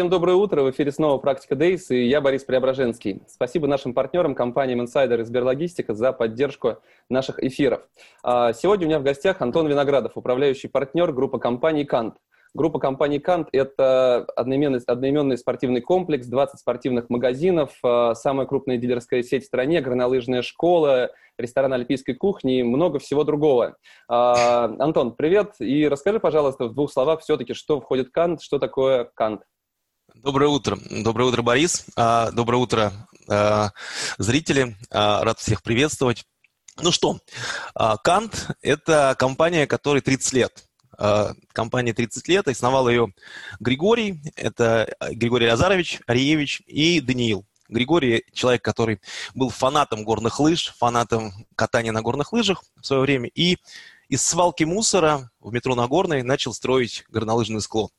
Всем 0.00 0.08
доброе 0.08 0.36
утро. 0.36 0.62
В 0.62 0.70
эфире 0.70 0.92
снова 0.92 1.18
«Практика 1.18 1.54
Days» 1.54 1.88
и 1.90 2.08
я, 2.08 2.22
Борис 2.22 2.42
Преображенский. 2.44 3.20
Спасибо 3.28 3.66
нашим 3.66 3.92
партнерам, 3.92 4.34
компаниям 4.34 4.80
Insider 4.80 5.20
и 5.20 5.24
Сберлогистика 5.24 5.92
за 5.92 6.14
поддержку 6.14 6.78
наших 7.10 7.38
эфиров. 7.38 7.82
А, 8.22 8.54
сегодня 8.54 8.86
у 8.86 8.88
меня 8.88 8.98
в 8.98 9.02
гостях 9.02 9.42
Антон 9.42 9.68
Виноградов, 9.68 10.12
управляющий 10.14 10.68
партнер 10.68 11.12
группы 11.12 11.38
компаний 11.38 11.84
«Кант». 11.84 12.14
Группа 12.54 12.78
компаний 12.78 13.18
«Кант»— 13.18 13.50
это 13.52 14.24
одноименный, 14.36 14.80
одноименный 14.86 15.36
спортивный 15.36 15.82
комплекс, 15.82 16.26
20 16.26 16.58
спортивных 16.58 17.10
магазинов, 17.10 17.72
а, 17.82 18.14
самая 18.14 18.46
крупная 18.46 18.78
дилерская 18.78 19.22
сеть 19.22 19.42
в 19.42 19.48
стране, 19.48 19.82
горнолыжная 19.82 20.40
школа, 20.40 21.10
ресторан 21.36 21.74
альпийской 21.74 22.14
кухни 22.14 22.60
и 22.60 22.62
много 22.62 23.00
всего 23.00 23.22
другого. 23.22 23.76
А, 24.08 24.64
Антон, 24.78 25.14
привет, 25.14 25.56
и 25.58 25.86
расскажи, 25.86 26.20
пожалуйста, 26.20 26.64
в 26.64 26.74
двух 26.74 26.90
словах 26.90 27.20
все-таки, 27.20 27.52
что 27.52 27.82
входит 27.82 28.08
«Кант», 28.08 28.40
что 28.40 28.58
такое 28.58 29.04
«Кант». 29.12 29.42
Доброе 30.22 30.48
утро. 30.50 30.78
Доброе 30.90 31.24
утро, 31.30 31.40
Борис. 31.40 31.86
А, 31.96 32.30
доброе 32.30 32.58
утро, 32.58 32.92
а, 33.26 33.70
зрители. 34.18 34.76
А, 34.90 35.24
рад 35.24 35.38
всех 35.38 35.62
приветствовать. 35.62 36.24
Ну 36.82 36.92
что, 36.92 37.18
Кант– 38.04 38.48
это 38.62 39.16
компания, 39.18 39.66
которой 39.66 40.00
30 40.02 40.32
лет. 40.34 40.64
Компания 41.52 41.94
30 41.94 42.28
лет, 42.28 42.48
основал 42.48 42.88
ее 42.88 43.14
Григорий, 43.60 44.22
это 44.36 44.94
Григорий 45.10 45.46
Азарович, 45.46 46.00
Ариевич 46.06 46.62
и 46.66 47.00
Даниил. 47.00 47.46
Григорий– 47.68 48.24
человек, 48.32 48.62
который 48.62 49.00
был 49.34 49.48
фанатом 49.48 50.04
горных 50.04 50.38
лыж, 50.38 50.74
фанатом 50.78 51.32
катания 51.56 51.92
на 51.92 52.02
горных 52.02 52.32
лыжах 52.32 52.62
в 52.80 52.86
свое 52.86 53.02
время, 53.02 53.30
и 53.34 53.56
из 54.10 54.22
свалки 54.22 54.64
мусора 54.64 55.30
в 55.40 55.52
метро 55.52 55.74
Нагорной 55.74 56.22
начал 56.22 56.52
строить 56.52 57.04
горнолыжный 57.08 57.60
склон. 57.60 57.90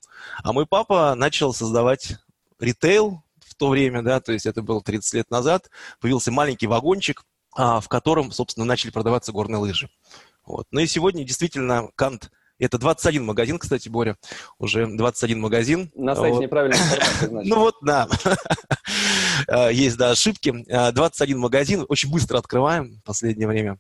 А 0.44 0.54
мой 0.54 0.66
папа 0.66 1.16
начал 1.16 1.54
создавать 1.54 2.18
ритейл 2.60 3.24
в 3.40 3.56
то 3.56 3.70
время, 3.70 4.02
да, 4.02 4.20
то 4.20 4.32
есть 4.32 4.46
это 4.46 4.62
было 4.62 4.82
30 4.82 5.14
лет 5.14 5.32
назад, 5.32 5.70
появился 6.00 6.32
маленький 6.32 6.68
вагончик, 6.68 7.24
а, 7.56 7.80
в 7.80 7.90
котором, 7.90 8.32
собственно, 8.32 8.66
начали 8.66 8.92
продаваться 8.92 9.32
горные 9.32 9.60
лыжи. 9.60 9.90
Вот. 10.46 10.68
Ну 10.72 10.80
и 10.80 10.88
сегодня 10.88 11.24
действительно 11.24 11.90
Кант 11.96 12.32
это 12.62 12.78
21 12.78 13.26
магазин, 13.26 13.58
кстати, 13.58 13.90
Боря. 13.90 14.18
Уже 14.60 14.86
21 14.86 15.40
магазин. 15.40 15.92
На 15.96 16.16
сайте 16.16 16.36
вот. 16.36 16.44
неправильная 16.44 16.78
информация, 16.78 17.28
значит. 17.30 17.50
Ну 17.50 17.60
вот, 17.60 17.76
да. 17.82 18.08
А, 19.48 19.70
есть, 19.70 19.98
да, 19.98 20.12
ошибки. 20.12 20.54
21 20.92 21.36
а, 21.36 21.40
магазин. 21.40 21.86
Очень 21.90 22.12
быстро 22.12 22.38
открываем 22.38 23.00
в 23.00 23.04
последнее 23.04 23.48
время. 23.48 23.80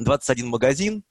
21 0.00 0.48
магазин. 0.48 1.04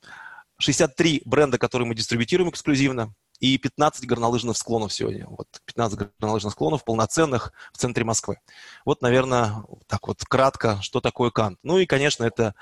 63 0.60 1.22
бренда, 1.24 1.58
которые 1.58 1.88
мы 1.88 1.96
дистрибутируем 1.96 2.50
эксклюзивно 2.50 3.14
и 3.40 3.58
15 3.58 4.06
горнолыжных 4.08 4.58
склонов 4.58 4.94
сегодня. 4.94 5.28
Вот 5.28 5.48
15 5.66 6.00
горнолыжных 6.20 6.54
склонов 6.54 6.84
полноценных 6.84 7.54
в 7.74 7.78
центре 7.78 8.04
Москвы. 8.04 8.40
Вот, 8.86 9.02
наверное, 9.02 9.64
так 9.88 10.08
вот 10.08 10.24
кратко, 10.24 10.82
что 10.82 11.02
такое 11.02 11.30
Кант. 11.30 11.60
Ну 11.64 11.78
и, 11.78 11.86
конечно, 11.86 12.24
это 12.24 12.56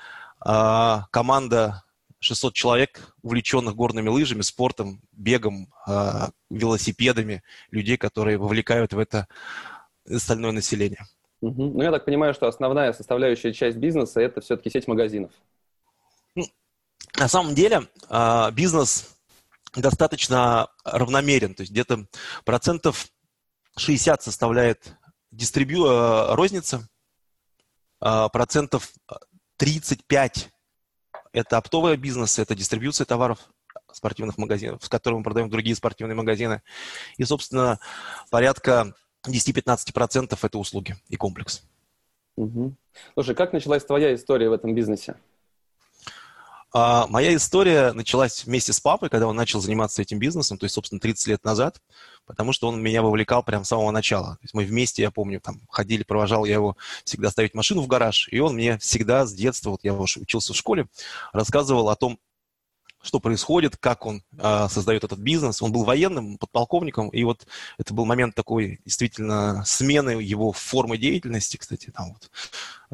э, 0.44 0.98
команда 1.10 1.84
600 2.20 2.54
человек, 2.54 3.14
увлеченных 3.22 3.74
горными 3.74 4.08
лыжами, 4.08 4.42
спортом, 4.42 5.02
бегом, 5.12 5.72
э, 5.86 6.28
велосипедами, 6.50 7.42
людей, 7.70 7.96
которые 7.96 8.38
вовлекают 8.38 8.92
в 8.92 8.98
это 8.98 9.26
остальное 10.08 10.52
население. 10.52 11.06
Угу. 11.40 11.62
Ну, 11.74 11.82
я 11.82 11.90
так 11.90 12.04
понимаю, 12.04 12.34
что 12.34 12.46
основная 12.46 12.92
составляющая 12.92 13.52
часть 13.52 13.76
бизнеса– 13.76 14.20
это 14.22 14.40
все-таки 14.40 14.70
сеть 14.70 14.86
магазинов. 14.86 15.32
На 17.18 17.28
самом 17.28 17.54
деле, 17.54 17.88
э, 18.08 18.50
бизнес 18.52 19.16
достаточно 19.74 20.68
равномерен, 20.84 21.54
то 21.54 21.62
есть 21.62 21.72
где-то 21.72 22.06
процентов 22.44 23.06
60 23.76 24.22
составляет 24.22 24.94
дистрибью... 25.30 25.86
Э, 25.86 26.34
розница, 26.34 26.88
а 28.00 28.28
процентов 28.28 28.92
35 29.56 30.50
это 31.32 31.56
оптовый 31.56 31.96
бизнес, 31.96 32.38
это 32.38 32.54
дистрибьюция 32.54 33.04
товаров 33.04 33.38
спортивных 33.92 34.38
магазинов, 34.38 34.84
с 34.84 34.88
которыми 34.88 35.18
мы 35.18 35.24
продаем 35.24 35.50
другие 35.50 35.76
спортивные 35.76 36.14
магазины. 36.14 36.62
И, 37.16 37.24
собственно, 37.24 37.78
порядка 38.30 38.94
10-15% 39.26 40.38
это 40.40 40.58
услуги 40.58 40.96
и 41.08 41.16
комплекс. 41.16 41.62
Угу. 42.36 42.74
Слушай, 43.14 43.34
как 43.34 43.52
началась 43.52 43.84
твоя 43.84 44.14
история 44.14 44.48
в 44.48 44.52
этом 44.52 44.74
бизнесе? 44.74 45.16
А, 46.74 47.06
моя 47.08 47.34
история 47.34 47.92
началась 47.92 48.44
вместе 48.46 48.72
с 48.72 48.80
папой, 48.80 49.10
когда 49.10 49.26
он 49.26 49.36
начал 49.36 49.60
заниматься 49.60 50.00
этим 50.00 50.18
бизнесом, 50.18 50.56
то 50.56 50.64
есть, 50.64 50.74
собственно, 50.74 51.00
30 51.00 51.26
лет 51.26 51.44
назад, 51.44 51.82
потому 52.24 52.52
что 52.54 52.68
он 52.68 52.82
меня 52.82 53.02
вовлекал 53.02 53.42
прямо 53.42 53.64
с 53.64 53.68
самого 53.68 53.90
начала. 53.90 54.36
То 54.36 54.42
есть 54.42 54.54
мы 54.54 54.64
вместе, 54.64 55.02
я 55.02 55.10
помню, 55.10 55.40
там 55.40 55.60
ходили, 55.68 56.02
провожал 56.02 56.46
я 56.46 56.54
его 56.54 56.76
всегда 57.04 57.30
ставить 57.30 57.54
машину 57.54 57.82
в 57.82 57.88
гараж, 57.88 58.26
и 58.30 58.38
он 58.38 58.54
мне 58.54 58.78
всегда 58.78 59.26
с 59.26 59.34
детства, 59.34 59.70
вот 59.70 59.80
я 59.82 59.92
учился 59.92 60.54
в 60.54 60.56
школе, 60.56 60.86
рассказывал 61.32 61.90
о 61.90 61.96
том, 61.96 62.18
что 63.02 63.20
происходит, 63.20 63.76
как 63.76 64.06
он 64.06 64.22
э, 64.38 64.68
создает 64.70 65.04
этот 65.04 65.18
бизнес. 65.18 65.60
Он 65.60 65.72
был 65.72 65.84
военным, 65.84 66.38
подполковником, 66.38 67.08
и 67.08 67.24
вот 67.24 67.46
это 67.76 67.92
был 67.92 68.04
момент 68.04 68.34
такой 68.34 68.80
действительно 68.84 69.64
смены 69.66 70.22
его 70.22 70.52
формы 70.52 70.98
деятельности, 70.98 71.56
кстати, 71.56 71.90
там 71.90 72.12
вот 72.12 72.30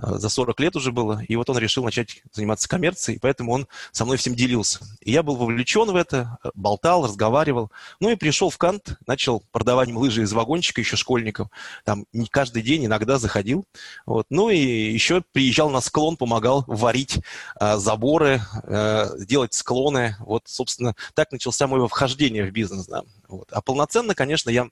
за 0.00 0.28
40 0.28 0.60
лет 0.60 0.76
уже 0.76 0.92
было, 0.92 1.22
и 1.26 1.36
вот 1.36 1.50
он 1.50 1.58
решил 1.58 1.84
начать 1.84 2.22
заниматься 2.32 2.68
коммерцией, 2.68 3.18
поэтому 3.20 3.52
он 3.52 3.66
со 3.92 4.04
мной 4.04 4.16
всем 4.16 4.34
делился. 4.34 4.80
И 5.00 5.10
я 5.10 5.22
был 5.22 5.36
вовлечен 5.36 5.90
в 5.90 5.96
это, 5.96 6.38
болтал, 6.54 7.04
разговаривал. 7.04 7.72
Ну 8.00 8.10
и 8.10 8.16
пришел 8.16 8.50
в 8.50 8.58
Кант, 8.58 8.96
начал 9.06 9.42
продавать 9.52 9.90
лыжи 9.90 10.22
из 10.22 10.32
вагончика 10.32 10.80
еще 10.80 10.96
школьникам. 10.96 11.50
Там 11.84 12.06
не 12.12 12.26
каждый 12.26 12.62
день, 12.62 12.86
иногда 12.86 13.18
заходил. 13.18 13.64
Вот. 14.06 14.26
Ну 14.30 14.50
и 14.50 14.58
еще 14.58 15.22
приезжал 15.32 15.70
на 15.70 15.80
склон, 15.80 16.16
помогал 16.16 16.64
варить 16.66 17.20
э, 17.60 17.76
заборы, 17.76 18.40
э, 18.64 19.06
делать 19.20 19.54
склоны. 19.54 20.16
Вот, 20.20 20.42
собственно, 20.46 20.94
так 21.14 21.32
начался 21.32 21.66
мое 21.66 21.86
вхождение 21.88 22.44
в 22.44 22.52
бизнес. 22.52 22.86
Да. 22.86 23.02
Вот. 23.28 23.52
А 23.52 23.60
полноценно, 23.60 24.14
конечно, 24.14 24.50
я 24.50 24.68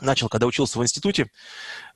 начал, 0.00 0.28
когда 0.28 0.46
учился 0.46 0.78
в 0.78 0.82
институте, 0.82 1.30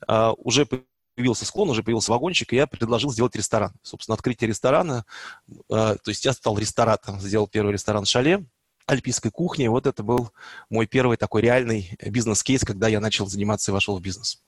э, 0.09 0.33
уже 0.39 0.67
появился 1.15 1.45
склон, 1.45 1.71
уже 1.71 1.83
появился 1.83 2.13
вагончик, 2.13 2.53
и 2.53 2.57
я 2.57 2.67
предложил 2.67 3.11
сделать 3.11 3.37
ресторан. 3.37 3.73
Собственно, 3.83 4.15
открытие 4.15 4.49
ресторана, 4.49 5.05
э, 5.49 5.55
то 5.69 5.99
есть 6.07 6.25
я 6.25 6.33
стал 6.33 6.59
ресторатором, 6.59 7.21
сделал 7.21 7.49
первый 7.49 7.73
ресторан 7.73 8.05
«Шале», 8.05 8.45
альпийской 8.87 9.31
кухни. 9.31 9.69
Вот 9.69 9.87
это 9.87 10.03
был 10.03 10.31
мой 10.69 10.87
первый 10.87 11.17
такой 11.17 11.43
реальный 11.43 11.97
бизнес-кейс, 12.05 12.65
когда 12.65 12.89
я 12.89 13.01
начал 13.01 13.27
заниматься 13.27 13.71
и 13.71 13.75
вошел 13.75 13.99
в 13.99 14.03
бизнес. 14.03 14.43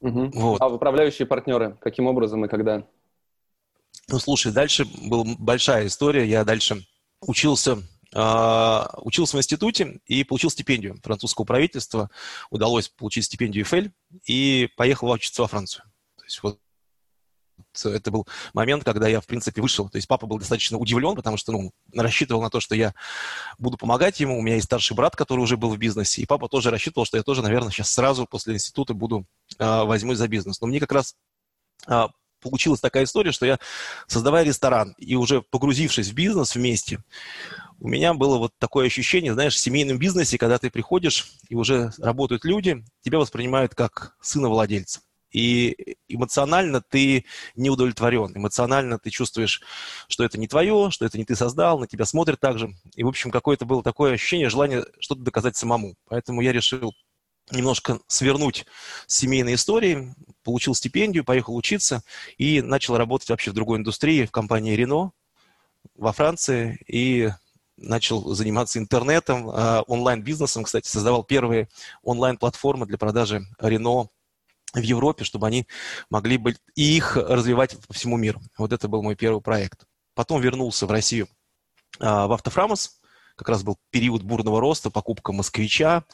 Угу. 0.00 0.30
Вот. 0.34 0.60
А 0.60 0.68
управляющие 0.68 1.26
партнеры, 1.26 1.76
каким 1.80 2.06
образом 2.06 2.44
и 2.44 2.48
когда? 2.48 2.86
Ну, 4.08 4.18
слушай, 4.18 4.52
дальше 4.52 4.86
была 5.02 5.24
большая 5.38 5.86
история. 5.86 6.26
Я 6.26 6.44
дальше 6.44 6.86
учился 7.20 7.78
учился 8.12 9.36
в 9.36 9.40
институте 9.40 10.00
и 10.06 10.24
получил 10.24 10.50
стипендию 10.50 10.98
французского 11.02 11.44
правительства. 11.44 12.10
Удалось 12.50 12.88
получить 12.88 13.26
стипендию 13.26 13.64
ФЭЛь 13.64 13.92
и 14.26 14.68
поехал 14.76 15.10
учиться 15.10 15.42
во 15.42 15.48
Францию. 15.48 15.84
То 16.16 16.24
есть 16.24 16.42
вот 16.42 16.58
это 17.84 18.10
был 18.10 18.26
момент, 18.52 18.84
когда 18.84 19.08
я, 19.08 19.20
в 19.20 19.26
принципе, 19.26 19.62
вышел. 19.62 19.88
То 19.88 19.96
есть 19.96 20.08
папа 20.08 20.26
был 20.26 20.38
достаточно 20.38 20.78
удивлен, 20.78 21.14
потому 21.14 21.36
что, 21.36 21.52
ну, 21.52 21.72
рассчитывал 21.94 22.42
на 22.42 22.50
то, 22.50 22.60
что 22.60 22.74
я 22.74 22.94
буду 23.58 23.76
помогать 23.76 24.20
ему. 24.20 24.38
У 24.38 24.42
меня 24.42 24.56
есть 24.56 24.66
старший 24.66 24.96
брат, 24.96 25.16
который 25.16 25.40
уже 25.40 25.56
был 25.56 25.70
в 25.70 25.78
бизнесе, 25.78 26.22
и 26.22 26.26
папа 26.26 26.48
тоже 26.48 26.70
рассчитывал, 26.70 27.04
что 27.04 27.16
я 27.16 27.22
тоже, 27.22 27.42
наверное, 27.42 27.70
сейчас 27.70 27.90
сразу 27.90 28.26
после 28.26 28.54
института 28.54 28.94
буду, 28.94 29.26
э, 29.58 29.82
возьмусь 29.84 30.18
за 30.18 30.28
бизнес. 30.28 30.60
Но 30.60 30.66
мне 30.66 30.80
как 30.80 30.92
раз 30.92 31.14
э, 31.86 32.08
получилась 32.40 32.80
такая 32.80 33.04
история, 33.04 33.32
что 33.32 33.46
я, 33.46 33.58
создавая 34.06 34.44
ресторан 34.44 34.94
и 34.98 35.14
уже 35.16 35.42
погрузившись 35.42 36.08
в 36.08 36.14
бизнес 36.14 36.54
вместе, 36.54 37.02
у 37.78 37.88
меня 37.88 38.12
было 38.12 38.36
вот 38.36 38.52
такое 38.58 38.86
ощущение, 38.86 39.32
знаешь, 39.32 39.54
в 39.54 39.58
семейном 39.58 39.98
бизнесе, 39.98 40.36
когда 40.36 40.58
ты 40.58 40.70
приходишь, 40.70 41.32
и 41.48 41.54
уже 41.54 41.92
работают 41.98 42.44
люди, 42.44 42.84
тебя 43.02 43.18
воспринимают 43.18 43.74
как 43.74 44.16
сына 44.20 44.48
владельца. 44.48 45.00
и 45.32 45.96
эмоционально 46.08 46.82
ты 46.82 47.24
не 47.56 47.70
удовлетворен. 47.70 48.36
Эмоционально 48.36 48.98
ты 48.98 49.10
чувствуешь, 49.10 49.62
что 50.08 50.24
это 50.24 50.38
не 50.38 50.48
твое, 50.48 50.90
что 50.90 51.06
это 51.06 51.18
не 51.18 51.24
ты 51.24 51.36
создал, 51.36 51.78
на 51.78 51.86
тебя 51.86 52.04
смотрят 52.04 52.40
так 52.40 52.58
же. 52.58 52.74
И, 52.96 53.04
в 53.04 53.08
общем, 53.08 53.30
какое-то 53.30 53.64
было 53.64 53.82
такое 53.82 54.12
ощущение, 54.14 54.50
желание 54.50 54.84
что-то 54.98 55.22
доказать 55.22 55.56
самому. 55.56 55.94
Поэтому 56.08 56.40
я 56.40 56.52
решил 56.52 56.94
немножко 57.50 58.00
свернуть 58.06 58.66
семейные 59.06 59.56
истории, 59.56 60.14
получил 60.42 60.74
стипендию, 60.74 61.24
поехал 61.24 61.54
учиться 61.54 62.02
и 62.38 62.62
начал 62.62 62.96
работать 62.96 63.28
вообще 63.30 63.50
в 63.50 63.54
другой 63.54 63.78
индустрии, 63.78 64.24
в 64.24 64.30
компании 64.30 64.76
Renault 64.76 65.10
во 65.94 66.12
Франции. 66.12 66.78
И 66.86 67.30
начал 67.76 68.34
заниматься 68.34 68.78
интернетом, 68.78 69.50
а, 69.50 69.82
онлайн-бизнесом, 69.86 70.64
кстати, 70.64 70.86
создавал 70.86 71.24
первые 71.24 71.68
онлайн-платформы 72.02 72.86
для 72.86 72.98
продажи 72.98 73.46
Renault 73.60 74.08
в 74.74 74.80
Европе, 74.80 75.24
чтобы 75.24 75.46
они 75.46 75.66
могли 76.10 76.36
быть 76.36 76.58
и 76.74 76.96
их 76.96 77.16
развивать 77.16 77.76
по 77.86 77.94
всему 77.94 78.16
миру. 78.16 78.40
Вот 78.58 78.72
это 78.72 78.86
был 78.86 79.02
мой 79.02 79.16
первый 79.16 79.40
проект. 79.40 79.84
Потом 80.14 80.40
вернулся 80.40 80.86
в 80.86 80.90
Россию 80.90 81.28
а, 81.98 82.26
в 82.26 82.32
Автофрамос, 82.32 83.00
как 83.36 83.48
раз 83.48 83.62
был 83.62 83.78
период 83.90 84.22
бурного 84.22 84.60
роста, 84.60 84.90
покупка 84.90 85.32
москвича, 85.32 86.04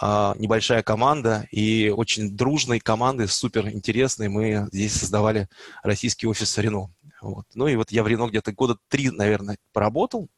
небольшая 0.00 0.82
команда 0.82 1.46
и 1.50 1.92
очень 1.94 2.36
дружной 2.36 2.80
команды, 2.80 3.26
супер 3.28 3.68
интересной. 3.70 4.28
Мы 4.28 4.68
здесь 4.72 4.94
создавали 4.94 5.48
российский 5.82 6.26
офис 6.26 6.58
Рено. 6.58 6.90
Вот. 7.22 7.46
Ну 7.54 7.66
и 7.66 7.76
вот 7.76 7.90
я 7.90 8.02
в 8.02 8.08
Рено 8.08 8.28
где-то 8.28 8.52
года 8.52 8.76
три, 8.88 9.10
наверное, 9.10 9.58
поработал, 9.72 10.28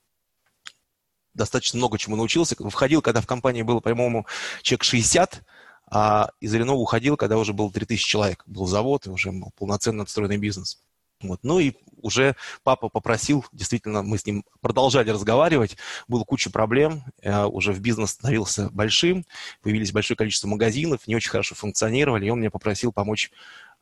достаточно 1.34 1.78
много 1.78 1.98
чему 1.98 2.16
научился. 2.16 2.56
Входил, 2.70 3.02
когда 3.02 3.20
в 3.20 3.26
компании 3.26 3.62
было, 3.62 3.80
по-моему, 3.80 4.26
человек 4.62 4.84
60, 4.84 5.44
а 5.90 6.30
из 6.40 6.54
Рено 6.54 6.74
уходил, 6.74 7.16
когда 7.16 7.38
уже 7.38 7.52
было 7.52 7.70
3000 7.72 8.06
человек. 8.06 8.42
Был 8.46 8.66
завод, 8.66 9.06
и 9.06 9.10
уже 9.10 9.32
был 9.32 9.52
полноценно 9.56 10.02
отстроенный 10.02 10.36
бизнес. 10.36 10.82
Вот. 11.20 11.40
Ну 11.42 11.58
и 11.58 11.72
уже 12.00 12.36
папа 12.62 12.88
попросил, 12.88 13.44
действительно, 13.52 14.02
мы 14.02 14.18
с 14.18 14.26
ним 14.26 14.44
продолжали 14.60 15.10
разговаривать, 15.10 15.76
было 16.06 16.24
куча 16.24 16.50
проблем, 16.50 17.02
э, 17.22 17.44
уже 17.44 17.72
в 17.72 17.80
бизнес 17.80 18.10
становился 18.10 18.70
большим, 18.70 19.24
появились 19.62 19.92
большое 19.92 20.16
количество 20.16 20.46
магазинов, 20.46 21.06
не 21.08 21.16
очень 21.16 21.30
хорошо 21.30 21.54
функционировали, 21.56 22.26
и 22.26 22.30
он 22.30 22.38
меня 22.38 22.50
попросил 22.50 22.92
помочь 22.92 23.32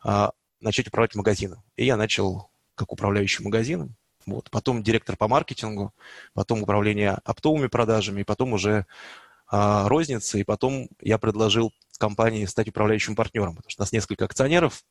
э, 0.04 0.30
начать 0.60 0.88
управлять 0.88 1.14
магазином. 1.14 1.62
И 1.76 1.84
я 1.84 1.96
начал 1.96 2.50
как 2.74 2.92
управляющий 2.92 3.42
магазином, 3.42 3.96
вот. 4.26 4.50
Потом 4.50 4.82
директор 4.82 5.16
по 5.16 5.28
маркетингу, 5.28 5.94
потом 6.34 6.62
управление 6.62 7.18
оптовыми 7.24 7.68
продажами, 7.68 8.24
потом 8.24 8.54
уже 8.54 8.86
а, 9.48 9.88
розница, 9.88 10.38
и 10.38 10.44
потом 10.44 10.88
я 11.00 11.18
предложил 11.18 11.72
компании 11.98 12.44
стать 12.46 12.68
управляющим 12.68 13.14
партнером, 13.14 13.54
потому 13.54 13.70
что 13.70 13.82
у 13.82 13.84
нас 13.84 13.92
несколько 13.92 14.24
акционеров, 14.24 14.82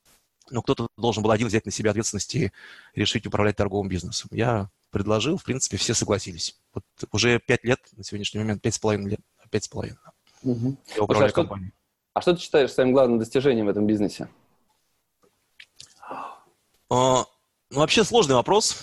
но 0.49 0.61
кто-то 0.61 0.87
должен 0.97 1.23
был 1.23 1.31
один 1.31 1.47
взять 1.47 1.65
на 1.65 1.71
себя 1.71 1.91
ответственность 1.91 2.35
и 2.35 2.51
решить 2.93 3.25
управлять 3.25 3.55
торговым 3.55 3.87
бизнесом. 3.87 4.29
Я 4.31 4.69
предложил, 4.91 5.37
в 5.37 5.43
принципе, 5.43 5.77
все 5.77 5.93
согласились. 5.93 6.57
Вот 6.73 6.83
уже 7.11 7.39
пять 7.39 7.63
лет, 7.63 7.79
на 7.97 8.03
сегодняшний 8.03 8.39
момент, 8.39 8.61
пять 8.61 8.75
с 8.75 8.79
половиной 8.79 9.11
лет, 9.11 9.19
пять 9.49 9.65
с 9.65 9.67
половиной. 9.67 9.97
Угу. 10.43 10.77
Я 10.95 11.03
управляю 11.03 11.31
Слушай, 11.31 11.31
а 11.31 11.47
компанией. 11.47 11.69
Что, 11.69 11.75
а 12.13 12.21
что 12.21 12.33
ты 12.35 12.41
считаешь 12.41 12.71
своим 12.71 12.93
главным 12.93 13.19
достижением 13.19 13.65
в 13.65 13.69
этом 13.69 13.87
бизнесе? 13.87 14.29
А, 16.89 17.25
ну, 17.71 17.79
вообще 17.79 18.03
сложный 18.03 18.35
вопрос. 18.35 18.77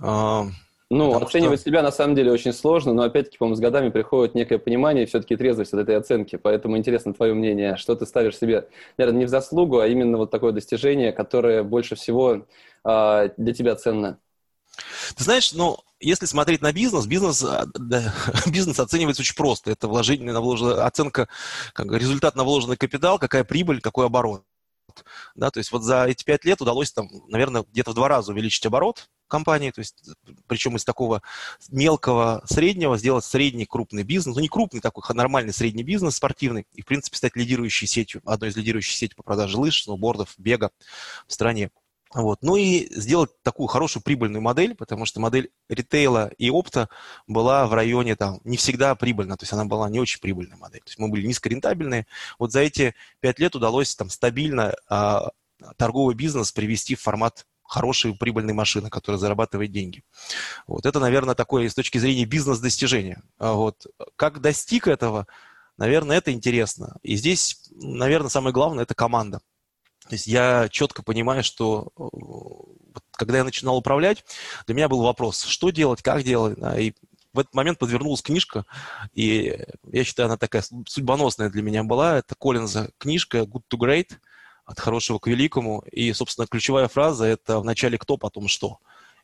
А, 0.00 0.46
ну, 0.94 1.06
Потому 1.06 1.26
оценивать 1.26 1.60
что... 1.60 1.70
себя 1.70 1.82
на 1.82 1.90
самом 1.90 2.14
деле 2.14 2.30
очень 2.30 2.52
сложно, 2.52 2.92
но 2.92 3.02
опять-таки, 3.02 3.36
по-моему, 3.36 3.56
с 3.56 3.60
годами 3.60 3.88
приходит 3.88 4.36
некое 4.36 4.58
понимание 4.58 5.02
и 5.02 5.06
все-таки 5.06 5.34
трезвость 5.34 5.72
от 5.72 5.80
этой 5.80 5.96
оценки. 5.96 6.36
Поэтому 6.36 6.76
интересно 6.76 7.12
твое 7.12 7.34
мнение, 7.34 7.76
что 7.76 7.96
ты 7.96 8.06
ставишь 8.06 8.38
себе, 8.38 8.68
наверное, 8.96 9.20
не 9.20 9.24
в 9.24 9.28
заслугу, 9.28 9.80
а 9.80 9.88
именно 9.88 10.18
вот 10.18 10.30
такое 10.30 10.52
достижение, 10.52 11.10
которое 11.12 11.64
больше 11.64 11.96
всего 11.96 12.46
э, 12.84 13.28
для 13.36 13.54
тебя 13.54 13.74
ценно. 13.74 14.18
Ты 15.16 15.24
знаешь, 15.24 15.52
ну, 15.52 15.78
если 15.98 16.26
смотреть 16.26 16.62
на 16.62 16.72
бизнес, 16.72 17.06
бизнес, 17.06 17.42
а, 17.42 17.66
да, 17.74 18.14
бизнес 18.46 18.78
оценивается 18.78 19.22
очень 19.22 19.34
просто. 19.34 19.72
Это 19.72 19.88
вложение 19.88 20.32
на 20.32 20.40
вложенное, 20.40 20.86
оценка, 20.86 21.28
как, 21.72 21.90
результат 21.92 22.36
на 22.36 22.44
вложенный 22.44 22.76
капитал, 22.76 23.18
какая 23.18 23.42
прибыль, 23.42 23.80
какой 23.80 24.06
оборот. 24.06 24.44
Да, 25.34 25.50
то 25.50 25.58
есть 25.58 25.72
вот 25.72 25.82
за 25.82 26.04
эти 26.04 26.22
пять 26.22 26.44
лет 26.44 26.60
удалось, 26.60 26.92
там, 26.92 27.08
наверное, 27.26 27.64
где-то 27.68 27.90
в 27.90 27.94
два 27.94 28.06
раза 28.06 28.30
увеличить 28.30 28.64
оборот, 28.64 29.08
компании, 29.28 29.70
то 29.70 29.80
есть 29.80 29.96
причем 30.46 30.76
из 30.76 30.84
такого 30.84 31.22
мелкого 31.70 32.42
среднего 32.46 32.96
сделать 32.98 33.24
средний 33.24 33.66
крупный 33.66 34.02
бизнес, 34.02 34.36
ну 34.36 34.42
не 34.42 34.48
крупный 34.48 34.80
такой, 34.80 35.02
нормальный 35.14 35.52
средний 35.52 35.82
бизнес 35.82 36.16
спортивный, 36.16 36.66
и 36.72 36.82
в 36.82 36.86
принципе 36.86 37.16
стать 37.16 37.36
лидирующей 37.36 37.86
сетью, 37.86 38.22
одной 38.24 38.50
из 38.50 38.56
лидирующих 38.56 38.94
сетей 38.94 39.14
по 39.14 39.22
продаже 39.22 39.58
лыж, 39.58 39.82
сноубордов, 39.82 40.34
бега 40.38 40.70
в 41.26 41.32
стране. 41.32 41.70
Вот. 42.14 42.42
Ну 42.42 42.54
и 42.54 42.88
сделать 42.94 43.30
такую 43.42 43.66
хорошую 43.66 44.02
прибыльную 44.04 44.40
модель, 44.40 44.76
потому 44.76 45.04
что 45.04 45.18
модель 45.20 45.50
ритейла 45.68 46.30
и 46.38 46.48
опта 46.48 46.88
была 47.26 47.66
в 47.66 47.74
районе 47.74 48.14
там 48.14 48.40
не 48.44 48.56
всегда 48.56 48.94
прибыльна, 48.94 49.36
то 49.36 49.42
есть 49.42 49.52
она 49.52 49.64
была 49.64 49.90
не 49.90 49.98
очень 49.98 50.20
прибыльная 50.20 50.56
модель. 50.56 50.80
То 50.80 50.90
есть 50.90 50.98
мы 51.00 51.08
были 51.08 51.26
низкорентабельные. 51.26 52.06
Вот 52.38 52.52
за 52.52 52.60
эти 52.60 52.94
пять 53.18 53.40
лет 53.40 53.56
удалось 53.56 53.96
там 53.96 54.10
стабильно 54.10 54.76
а, 54.88 55.30
торговый 55.76 56.14
бизнес 56.14 56.52
привести 56.52 56.94
в 56.94 57.00
формат 57.00 57.46
хорошие 57.64 58.14
прибыльные 58.14 58.54
машины, 58.54 58.90
которые 58.90 59.18
зарабатывают 59.18 59.72
деньги. 59.72 60.02
Вот 60.66 60.86
это, 60.86 61.00
наверное, 61.00 61.34
такое 61.34 61.68
с 61.68 61.74
точки 61.74 61.98
зрения 61.98 62.24
бизнес-достижения. 62.24 63.22
А 63.38 63.54
вот. 63.54 63.86
Как 64.16 64.40
достиг 64.40 64.86
этого, 64.86 65.26
наверное, 65.76 66.18
это 66.18 66.32
интересно. 66.32 66.96
И 67.02 67.16
здесь, 67.16 67.68
наверное, 67.70 68.30
самое 68.30 68.52
главное– 68.52 68.82
это 68.84 68.94
команда. 68.94 69.40
То 70.08 70.14
есть 70.14 70.26
я 70.26 70.68
четко 70.68 71.02
понимаю, 71.02 71.42
что 71.42 71.88
э, 71.98 72.98
когда 73.12 73.38
я 73.38 73.44
начинал 73.44 73.78
управлять, 73.78 74.24
для 74.66 74.74
меня 74.74 74.88
был 74.88 75.02
вопрос, 75.02 75.42
что 75.44 75.70
делать, 75.70 76.02
как 76.02 76.22
делать. 76.22 76.58
И 76.78 76.94
в 77.32 77.38
этот 77.38 77.54
момент 77.54 77.78
подвернулась 77.78 78.22
книжка, 78.22 78.64
и 79.14 79.58
я 79.90 80.04
считаю, 80.04 80.26
она 80.26 80.36
такая 80.36 80.62
судьбоносная 80.86 81.50
для 81.50 81.62
меня 81.62 81.82
была. 81.82 82.18
Это 82.18 82.34
Коллинза 82.34 82.90
книжка 82.98 83.38
«Good 83.38 83.62
to 83.70 83.78
Great», 83.78 84.12
от 84.64 84.80
хорошего 84.80 85.18
к 85.18 85.26
великому. 85.26 85.80
И, 85.90 86.12
собственно, 86.12 86.46
ключевая 86.46 86.88
фраза– 86.88 87.24
это 87.26 87.60
вначале 87.60 87.98
кто, 87.98 88.16
потом 88.16 88.48
что. 88.48 88.78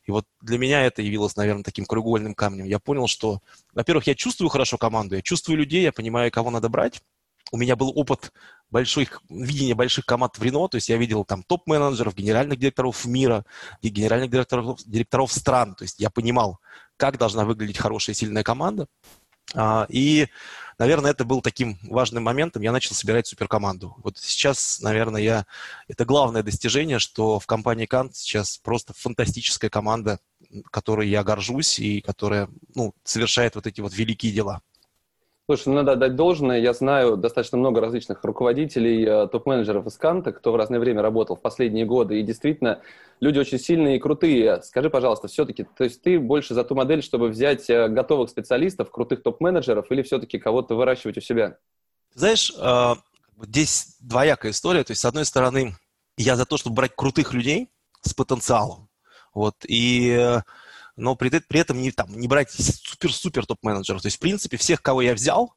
И 0.05 0.11
вот 0.11 0.25
для 0.41 0.57
меня 0.57 0.83
это 0.83 1.01
явилось, 1.01 1.35
наверное, 1.35 1.63
таким 1.63 1.85
краеугольным 1.85 2.33
камнем. 2.33 2.65
Я 2.65 2.79
понял, 2.79 3.07
что, 3.07 3.41
во-первых, 3.73 4.07
я 4.07 4.15
чувствую 4.15 4.49
хорошо 4.49 4.77
команду, 4.77 5.15
я 5.15 5.21
чувствую 5.21 5.57
людей, 5.57 5.83
я 5.83 5.91
понимаю, 5.91 6.31
кого 6.31 6.49
надо 6.49 6.69
брать. 6.69 7.01
У 7.51 7.57
меня 7.57 7.75
был 7.75 7.91
опыт 7.95 8.31
больших, 8.69 9.21
видения 9.29 9.75
больших 9.75 10.05
команд 10.05 10.37
в 10.37 10.43
Рено, 10.43 10.69
то 10.69 10.75
есть 10.75 10.87
я 10.89 10.97
видел 10.97 11.25
там 11.25 11.43
топ-менеджеров, 11.43 12.15
генеральных 12.15 12.57
директоров 12.57 13.05
мира, 13.05 13.45
генеральных 13.81 14.31
директоров, 14.31 14.79
директоров 14.85 15.33
стран, 15.33 15.75
то 15.75 15.83
есть 15.83 15.99
я 15.99 16.09
понимал, 16.09 16.59
как 16.95 17.17
должна 17.17 17.43
выглядеть 17.43 17.77
хорошая 17.77 18.15
сильная 18.15 18.43
команда. 18.43 18.87
А, 19.53 19.85
и 19.89 20.27
наверное, 20.77 21.11
это 21.11 21.25
был 21.25 21.41
таким 21.41 21.77
важным 21.83 22.23
моментом. 22.23 22.61
Я 22.61 22.71
начал 22.71 22.95
собирать 22.95 23.27
суперкоманду. 23.27 23.95
Вот 24.03 24.17
сейчас, 24.17 24.79
наверное, 24.81 25.21
я... 25.21 25.45
Это 25.87 26.05
главное 26.05 26.43
достижение, 26.43 26.99
что 26.99 27.39
в 27.39 27.45
компании 27.45 27.85
Кант 27.85 28.15
сейчас 28.15 28.57
просто 28.57 28.93
фантастическая 28.93 29.69
команда, 29.69 30.19
которой 30.71 31.07
я 31.07 31.23
горжусь 31.23 31.79
и 31.79 32.01
которая 32.01 32.49
ну, 32.75 32.93
совершает 33.03 33.55
вот 33.55 33.67
эти 33.67 33.81
вот 33.81 33.93
великие 33.93 34.31
дела. 34.31 34.61
Слушай, 35.51 35.67
ну, 35.67 35.73
надо 35.83 35.97
дать 35.97 36.15
должное. 36.15 36.61
Я 36.61 36.71
знаю 36.71 37.17
достаточно 37.17 37.57
много 37.57 37.81
различных 37.81 38.23
руководителей, 38.23 39.03
э, 39.03 39.27
топ-менеджеров 39.27 39.85
из 39.85 39.97
Канта, 39.97 40.31
кто 40.31 40.53
в 40.53 40.55
разное 40.55 40.79
время 40.79 41.01
работал 41.01 41.35
в 41.35 41.41
последние 41.41 41.85
годы. 41.85 42.21
И 42.21 42.23
действительно, 42.23 42.81
люди 43.19 43.37
очень 43.37 43.59
сильные 43.59 43.97
и 43.97 43.99
крутые. 43.99 44.61
Скажи, 44.63 44.89
пожалуйста, 44.89 45.27
все-таки, 45.27 45.65
то 45.77 45.83
есть 45.83 46.01
ты 46.03 46.21
больше 46.21 46.53
за 46.53 46.63
ту 46.63 46.73
модель, 46.73 47.03
чтобы 47.03 47.27
взять 47.27 47.69
э, 47.69 47.89
готовых 47.89 48.29
специалистов, 48.29 48.91
крутых 48.91 49.23
топ-менеджеров, 49.23 49.91
или 49.91 50.03
все-таки 50.03 50.39
кого-то 50.39 50.75
выращивать 50.75 51.17
у 51.17 51.21
себя? 51.21 51.57
Знаешь, 52.13 52.53
э, 52.57 52.93
здесь 53.41 53.97
двоякая 53.99 54.53
история. 54.53 54.85
То 54.85 54.91
есть, 54.91 55.01
с 55.01 55.05
одной 55.05 55.25
стороны, 55.25 55.75
я 56.15 56.37
за 56.37 56.45
то, 56.45 56.55
чтобы 56.55 56.77
брать 56.77 56.95
крутых 56.95 57.33
людей 57.33 57.67
с 58.03 58.13
потенциалом. 58.13 58.87
Вот, 59.33 59.55
и 59.67 60.39
но 60.95 61.15
при, 61.15 61.29
при 61.29 61.59
этом 61.59 61.81
не, 61.81 61.91
там, 61.91 62.11
не 62.17 62.27
брать 62.27 62.51
супер-супер 62.51 63.45
топ-менеджеров. 63.45 64.01
То 64.01 64.07
есть, 64.07 64.17
в 64.17 64.19
принципе, 64.19 64.57
всех, 64.57 64.81
кого 64.81 65.01
я 65.01 65.13
взял, 65.13 65.55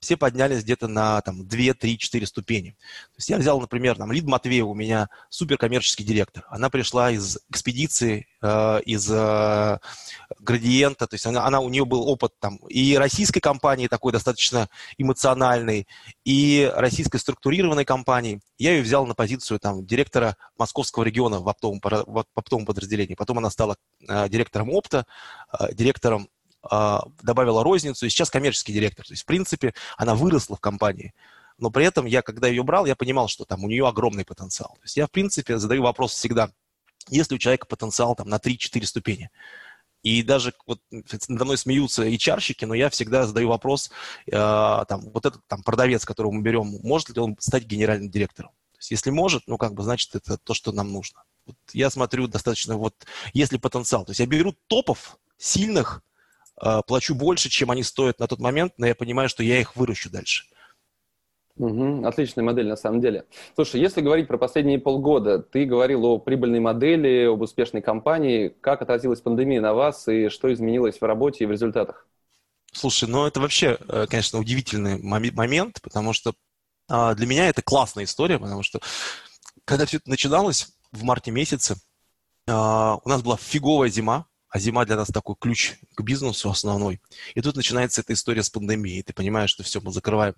все 0.00 0.16
поднялись 0.16 0.62
где-то 0.62 0.88
на 0.88 1.20
там, 1.22 1.46
2, 1.46 1.74
3, 1.74 1.98
4 1.98 2.26
ступени. 2.26 2.70
То 2.70 3.18
есть 3.18 3.28
я 3.30 3.38
взял, 3.38 3.60
например, 3.60 3.96
там, 3.96 4.12
Лид 4.12 4.24
Матвеева, 4.24 4.68
у 4.68 4.74
меня 4.74 5.08
суперкоммерческий 5.30 6.04
директор. 6.04 6.44
Она 6.48 6.70
пришла 6.70 7.10
из 7.10 7.38
экспедиции, 7.48 8.26
э, 8.42 8.80
из 8.84 9.10
э, 9.10 9.78
градиента, 10.40 11.06
то 11.06 11.14
есть 11.14 11.26
она, 11.26 11.44
она, 11.46 11.60
у 11.60 11.68
нее 11.68 11.84
был 11.84 12.08
опыт 12.08 12.32
там 12.38 12.56
и 12.68 12.96
российской 12.96 13.40
компании 13.40 13.88
такой 13.88 14.12
достаточно 14.12 14.68
эмоциональной, 14.98 15.86
и 16.24 16.70
российской 16.74 17.18
структурированной 17.18 17.84
компании. 17.84 18.40
Я 18.58 18.72
ее 18.72 18.82
взял 18.82 19.06
на 19.06 19.14
позицию 19.14 19.58
там 19.60 19.84
директора 19.84 20.36
московского 20.58 21.04
региона 21.04 21.40
в 21.40 21.48
оптовом, 21.48 21.80
в 21.82 22.24
оптовом 22.34 22.66
подразделении. 22.66 23.14
Потом 23.14 23.38
она 23.38 23.50
стала 23.50 23.76
э, 24.08 24.28
директором 24.28 24.70
опта, 24.70 25.06
э, 25.58 25.72
директором 25.72 26.28
добавила 27.22 27.62
розницу, 27.62 28.06
и 28.06 28.08
сейчас 28.08 28.30
коммерческий 28.30 28.72
директор. 28.72 29.06
То 29.06 29.12
есть, 29.12 29.22
в 29.22 29.26
принципе, 29.26 29.74
она 29.96 30.14
выросла 30.14 30.56
в 30.56 30.60
компании. 30.60 31.14
но 31.58 31.70
при 31.70 31.86
этом 31.86 32.04
я, 32.06 32.22
когда 32.22 32.48
ее 32.48 32.62
брал, 32.62 32.86
я 32.86 32.94
понимал, 32.94 33.28
что 33.28 33.44
там 33.44 33.64
у 33.64 33.68
нее 33.68 33.86
огромный 33.88 34.24
потенциал. 34.24 34.74
То 34.74 34.84
есть 34.84 34.96
я, 34.96 35.06
в 35.06 35.10
принципе, 35.10 35.58
задаю 35.58 35.82
вопрос 35.82 36.12
всегда, 36.12 36.50
есть 37.08 37.30
ли 37.30 37.36
у 37.36 37.38
человека 37.38 37.66
потенциал 37.66 38.14
там 38.14 38.28
на 38.28 38.36
3-4 38.36 38.84
ступени. 38.84 39.30
И 40.02 40.22
даже 40.22 40.54
вот 40.66 40.80
надо 41.28 41.44
мной 41.44 41.58
смеются 41.58 42.04
и 42.04 42.16
чарщики, 42.16 42.64
но 42.64 42.74
я 42.74 42.90
всегда 42.90 43.26
задаю 43.26 43.48
вопрос, 43.48 43.90
э, 44.26 44.30
там, 44.30 45.00
вот 45.12 45.26
этот 45.26 45.44
там 45.48 45.62
продавец, 45.62 46.04
которого 46.04 46.30
мы 46.30 46.42
берем, 46.42 46.78
может 46.82 47.08
ли 47.10 47.20
он 47.20 47.36
стать 47.40 47.64
генеральным 47.64 48.08
директором? 48.08 48.50
То 48.72 48.78
есть 48.78 48.90
если 48.92 49.10
может, 49.10 49.44
ну 49.48 49.58
как 49.58 49.74
бы 49.74 49.82
значит 49.82 50.14
это 50.14 50.36
то, 50.36 50.54
что 50.54 50.70
нам 50.70 50.92
нужно. 50.92 51.24
Вот 51.46 51.56
я 51.72 51.90
смотрю 51.90 52.28
достаточно 52.28 52.76
вот, 52.76 52.94
если 53.32 53.56
потенциал. 53.56 54.04
То 54.04 54.10
есть 54.10 54.20
я 54.20 54.26
беру 54.26 54.54
топов 54.68 55.18
сильных, 55.38 56.02
плачу 56.86 57.14
больше, 57.14 57.48
чем 57.48 57.70
они 57.70 57.82
стоят 57.82 58.18
на 58.18 58.26
тот 58.26 58.40
момент, 58.40 58.72
но 58.78 58.86
я 58.86 58.94
понимаю, 58.94 59.28
что 59.28 59.42
я 59.42 59.60
их 59.60 59.76
выращу 59.76 60.10
дальше. 60.10 60.44
Угу, 61.58 62.06
отличная 62.06 62.44
модель 62.44 62.68
на 62.68 62.76
самом 62.76 63.00
деле. 63.00 63.24
Слушай, 63.54 63.80
если 63.80 64.02
говорить 64.02 64.28
про 64.28 64.36
последние 64.36 64.78
полгода, 64.78 65.38
ты 65.38 65.64
говорил 65.64 66.04
о 66.04 66.18
прибыльной 66.18 66.60
модели, 66.60 67.24
об 67.24 67.40
успешной 67.40 67.80
компании. 67.80 68.54
Как 68.60 68.82
отразилась 68.82 69.22
пандемия 69.22 69.62
на 69.62 69.72
вас 69.72 70.06
и 70.06 70.28
что 70.28 70.52
изменилось 70.52 71.00
в 71.00 71.04
работе 71.04 71.44
и 71.44 71.46
в 71.46 71.50
результатах? 71.50 72.06
Слушай, 72.72 73.08
ну 73.08 73.26
это 73.26 73.40
вообще, 73.40 73.78
э, 73.88 74.06
конечно, 74.06 74.38
удивительный 74.38 75.00
момент, 75.02 75.80
потому 75.80 76.12
что 76.12 76.34
а, 76.88 77.14
для 77.14 77.26
меня 77.26 77.48
это 77.48 77.62
классная 77.62 78.04
история, 78.04 78.38
потому 78.38 78.62
что 78.62 78.80
когда 79.64 79.86
все 79.86 79.96
это 79.96 80.10
начиналось 80.10 80.68
в 80.92 81.02
марте 81.04 81.30
месяце, 81.30 81.76
а, 82.46 82.98
у 83.02 83.08
нас 83.08 83.22
была 83.22 83.38
фиговая 83.38 83.88
зима, 83.88 84.26
а 84.48 84.58
зима 84.58 84.84
для 84.84 84.96
нас 84.96 85.08
такой 85.08 85.36
ключ 85.38 85.74
к 85.94 86.02
бизнесу 86.02 86.50
основной. 86.50 87.00
И 87.34 87.40
тут 87.40 87.56
начинается 87.56 88.00
эта 88.00 88.12
история 88.12 88.42
с 88.42 88.50
пандемией. 88.50 89.02
Ты 89.02 89.12
понимаешь, 89.12 89.50
что 89.50 89.62
все, 89.62 89.80
мы 89.80 89.92
закрываем 89.92 90.34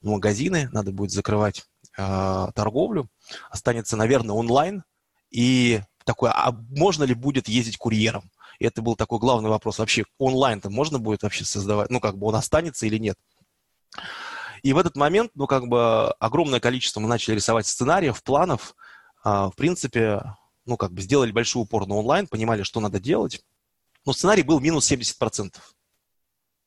магазины, 0.00 0.68
надо 0.72 0.92
будет 0.92 1.10
закрывать 1.10 1.64
э, 1.96 2.46
торговлю, 2.54 3.08
останется, 3.50 3.96
наверное, 3.96 4.34
онлайн. 4.34 4.84
И 5.30 5.80
такое, 6.04 6.30
а 6.30 6.52
можно 6.70 7.04
ли 7.04 7.14
будет 7.14 7.48
ездить 7.48 7.76
курьером? 7.76 8.30
И 8.58 8.64
это 8.64 8.82
был 8.82 8.96
такой 8.96 9.18
главный 9.18 9.50
вопрос. 9.50 9.78
Вообще 9.78 10.04
онлайн-то 10.18 10.70
можно 10.70 10.98
будет 10.98 11.22
вообще 11.22 11.44
создавать? 11.44 11.90
Ну, 11.90 12.00
как 12.00 12.16
бы 12.16 12.26
он 12.26 12.34
останется 12.34 12.86
или 12.86 12.98
нет? 12.98 13.18
И 14.62 14.72
в 14.72 14.78
этот 14.78 14.96
момент, 14.96 15.30
ну, 15.34 15.46
как 15.46 15.68
бы 15.68 16.10
огромное 16.12 16.60
количество 16.60 17.00
мы 17.00 17.08
начали 17.08 17.36
рисовать 17.36 17.66
сценариев, 17.66 18.22
планов. 18.22 18.74
А, 19.22 19.50
в 19.50 19.56
принципе, 19.56 20.22
ну, 20.68 20.76
как 20.76 20.92
бы 20.92 21.00
сделали 21.00 21.32
большой 21.32 21.62
упор 21.62 21.86
на 21.86 21.94
онлайн, 21.94 22.26
понимали, 22.26 22.62
что 22.62 22.78
надо 22.78 23.00
делать. 23.00 23.42
Но 24.04 24.12
сценарий 24.12 24.42
был 24.42 24.60
минус 24.60 24.92
70%. 24.92 25.56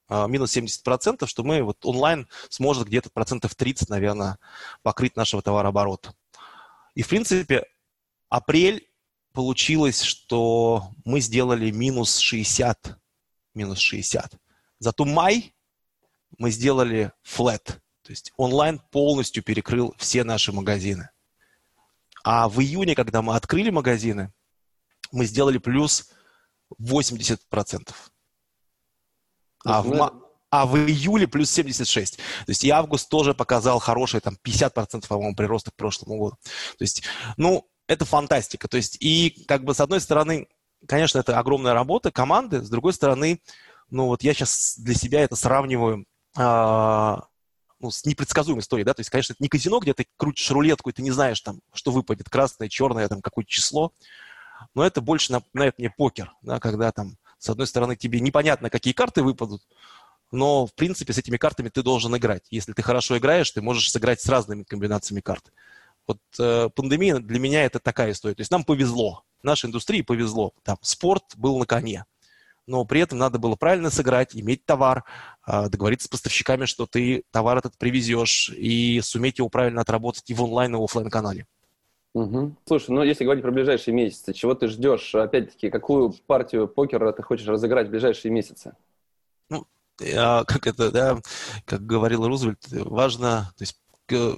А, 0.08 0.25
минус 0.25 0.58
70%, 0.58 1.27
что 1.27 1.43
мы 1.43 1.62
вот 1.62 1.86
онлайн 1.86 2.27
сможет 2.50 2.88
где-то 2.88 3.12
процентов 3.12 3.53
30, 3.53 3.89
наверное, 3.89 4.39
покрыть 4.81 5.15
нашего 5.15 5.43
товарооборота. 5.43 6.15
И, 6.96 7.03
в 7.03 7.08
принципе, 7.08 7.67
апрель 8.27 8.89
получилось, 9.34 10.01
что 10.01 10.89
мы 11.05 11.22
сделали 11.22 11.70
минус 11.70 12.17
60. 12.17 12.98
Минус 13.53 13.77
60. 13.77 14.34
Зато 14.79 15.05
май 15.05 15.53
мы 16.39 16.50
сделали 16.50 17.12
flat. 17.24 17.65
То 18.01 18.10
есть 18.10 18.34
онлайн 18.36 18.81
полностью 18.89 19.43
перекрыл 19.43 19.93
все 20.00 20.24
наши 20.24 20.51
магазины. 20.51 21.11
А 22.24 22.50
в 22.50 22.60
июне, 22.62 22.96
когда 22.96 23.22
мы 23.22 23.36
открыли 23.36 23.70
магазины, 23.70 24.32
мы 25.12 25.25
сделали 25.25 25.58
плюс 25.58 26.10
80%. 26.80 27.94
А 29.63 29.82
в, 29.82 30.13
а 30.50 30.66
в 30.66 30.78
июле 30.78 31.28
плюс 31.28 31.51
76. 31.51 32.18
То 32.18 32.24
есть 32.48 32.63
и 32.63 32.70
август 32.70 33.10
тоже 33.10 33.34
показал 33.34 33.80
хороший, 33.80 34.22
там, 34.22 34.38
50%, 34.44 35.08
по-моему, 35.08 35.36
прироста 35.36 35.72
к 35.72 35.75
прошлому 35.75 36.18
году. 36.18 36.38
То 36.78 36.84
есть, 36.84 37.04
ну, 37.38 37.68
это 37.88 38.06
фантастика. 38.06 38.68
То 38.68 38.78
есть 38.78 38.98
и 39.00 39.44
как 39.48 39.63
бы 39.63 39.74
с 39.74 39.80
одной 39.80 40.00
стороны, 40.00 40.48
конечно, 40.88 41.20
это 41.20 41.38
огромная 41.38 41.74
работа 41.74 42.12
команды, 42.12 42.63
с 42.63 42.70
другой 42.70 42.94
стороны, 42.94 43.42
ну 43.90 44.08
вот 44.08 44.24
я 44.24 44.34
сейчас 44.34 44.75
для 44.78 44.96
себя 44.96 45.22
это 45.22 45.36
сравниваю 45.36 46.06
а, 46.38 47.25
ну, 47.82 47.92
с 47.92 48.06
непредсказуемой 48.06 48.62
историей, 48.62 48.86
да, 48.86 48.94
то 48.94 49.00
есть, 49.00 49.10
конечно, 49.10 49.34
это 49.34 49.44
не 49.44 49.50
казино, 49.50 49.80
где 49.80 49.94
ты 49.94 50.08
крутишь 50.18 50.50
рулетку, 50.52 50.90
и 50.90 50.94
ты 50.94 51.02
не 51.02 51.12
знаешь, 51.12 51.42
там, 51.42 51.60
что 51.74 51.92
выпадет, 51.92 52.30
красное, 52.30 52.70
черное, 52.70 53.08
там, 53.08 53.22
какое-то 53.22 53.50
число, 53.50 53.92
но 54.76 54.86
это 54.86 55.02
больше 55.02 55.32
напоминает 55.32 55.78
мне 55.78 55.90
покер, 55.90 56.34
да, 56.42 56.60
когда 56.60 56.92
там, 56.92 57.18
с 57.38 57.50
одной 57.50 57.68
стороны, 57.68 57.96
тебе 57.96 58.20
непонятно, 58.20 58.70
какие 58.70 58.94
карты 58.94 59.24
выпадут, 59.24 59.64
но, 60.32 60.66
в 60.66 60.74
принципе, 60.74 61.12
с 61.12 61.18
этими 61.18 61.38
картами 61.38 61.70
ты 61.70 61.84
должен 61.84 62.16
играть. 62.16 62.48
Если 62.50 62.72
ты 62.74 62.82
хорошо 62.82 63.18
играешь, 63.18 63.52
ты 63.52 63.62
можешь 63.62 63.92
сыграть 63.92 64.22
с 64.22 64.30
разными 64.30 64.64
комбинациями 64.64 65.20
карт. 65.20 65.52
Вот 66.08 66.20
э, 66.40 66.70
пандемия 66.74 67.20
для 67.20 67.40
меня 67.40 67.66
это 67.66 67.80
такая 67.80 68.12
история. 68.12 68.36
То 68.36 68.42
есть 68.42 68.52
нам 68.52 68.64
повезло, 68.64 69.24
нашей 69.44 69.68
индустрии 69.68 70.02
повезло. 70.02 70.54
Там 70.64 70.78
спорт 70.82 71.24
был 71.36 71.60
на 71.60 71.66
коне, 71.66 72.06
но 72.68 72.86
при 72.86 73.01
этом 73.01 73.18
надо 73.18 73.39
было 73.39 73.56
правильно 73.56 73.89
сыграть, 73.89 74.36
иметь 74.36 74.65
товар, 74.65 75.03
э, 75.48 75.70
договориться 75.70 76.06
с 76.06 76.10
поставщиками, 76.10 76.65
что 76.65 76.86
ты 76.86 77.24
товар 77.32 77.58
этот 77.58 77.77
привезешь, 77.77 78.50
и 78.56 79.01
суметь 79.01 79.39
его 79.39 79.50
правильно 79.50 79.82
отработать 79.82 80.30
и 80.30 80.34
в 80.34 80.41
онлайн, 80.44 80.75
и 80.75 80.77
в 80.77 80.84
офлайн 80.84 81.10
канале. 81.10 81.48
Угу. 82.13 82.56
Слушай, 82.65 82.91
ну 82.91 83.03
если 83.03 83.24
говорить 83.24 83.44
про 83.44 83.51
ближайшие 83.51 83.94
месяцы, 83.94 84.34
чего 84.34 84.53
ты 84.53 84.68
ждешь? 84.68 85.15
Опять-таки, 85.15 85.70
какую 85.70 86.13
партию 86.27 86.68
покера 86.68 87.12
ты 87.13 87.24
хочешь 87.24 87.48
разыграть 87.48 87.88
в 87.88 87.91
ближайшие 87.91 88.32
месяцы? 88.32 88.75
Ну, 89.50 89.65
как 89.98 90.68
это, 90.68 90.91
да, 90.91 91.22
как 91.65 91.86
говорил 91.86 92.27
Рузвельт, 92.27 92.68
важно, 92.70 93.53
то 93.58 93.63
есть 93.63 93.77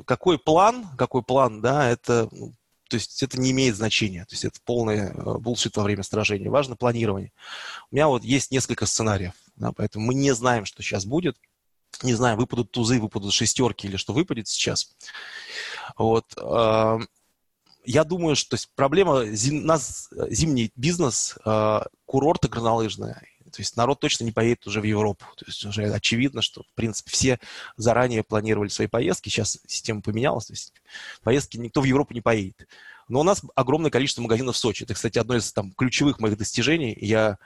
какой 0.06 0.38
план, 0.38 0.86
какой 0.98 1.24
план, 1.24 1.62
да, 1.62 1.90
это, 1.90 2.28
ну, 2.32 2.54
то 2.94 2.98
есть 2.98 3.24
это 3.24 3.40
не 3.40 3.50
имеет 3.50 3.76
значения, 3.76 4.24
то 4.24 4.34
есть 4.34 4.46
это 4.46 4.60
полный 4.64 5.12
булшит 5.40 5.76
во 5.78 5.82
время 5.82 6.04
сражения. 6.04 6.52
Важно 6.52 6.76
планирование. 6.76 7.32
У 7.90 7.96
меня 7.96 8.08
вот 8.08 8.24
есть 8.24 8.52
несколько 8.52 8.86
сценариев, 8.86 9.34
да, 9.56 9.72
поэтому 9.72 10.06
мы 10.06 10.14
не 10.14 10.32
знаем, 10.36 10.66
что 10.66 10.84
сейчас 10.84 11.04
будет, 11.04 11.36
не 12.04 12.14
знаем, 12.14 12.38
выпадут 12.38 12.70
тузы, 12.70 13.00
выпадут 13.00 13.34
шестерки 13.34 13.88
или 13.88 13.98
что 13.98 14.14
выпадет 14.14 14.48
сейчас. 14.48 14.96
Вот 15.98 16.36
я 17.86 18.04
думаю, 18.04 18.36
что 18.36 18.58
проблема 18.76 19.26
зим, 19.26 19.66
нас 19.66 20.08
зимний 20.30 20.72
бизнес, 20.76 21.36
э, 21.44 21.82
курорты 22.06 22.48
горнолыжные, 22.48 23.28
то 23.54 23.62
есть 23.62 23.78
народ 23.78 24.00
точно 24.00 24.24
не 24.24 24.32
поедет 24.32 24.66
уже 24.66 24.82
в 24.82 24.84
Европу. 24.84 25.26
То 25.38 25.46
есть 25.46 25.64
уже 25.64 25.84
очевидно, 25.94 26.42
что, 26.42 26.64
в 26.64 26.74
принципе, 26.74 27.12
все 27.12 27.40
заранее 27.78 28.24
планировали 28.24 28.70
свои 28.70 28.88
поездки. 28.88 29.30
Сейчас 29.30 29.60
система 29.68 30.02
поменялась. 30.02 30.48
То 30.48 30.54
есть 30.54 30.74
поездки 31.22 31.58
никто 31.58 31.82
в 31.82 31.84
Европу 31.84 32.16
не 32.16 32.22
поедет. 32.22 32.68
Но 33.08 33.20
у 33.20 33.24
нас 33.24 33.44
огромное 33.54 33.92
количество 33.92 34.24
магазинов 34.24 34.56
в 34.56 34.58
Сочи. 34.60 34.84
Это, 34.84 34.96
кстати, 34.96 35.20
одно 35.20 35.36
из 35.36 35.54
там, 35.54 35.72
ключевых 35.72 36.20
моих 36.20 36.36
достижений. 36.36 36.98
Я 37.00 37.38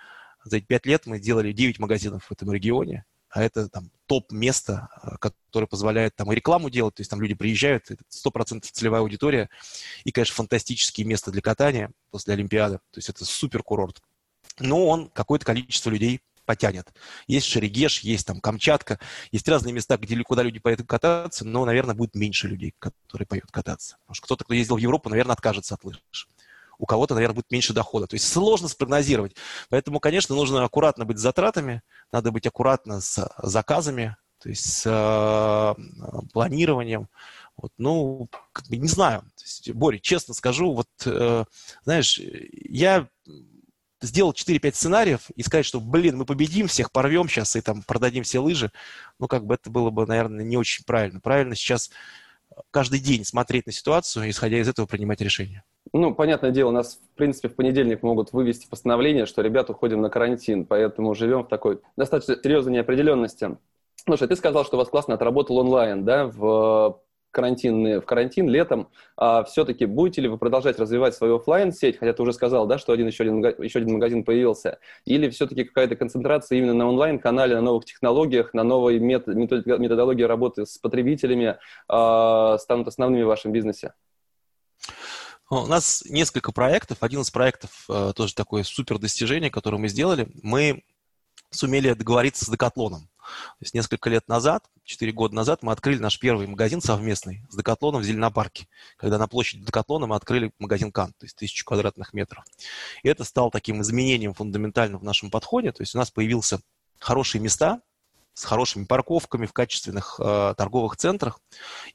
за 0.46 0.58
эти 0.58 0.66
пять 0.66 0.86
лет 0.86 1.06
мы 1.08 1.20
делали 1.20 1.52
9 1.52 1.80
магазинов 1.80 2.24
в 2.24 2.32
этом 2.32 2.54
регионе 2.54 3.06
а 3.30 3.44
это 3.44 3.70
там 3.70 3.92
топ-место, 4.06 4.90
а, 4.94 5.18
которое 5.18 5.68
позволяет 5.68 6.16
там 6.16 6.32
и 6.32 6.36
рекламу 6.36 6.70
делать, 6.70 6.96
то 6.96 7.02
есть 7.02 7.10
там 7.12 7.22
люди 7.22 7.36
приезжают, 7.36 7.92
это 7.92 8.04
100% 8.10 8.62
целевая 8.72 9.02
аудитория, 9.02 9.50
и, 10.06 10.12
конечно, 10.12 10.36
фантастические 10.36 11.06
места 11.06 11.32
для 11.32 11.42
катания 11.42 11.92
после 12.10 12.34
Олимпиады, 12.34 12.78
то 12.78 12.98
есть 12.98 13.10
это 13.10 13.26
супер 13.26 13.64
курорт. 13.64 14.02
Но 14.60 14.88
он 14.88 15.10
какое-то 15.10 15.46
количество 15.46 15.90
людей 15.90 16.22
потянет. 16.46 16.94
Есть 17.28 17.46
Шерегеш, 17.48 18.00
есть 18.00 18.26
там 18.26 18.40
Камчатка, 18.40 19.00
есть 19.32 19.48
разные 19.50 19.74
места, 19.74 19.98
где, 19.98 20.18
куда 20.24 20.44
люди 20.44 20.60
поедут 20.60 20.88
кататься, 20.88 21.46
но, 21.46 21.66
наверное, 21.66 21.94
будет 21.94 22.16
меньше 22.16 22.48
людей, 22.48 22.74
которые 22.80 23.28
поедут 23.28 23.52
кататься. 23.52 23.98
Потому 24.06 24.16
что 24.16 24.26
кто-то, 24.26 24.46
кто 24.46 24.54
ездил 24.54 24.76
в 24.78 24.80
Европу, 24.80 25.10
наверное, 25.10 25.34
откажется 25.34 25.76
от 25.76 25.84
лыж 25.84 26.00
у 26.80 26.86
кого-то, 26.86 27.16
наверное, 27.16 27.36
будет 27.36 27.52
меньше 27.52 27.74
дохода. 27.74 28.08
То 28.08 28.16
есть 28.16 28.28
сложно 28.28 28.68
спрогнозировать. 28.68 29.36
Поэтому, 29.70 30.00
конечно, 30.00 30.36
нужно 30.36 30.64
аккуратно 30.64 31.06
быть 31.06 31.18
с 31.18 31.22
затратами, 31.22 31.82
надо 32.12 32.32
быть 32.32 32.46
аккуратно 32.46 33.02
с 33.02 33.28
заказами, 33.42 34.16
то 34.40 34.50
есть 34.50 34.64
с 34.64 34.84
э, 34.86 35.76
планированием. 36.34 37.10
Вот, 37.58 37.72
ну, 37.78 38.30
не 38.70 38.88
знаю. 38.88 39.24
Боря, 39.74 39.98
честно 39.98 40.36
скажу, 40.36 40.74
вот, 40.74 40.88
э, 41.06 41.46
знаешь, 41.84 42.20
я 42.20 43.08
сделал 44.02 44.32
4-5 44.32 44.74
сценариев 44.74 45.30
и 45.36 45.44
сказать, 45.44 45.66
что, 45.66 45.80
блин, 45.80 46.18
мы 46.18 46.26
победим, 46.26 46.68
всех 46.68 46.92
порвем 46.92 47.28
сейчас 47.28 47.56
и 47.56 47.62
там 47.62 47.84
продадим 47.84 48.24
все 48.24 48.40
лыжи, 48.40 48.72
ну, 49.20 49.28
как 49.28 49.46
бы 49.46 49.56
это 49.56 49.70
было 49.70 49.90
бы, 49.90 50.06
наверное, 50.06 50.46
не 50.46 50.58
очень 50.58 50.84
правильно. 50.86 51.20
Правильно 51.20 51.56
сейчас 51.56 51.90
каждый 52.72 53.00
день 53.00 53.26
смотреть 53.26 53.66
на 53.66 53.72
ситуацию, 53.72 54.30
исходя 54.30 54.60
из 54.60 54.68
этого 54.68 54.86
принимать 54.86 55.22
решения. 55.22 55.64
Ну, 55.94 56.14
понятное 56.14 56.52
дело, 56.52 56.72
нас, 56.72 57.00
в 57.14 57.18
принципе, 57.18 57.50
в 57.50 57.56
понедельник 57.56 58.04
могут 58.04 58.34
вывести 58.34 58.68
постановление, 58.68 59.26
что 59.26 59.42
ребят 59.42 59.70
уходим 59.70 60.02
на 60.02 60.10
карантин, 60.10 60.66
поэтому 60.66 61.16
живем 61.16 61.44
в 61.44 61.48
такой 61.48 61.80
достаточно 61.96 62.36
серьезной 62.36 62.74
неопределенности. 62.74 63.58
Слушай, 64.06 64.28
ты 64.28 64.36
сказал, 64.36 64.66
что 64.66 64.76
у 64.76 64.80
вас 64.80 64.90
классно 64.90 65.16
отработал 65.16 65.58
онлайн, 65.58 66.04
да, 66.04 66.28
в 66.28 67.02
карантин, 67.38 68.02
в 68.02 68.06
карантин 68.06 68.50
летом, 68.50 68.90
а 69.16 69.44
все-таки 69.44 69.86
будете 69.86 70.22
ли 70.22 70.28
вы 70.28 70.40
продолжать 70.40 70.80
развивать 70.80 71.14
свою 71.14 71.36
офлайн 71.36 71.72
сеть 71.72 72.00
хотя 72.00 72.14
ты 72.14 72.24
уже 72.24 72.34
сказал, 72.34 72.66
да, 72.66 72.80
что 72.80 72.94
один 72.94 73.06
еще 73.06 73.24
один, 73.24 73.46
еще 73.64 73.78
один 73.78 73.94
магазин 73.94 74.24
появился, 74.24 74.80
или 75.06 75.30
все-таки 75.30 75.64
какая-то 75.64 75.96
концентрация 75.96 76.58
именно 76.58 76.74
на 76.74 76.88
онлайн-канале, 76.88 77.54
на 77.54 77.62
новых 77.62 77.86
технологиях, 77.86 78.56
на 78.56 78.64
новой 78.64 78.98
метод, 78.98 79.36
методологии 79.36 80.24
работы 80.24 80.66
с 80.66 80.80
потребителями 80.80 81.58
э, 81.90 82.58
станут 82.60 82.88
основными 82.88 83.22
в 83.22 83.28
вашем 83.28 83.52
бизнесе? 83.52 83.94
У 85.50 85.68
нас 85.68 86.04
несколько 86.10 86.52
проектов. 86.52 86.98
Один 87.02 87.22
из 87.22 87.30
проектов, 87.30 87.86
э, 87.88 88.14
тоже 88.16 88.34
такое 88.34 88.64
супер 88.64 88.98
достижение, 88.98 89.52
которое 89.52 89.78
мы 89.78 89.90
сделали. 89.90 90.28
Мы 90.42 90.84
сумели 91.52 91.94
договориться 91.94 92.46
с 92.46 92.50
Декатлоном. 92.50 93.10
То 93.28 93.62
есть 93.62 93.74
несколько 93.74 94.10
лет 94.10 94.28
назад, 94.28 94.70
4 94.84 95.12
года 95.12 95.36
назад, 95.36 95.64
мы 95.64 95.72
открыли 95.72 96.00
наш 96.00 96.20
первый 96.20 96.48
магазин 96.48 96.82
совместный 96.82 97.44
с 97.50 97.56
Декатлоном 97.56 98.02
в 98.02 98.06
Зеленопарке, 98.06 98.68
когда 98.98 99.18
на 99.18 99.28
площади 99.28 99.64
Декатлона 99.64 100.08
мы 100.08 100.16
открыли 100.16 100.52
магазин 100.60 100.92
Кан, 100.92 101.14
то 101.14 101.26
есть 101.26 101.36
тысячу 101.36 101.66
квадратных 101.66 102.14
метров. 102.14 102.46
И 103.04 103.10
это 103.10 103.24
стало 103.24 103.52
таким 103.52 103.82
изменением 103.82 104.34
фундаментальным 104.34 105.00
в 105.00 105.04
нашем 105.04 105.30
подходе. 105.30 105.72
То 105.72 105.84
есть 105.84 105.96
у 105.96 105.98
нас 105.98 106.12
появился 106.12 106.60
хорошие 107.00 107.42
места, 107.42 107.82
с 108.38 108.44
хорошими 108.44 108.86
парковками 108.86 109.48
в 109.48 109.52
качественных 109.52 110.20
э, 110.20 110.54
торговых 110.56 110.96
центрах 110.96 111.42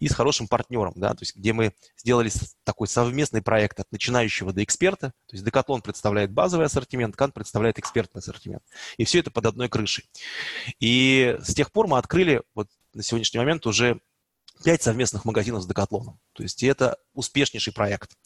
и 0.00 0.08
с 0.08 0.12
хорошим 0.12 0.48
партнером, 0.48 0.92
да, 0.96 1.10
то 1.10 1.22
есть 1.22 1.36
где 1.36 1.52
мы 1.52 1.72
сделали 1.96 2.32
такой 2.64 2.88
совместный 2.88 3.42
проект 3.42 3.78
от 3.78 3.92
начинающего 3.92 4.52
до 4.52 4.64
эксперта, 4.64 5.12
то 5.28 5.36
есть 5.36 5.44
Декатлон 5.44 5.82
представляет 5.82 6.32
базовый 6.32 6.66
ассортимент, 6.66 7.14
Кан 7.14 7.30
представляет 7.30 7.78
экспертный 7.78 8.18
ассортимент. 8.18 8.64
И 8.96 9.04
все 9.04 9.20
это 9.20 9.30
под 9.30 9.46
одной 9.46 9.68
крышей. 9.68 10.10
И 10.80 11.38
с 11.44 11.54
тех 11.54 11.70
пор 11.70 11.86
мы 11.86 11.96
открыли 11.96 12.42
вот 12.56 12.68
на 12.92 13.04
сегодняшний 13.04 13.38
момент 13.38 13.64
уже 13.64 14.00
пять 14.64 14.82
совместных 14.82 15.24
магазинов 15.24 15.62
с 15.62 15.66
Декатлоном. 15.66 16.18
То 16.32 16.42
есть 16.42 16.64
это 16.64 16.96
успешнейший 17.14 17.72
проект. 17.72 18.16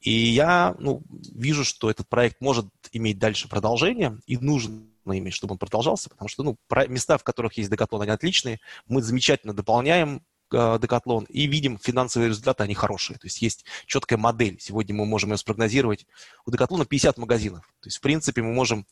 И 0.00 0.10
я 0.10 0.76
ну, 0.78 1.02
вижу, 1.08 1.64
что 1.64 1.90
этот 1.90 2.06
проект 2.06 2.42
может 2.42 2.66
иметь 2.92 3.18
дальше 3.18 3.48
продолжение 3.48 4.18
и 4.26 4.36
нужно 4.36 4.82
иметь, 5.14 5.34
чтобы 5.34 5.52
он 5.52 5.58
продолжался, 5.58 6.08
потому 6.08 6.28
что 6.28 6.42
ну, 6.42 6.56
места, 6.88 7.18
в 7.18 7.24
которых 7.24 7.54
есть 7.54 7.70
Декатлон, 7.70 8.02
они 8.02 8.10
отличные. 8.10 8.60
Мы 8.86 9.02
замечательно 9.02 9.52
дополняем 9.52 10.22
э, 10.52 10.78
Декатлон 10.80 11.24
и 11.24 11.46
видим 11.46 11.78
финансовые 11.78 12.28
результаты, 12.28 12.64
они 12.64 12.74
хорошие. 12.74 13.18
То 13.18 13.26
есть 13.26 13.42
есть 13.42 13.64
четкая 13.86 14.18
модель. 14.18 14.58
Сегодня 14.60 14.94
мы 14.94 15.06
можем 15.06 15.32
ее 15.32 15.38
спрогнозировать. 15.38 16.06
У 16.44 16.50
Декатлона 16.50 16.84
50 16.84 17.18
магазинов. 17.18 17.64
То 17.80 17.88
есть, 17.88 17.98
в 17.98 18.00
принципе, 18.00 18.42
мы 18.42 18.52
можем 18.52 18.86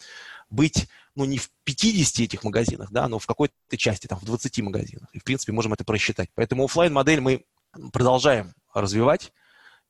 быть, 0.51 0.89
ну, 1.15 1.25
не 1.25 1.39
в 1.39 1.51
50 1.65 2.21
этих 2.21 2.45
магазинах, 2.45 2.91
да, 2.91 3.09
но 3.09 3.19
в 3.19 3.27
какой-то 3.27 3.77
части, 3.77 4.07
там, 4.07 4.19
в 4.19 4.25
20 4.25 4.59
магазинах. 4.61 5.09
И, 5.13 5.19
в 5.19 5.25
принципе, 5.25 5.53
можем 5.53 5.73
это 5.73 5.85
просчитать. 5.85 6.31
Поэтому 6.35 6.65
офлайн 6.65 6.93
модель 6.93 7.21
мы 7.21 7.45
продолжаем 7.93 8.55
развивать 8.73 9.33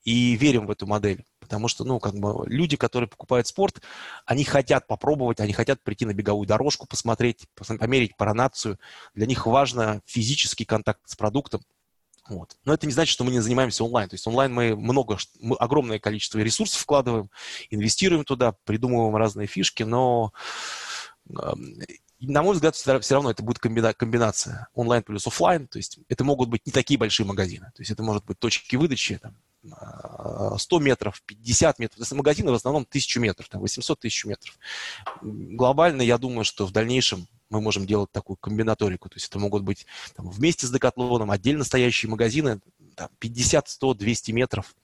и 0.05 0.37
верим 0.37 0.67
в 0.67 0.71
эту 0.71 0.87
модель. 0.87 1.25
Потому 1.41 1.69
что, 1.69 1.85
ну, 1.85 1.99
как 1.99 2.15
бы 2.15 2.45
люди, 2.47 2.77
которые 2.77 3.09
покупают 3.09 3.47
спорт, 3.47 3.81
они 4.27 4.45
хотят 4.45 4.87
попробовать, 4.87 5.41
они 5.41 5.53
хотят 5.53 5.83
прийти 5.83 6.07
на 6.07 6.15
беговую 6.15 6.47
дорожку, 6.47 6.87
посмотреть, 6.87 7.47
померить 7.55 8.17
паранацию. 8.17 8.79
Для 9.15 9.27
них 9.27 9.47
важно 9.47 10.01
физический 10.07 10.65
контакт 10.65 11.01
с 11.05 11.17
продуктом. 11.17 11.63
Вот. 12.29 12.57
Но 12.65 12.73
это 12.73 12.87
не 12.87 12.93
значит, 12.93 13.13
что 13.13 13.25
мы 13.25 13.33
не 13.33 13.41
занимаемся 13.41 13.85
онлайн. 13.85 14.09
То 14.09 14.15
есть 14.15 14.27
онлайн 14.27 14.53
мы 14.53 14.77
много, 14.77 15.19
мы 15.41 15.57
огромное 15.57 15.99
количество 15.99 16.39
ресурсов 16.39 16.81
вкладываем, 16.81 17.31
инвестируем 17.69 18.25
туда, 18.25 18.55
придумываем 18.65 19.17
разные 19.17 19.47
фишки, 19.47 19.83
но 19.83 20.33
на 21.27 22.43
мой 22.43 22.55
взгляд, 22.55 22.75
все 22.77 23.15
равно 23.15 23.31
это 23.31 23.43
будет 23.43 23.59
комбинация 23.59 24.69
онлайн 24.73 25.03
плюс 25.03 25.27
офлайн. 25.27 25.69
То 25.69 25.79
есть 25.79 25.99
это 26.09 26.25
могут 26.25 26.49
быть 26.49 26.65
не 26.65 26.73
такие 26.73 26.99
большие 26.99 27.27
магазины. 27.27 27.71
То 27.75 27.83
есть 27.83 27.91
это 27.91 28.03
может 28.03 28.25
быть 28.25 28.39
точки 28.39 28.77
выдачи, 28.77 29.19
там, 29.19 29.37
100 30.57 30.79
метров, 30.81 31.23
50 31.23 31.79
метров. 31.79 31.97
То 31.97 32.03
есть 32.03 32.13
магазины 32.13 32.51
в 32.51 32.55
основном 32.55 32.83
1000 32.83 33.21
метров, 33.21 33.49
там 33.49 33.61
800 33.61 34.01
тысяч 34.01 34.25
метров. 34.25 34.59
Глобально, 35.23 36.03
я 36.03 36.19
думаю, 36.19 36.45
что 36.45 36.67
в 36.67 36.73
дальнейшем 36.73 37.27
мы 37.51 37.61
можем 37.61 37.87
делать 37.87 38.11
такую 38.13 38.37
комбинаторику. 38.37 39.09
То 39.09 39.17
есть 39.17 39.29
это 39.29 39.39
могут 39.39 39.63
быть 39.63 39.87
там, 40.17 40.29
вместе 40.29 40.67
с 40.67 40.71
Декатлоном 40.71 41.31
отдельно 41.31 41.65
стоящие 41.65 42.11
магазины, 42.11 42.61
там, 42.97 43.09
50, 43.19 43.69
100, 43.69 43.95
200 43.95 44.33
метров, 44.33 44.75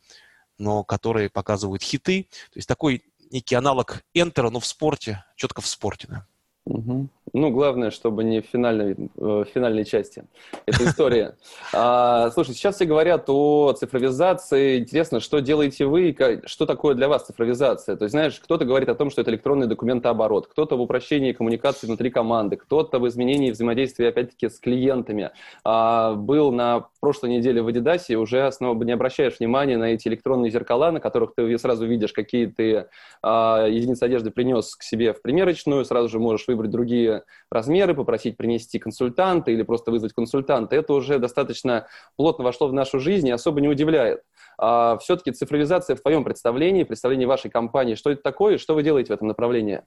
но 0.58 0.84
которые 0.84 1.30
показывают 1.30 1.82
хиты. 1.82 2.28
То 2.52 2.58
есть 2.58 2.68
такой 2.68 3.04
некий 3.30 3.54
аналог 3.54 4.02
Enter, 4.14 4.50
но 4.50 4.60
в 4.60 4.66
спорте, 4.66 5.24
четко 5.36 5.60
в 5.60 5.66
спорте. 5.66 6.06
Да. 6.08 6.26
Угу. 6.64 7.08
Ну, 7.32 7.50
главное, 7.50 7.90
чтобы 7.90 8.24
не 8.24 8.40
в 8.40 8.46
финальной, 8.46 8.92
э, 8.92 8.96
в 9.16 9.44
финальной 9.44 9.84
части 9.84 10.24
этой 10.66 10.86
истории. 10.86 11.30
А, 11.72 12.30
слушай, 12.32 12.54
сейчас 12.54 12.76
все 12.76 12.84
говорят 12.84 13.24
о 13.28 13.72
цифровизации. 13.72 14.80
Интересно, 14.80 15.20
что 15.20 15.38
делаете 15.38 15.86
вы, 15.86 16.16
что 16.46 16.66
такое 16.66 16.94
для 16.94 17.08
вас 17.08 17.26
цифровизация? 17.26 17.96
То 17.96 18.04
есть, 18.04 18.12
знаешь, 18.12 18.40
кто-то 18.40 18.64
говорит 18.64 18.88
о 18.88 18.94
том, 18.94 19.10
что 19.10 19.20
это 19.20 19.30
электронный 19.30 19.66
документооборот, 19.66 20.48
кто-то 20.48 20.76
в 20.76 20.80
упрощении 20.80 21.32
коммуникации 21.32 21.86
внутри 21.86 22.10
команды, 22.10 22.56
кто-то 22.56 22.98
в 22.98 23.06
изменении 23.08 23.52
взаимодействия, 23.52 24.08
опять-таки, 24.08 24.48
с 24.48 24.58
клиентами. 24.58 25.30
А, 25.64 26.14
был 26.14 26.50
на 26.50 26.86
прошлой 27.00 27.30
неделе 27.30 27.62
в 27.62 27.70
и 28.08 28.16
уже 28.16 28.46
основно 28.46 28.82
не 28.84 28.92
обращаешь 28.92 29.38
внимания 29.38 29.76
на 29.76 29.92
эти 29.92 30.08
электронные 30.08 30.50
зеркала, 30.50 30.90
на 30.90 31.00
которых 31.00 31.34
ты 31.34 31.58
сразу 31.58 31.86
видишь, 31.86 32.12
какие 32.12 32.46
ты 32.46 32.86
а, 33.22 33.66
единицы 33.66 34.04
одежды 34.04 34.30
принес 34.30 34.74
к 34.76 34.82
себе 34.82 35.12
в 35.12 35.22
примерочную, 35.22 35.84
сразу 35.84 36.08
же 36.08 36.18
можешь 36.18 36.46
выбрать 36.48 36.70
другие 36.70 37.19
размеры, 37.50 37.94
попросить 37.94 38.36
принести 38.36 38.78
консультанта 38.78 39.50
или 39.50 39.62
просто 39.62 39.90
вызвать 39.90 40.12
консультанта, 40.12 40.76
это 40.76 40.92
уже 40.94 41.18
достаточно 41.18 41.86
плотно 42.16 42.44
вошло 42.44 42.68
в 42.68 42.72
нашу 42.72 43.00
жизнь 43.00 43.28
и 43.28 43.32
особо 43.32 43.60
не 43.60 43.68
удивляет. 43.68 44.22
А 44.58 44.98
все-таки 44.98 45.32
цифровизация 45.32 45.96
в 45.96 46.00
твоем 46.00 46.24
представлении, 46.24 46.84
представлении 46.84 47.24
вашей 47.24 47.50
компании, 47.50 47.94
что 47.94 48.10
это 48.10 48.22
такое 48.22 48.54
и 48.54 48.58
что 48.58 48.74
вы 48.74 48.82
делаете 48.82 49.12
в 49.12 49.16
этом 49.16 49.28
направлении? 49.28 49.82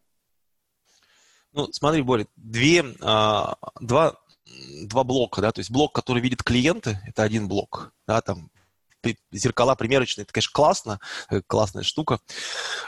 Ну, 1.53 1.67
смотри, 1.71 2.01
Боря, 2.01 2.25
две, 2.35 2.83
а, 3.01 3.55
два, 3.79 4.15
два 4.85 5.03
блока, 5.03 5.41
да, 5.41 5.51
то 5.51 5.59
есть 5.59 5.71
блок, 5.71 5.93
который 5.93 6.21
видит 6.21 6.41
клиенты, 6.41 6.97
это 7.07 7.21
один 7.21 7.47
блок, 7.47 7.93
да, 8.07 8.21
там 8.21 8.49
зеркала 9.31 9.75
примерочные, 9.75 10.23
это, 10.23 10.33
конечно, 10.33 10.51
классно, 10.53 10.99
э, 11.29 11.41
классная 11.45 11.83
штука. 11.83 12.19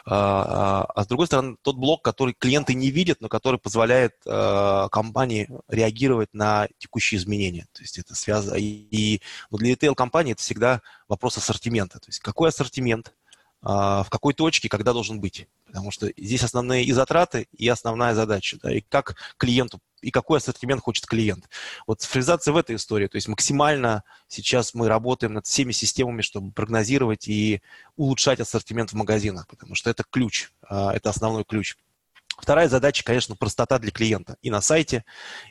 А, 0.06 0.84
а, 0.86 0.92
а 0.96 1.04
с 1.04 1.08
другой 1.08 1.28
стороны, 1.28 1.58
тот 1.62 1.78
блок, 1.78 2.04
который 2.04 2.34
клиенты 2.38 2.74
не 2.74 2.92
видят, 2.92 3.22
но 3.22 3.30
который 3.30 3.60
позволяет 3.60 4.14
э, 4.26 4.88
компании 4.92 5.50
реагировать 5.68 6.34
на 6.34 6.68
текущие 6.78 7.20
изменения. 7.20 7.68
То 7.74 7.82
есть 7.82 7.98
это 7.98 8.16
связано... 8.16 8.56
И, 8.56 9.22
для 9.52 9.74
retail-компании 9.74 10.34
это 10.34 10.42
всегда 10.42 10.82
вопрос 11.08 11.38
ассортимента. 11.38 12.00
То 12.00 12.08
есть 12.08 12.20
какой 12.20 12.50
ассортимент, 12.50 13.14
а, 13.62 14.04
в 14.04 14.10
какой 14.10 14.34
точке, 14.34 14.70
когда 14.70 14.94
должен 14.94 15.20
быть. 15.20 15.48
Потому 15.66 15.92
что 15.92 16.12
здесь 16.16 16.44
основные 16.44 16.84
и 16.84 16.92
затраты, 16.92 17.48
и 17.52 17.68
основная 17.68 18.14
задача. 18.14 18.58
Да, 18.62 18.74
и 18.74 18.82
как 18.82 19.16
клиенту 19.38 19.80
и 20.06 20.12
какой 20.12 20.38
ассортимент 20.38 20.82
хочет 20.82 21.08
клиент. 21.08 21.50
Вот 21.88 22.02
цифровизация 22.02 22.54
в 22.54 22.58
этой 22.58 22.76
истории, 22.76 23.08
то 23.08 23.16
есть 23.16 23.28
максимально 23.28 24.04
сейчас 24.28 24.76
мы 24.76 24.88
работаем 24.88 25.34
над 25.34 25.48
всеми 25.48 25.72
системами, 25.72 26.22
чтобы 26.22 26.52
прогнозировать 26.52 27.28
и 27.28 27.62
улучшать 27.96 28.40
ассортимент 28.40 28.92
в 28.92 28.96
магазинах, 28.96 29.48
потому 29.48 29.74
что 29.74 29.90
это 29.90 30.04
ключ, 30.08 30.52
а, 30.62 30.94
это 30.94 31.10
основной 31.10 31.44
ключ. 31.44 31.76
Вторая 32.38 32.68
задача, 32.68 33.04
конечно, 33.04 33.36
простота 33.36 33.80
для 33.80 33.92
клиента 33.92 34.38
и 34.42 34.50
на 34.50 34.62
сайте, 34.62 35.06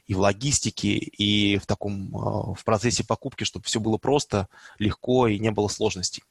и 0.06 0.14
в 0.14 0.20
логистике, 0.20 0.90
и 0.90 1.56
в 1.58 1.66
таком 1.66 2.16
а, 2.16 2.54
в 2.54 2.64
процессе 2.64 3.04
покупки, 3.04 3.44
чтобы 3.44 3.64
все 3.64 3.80
было 3.80 3.96
просто, 3.96 4.48
легко 4.78 5.26
и 5.26 5.38
не 5.38 5.50
было 5.50 5.68
сложностей. 5.68 6.22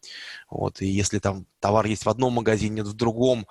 Вот. 0.50 0.82
И 0.82 0.88
если 0.88 1.20
там 1.20 1.46
товар 1.60 1.86
есть 1.86 2.06
в 2.06 2.10
одном 2.10 2.34
магазине, 2.34 2.78
нет 2.78 2.88
в 2.88 2.94
другом, 2.94 3.48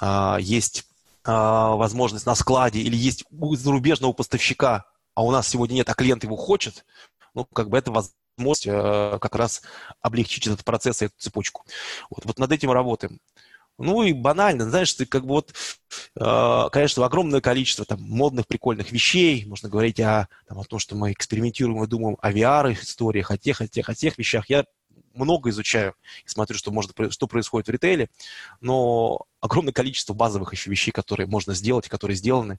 а, 0.00 0.38
есть 0.40 0.86
а, 1.24 1.76
возможность 1.76 2.26
на 2.26 2.34
складе 2.34 2.80
или 2.80 2.96
есть 2.96 3.24
у 3.30 3.54
зарубежного 3.54 4.12
поставщика, 4.12 4.86
а 5.14 5.24
у 5.24 5.30
нас 5.30 5.48
сегодня 5.48 5.74
нет, 5.74 5.88
а 5.88 5.94
клиент 5.94 6.24
его 6.24 6.36
хочет, 6.36 6.84
ну, 7.34 7.44
как 7.44 7.68
бы 7.68 7.78
это 7.78 7.90
возможность 7.92 8.64
как 8.66 9.34
раз 9.34 9.62
облегчить 10.02 10.46
этот 10.46 10.62
процесс 10.62 11.00
и 11.00 11.06
эту 11.06 11.14
цепочку. 11.16 11.64
Вот, 12.10 12.24
вот 12.26 12.38
над 12.38 12.52
этим 12.52 12.70
работаем. 12.70 13.18
Ну 13.78 14.02
и 14.02 14.12
банально, 14.12 14.68
знаешь, 14.68 14.92
ты 14.94 15.04
как 15.04 15.22
бы 15.22 15.34
вот, 15.34 15.52
э, 16.18 16.68
конечно, 16.72 17.04
огромное 17.04 17.42
количество 17.42 17.84
там 17.84 18.00
модных, 18.02 18.46
прикольных 18.46 18.90
вещей, 18.90 19.44
можно 19.44 19.68
говорить 19.68 20.00
о, 20.00 20.28
там, 20.48 20.58
о 20.58 20.64
том, 20.64 20.78
что 20.78 20.96
мы 20.96 21.12
экспериментируем 21.12 21.84
и 21.84 21.86
думаем 21.86 22.16
о 22.22 22.32
VR-историях, 22.32 23.30
о 23.30 23.36
тех, 23.36 23.60
о 23.60 23.68
тех, 23.68 23.88
о 23.90 23.94
тех 23.94 24.16
вещах. 24.16 24.48
Я 24.48 24.64
много 25.12 25.50
изучаю 25.50 25.94
и 26.24 26.28
смотрю, 26.28 26.56
что, 26.56 26.70
может, 26.70 26.92
что 27.10 27.26
происходит 27.26 27.68
в 27.68 27.70
ритейле, 27.70 28.08
но 28.60 29.26
огромное 29.40 29.72
количество 29.72 30.14
базовых 30.14 30.52
еще 30.52 30.70
вещей, 30.70 30.90
которые 30.90 31.26
можно 31.26 31.54
сделать, 31.54 31.88
которые 31.88 32.16
сделаны, 32.16 32.58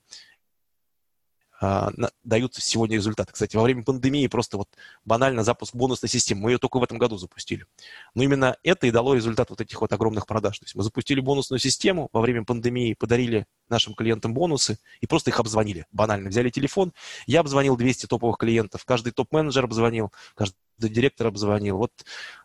а, 1.59 1.91
дают 2.23 2.53
сегодня 2.55 2.97
результаты. 2.97 3.33
Кстати, 3.33 3.55
во 3.55 3.63
время 3.63 3.83
пандемии 3.83 4.27
просто 4.27 4.57
вот 4.57 4.69
банально 5.05 5.43
запуск 5.43 5.75
бонусной 5.75 6.09
системы, 6.09 6.41
мы 6.41 6.51
ее 6.51 6.57
только 6.59 6.79
в 6.79 6.83
этом 6.83 6.97
году 6.97 7.17
запустили. 7.17 7.65
Но 8.13 8.23
именно 8.23 8.57
это 8.63 8.85
и 8.85 8.91
дало 8.91 9.15
результат 9.15 9.49
вот 9.49 9.61
этих 9.61 9.81
вот 9.81 9.91
огромных 9.91 10.27
продаж. 10.27 10.59
То 10.59 10.65
есть 10.65 10.75
мы 10.75 10.83
запустили 10.83 11.19
бонусную 11.19 11.59
систему 11.59 12.09
во 12.13 12.21
время 12.21 12.43
пандемии, 12.43 12.93
подарили 12.93 13.47
нашим 13.69 13.95
клиентам 13.95 14.33
бонусы 14.33 14.77
и 15.01 15.07
просто 15.07 15.31
их 15.31 15.39
обзвонили. 15.39 15.87
Банально 15.91 16.29
взяли 16.29 16.49
телефон, 16.49 16.93
я 17.25 17.39
обзвонил 17.39 17.75
200 17.75 18.05
топовых 18.05 18.37
клиентов, 18.37 18.85
каждый 18.85 19.11
топ-менеджер 19.11 19.63
обзвонил, 19.63 20.11
каждый 20.35 20.55
директор 20.79 21.27
обзвонил. 21.27 21.77
Вот, 21.77 21.91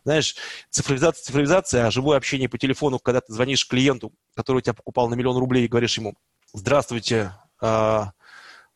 знаешь, 0.03 0.35
цифровизация, 0.71 1.23
цифровизация, 1.23 1.87
а 1.87 1.91
живое 1.91 2.17
общение 2.17 2.49
по 2.49 2.57
телефону, 2.57 2.97
когда 2.97 3.21
ты 3.21 3.31
звонишь 3.31 3.67
клиенту, 3.67 4.11
который 4.35 4.57
у 4.57 4.61
тебя 4.61 4.73
покупал 4.73 5.07
на 5.07 5.13
миллион 5.13 5.37
рублей 5.37 5.65
и 5.65 5.67
говоришь 5.67 5.97
ему, 5.97 6.15
здравствуйте, 6.53 7.33
а, 7.61 8.11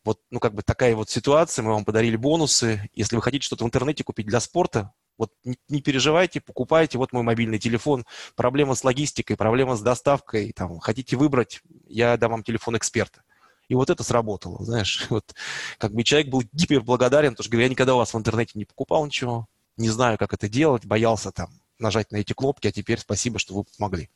вот, 0.07 0.21
ну, 0.31 0.39
как 0.39 0.53
бы 0.53 0.63
такая 0.63 0.95
вот 0.95 1.09
ситуация, 1.09 1.63
мы 1.63 1.73
вам 1.73 1.83
подарили 1.83 2.15
бонусы. 2.15 2.89
Если 2.93 3.17
вы 3.17 3.21
хотите 3.21 3.45
что-то 3.45 3.65
в 3.65 3.67
интернете 3.67 4.05
купить 4.05 4.25
для 4.25 4.39
спорта, 4.39 4.93
вот 5.17 5.33
не, 5.43 5.81
переживайте, 5.81 6.39
покупайте, 6.39 6.97
вот 6.97 7.11
мой 7.11 7.23
мобильный 7.23 7.59
телефон. 7.59 8.05
Проблема 8.33 8.75
с 8.75 8.85
логистикой, 8.85 9.35
проблема 9.35 9.75
с 9.75 9.81
доставкой, 9.81 10.53
там, 10.53 10.79
хотите 10.79 11.17
выбрать, 11.17 11.61
я 11.89 12.15
дам 12.15 12.31
вам 12.31 12.43
телефон 12.43 12.77
эксперта. 12.77 13.21
И 13.67 13.75
вот 13.75 13.89
это 13.89 14.01
сработало, 14.01 14.63
знаешь. 14.63 15.07
Вот, 15.09 15.35
как 15.77 15.91
бы 15.91 16.05
человек 16.05 16.29
был 16.29 16.43
гиперблагодарен, 16.53 17.31
потому 17.31 17.43
что 17.43 17.51
говорю, 17.51 17.65
я 17.65 17.69
никогда 17.69 17.95
у 17.95 17.97
вас 17.97 18.13
в 18.13 18.17
интернете 18.17 18.53
не 18.55 18.63
покупал 18.63 19.05
ничего, 19.05 19.47
не 19.75 19.89
знаю, 19.89 20.17
как 20.17 20.33
это 20.33 20.47
делать, 20.47 20.85
боялся 20.85 21.33
там 21.33 21.49
нажать 21.79 22.13
на 22.13 22.15
эти 22.15 22.31
кнопки, 22.31 22.67
а 22.67 22.71
теперь 22.71 22.99
спасибо, 22.99 23.39
что 23.39 23.55
вы 23.55 23.65
помогли. 23.77 24.09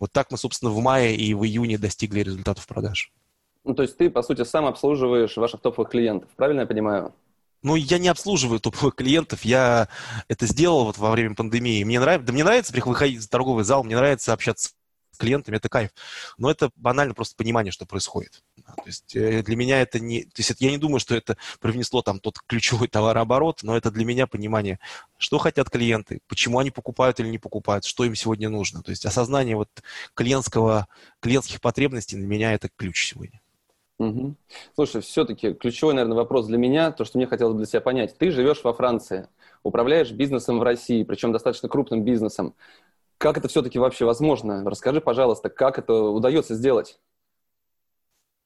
Вот 0.00 0.10
так 0.10 0.32
мы, 0.32 0.36
собственно, 0.36 0.72
в 0.72 0.80
мае 0.80 1.14
и 1.14 1.32
в 1.32 1.44
июне 1.44 1.78
достигли 1.78 2.24
результатов 2.24 2.66
продаж. 2.66 3.12
Ну, 3.68 3.74
то 3.74 3.82
есть 3.82 3.98
ты, 3.98 4.08
по 4.08 4.22
сути, 4.22 4.44
сам 4.44 4.64
обслуживаешь 4.64 5.36
ваших 5.36 5.60
топовых 5.60 5.90
клиентов, 5.90 6.30
правильно 6.36 6.62
я 6.62 6.66
понимаю? 6.66 7.12
Ну, 7.62 7.76
я 7.76 7.98
не 7.98 8.08
обслуживаю 8.08 8.60
топовых 8.60 8.94
клиентов, 8.94 9.44
я 9.44 9.88
это 10.26 10.46
сделал 10.46 10.86
вот 10.86 10.96
во 10.96 11.10
время 11.10 11.34
пандемии. 11.34 11.84
Мне 11.84 12.00
нравится, 12.00 12.28
да 12.28 12.32
мне 12.32 12.44
нравится 12.44 12.72
выходить 12.72 13.22
в 13.22 13.28
торговый 13.28 13.64
зал, 13.64 13.84
мне 13.84 13.94
нравится 13.94 14.32
общаться 14.32 14.70
с 14.70 15.18
клиентами, 15.18 15.56
это 15.56 15.68
кайф. 15.68 15.90
Но 16.38 16.50
это 16.50 16.70
банально 16.76 17.12
просто 17.12 17.36
понимание, 17.36 17.70
что 17.70 17.84
происходит. 17.84 18.42
То 18.56 18.86
есть 18.86 19.14
э, 19.14 19.42
для 19.42 19.56
меня 19.56 19.82
это 19.82 20.00
не... 20.00 20.22
То 20.24 20.38
есть 20.38 20.54
я 20.60 20.70
не 20.70 20.78
думаю, 20.78 20.98
что 20.98 21.14
это 21.14 21.36
привнесло 21.60 22.00
там 22.00 22.20
тот 22.20 22.38
ключевой 22.46 22.88
товарооборот, 22.88 23.62
но 23.62 23.76
это 23.76 23.90
для 23.90 24.06
меня 24.06 24.26
понимание, 24.26 24.78
что 25.18 25.36
хотят 25.36 25.68
клиенты, 25.68 26.20
почему 26.26 26.58
они 26.58 26.70
покупают 26.70 27.20
или 27.20 27.28
не 27.28 27.38
покупают, 27.38 27.84
что 27.84 28.04
им 28.04 28.14
сегодня 28.14 28.48
нужно. 28.48 28.82
То 28.82 28.92
есть 28.92 29.04
осознание 29.04 29.56
вот 29.56 29.68
клиентского, 30.14 30.88
клиентских 31.20 31.60
потребностей 31.60 32.16
для 32.16 32.26
меня 32.26 32.54
это 32.54 32.70
ключ 32.74 33.10
сегодня. 33.10 33.42
Угу. 33.98 34.36
Слушай, 34.74 35.02
все-таки 35.02 35.54
ключевой, 35.54 35.94
наверное, 35.94 36.16
вопрос 36.16 36.46
для 36.46 36.56
меня, 36.56 36.92
то, 36.92 37.04
что 37.04 37.18
мне 37.18 37.26
хотелось 37.26 37.54
бы 37.54 37.58
для 37.58 37.66
себя 37.66 37.80
понять. 37.80 38.16
Ты 38.16 38.30
живешь 38.30 38.62
во 38.62 38.72
Франции, 38.72 39.28
управляешь 39.64 40.12
бизнесом 40.12 40.60
в 40.60 40.62
России, 40.62 41.02
причем 41.02 41.32
достаточно 41.32 41.68
крупным 41.68 42.04
бизнесом. 42.04 42.54
Как 43.18 43.36
это 43.36 43.48
все-таки 43.48 43.80
вообще 43.80 44.04
возможно? 44.04 44.62
Расскажи, 44.64 45.00
пожалуйста, 45.00 45.50
как 45.50 45.78
это 45.78 45.94
удается 45.94 46.54
сделать? 46.54 47.00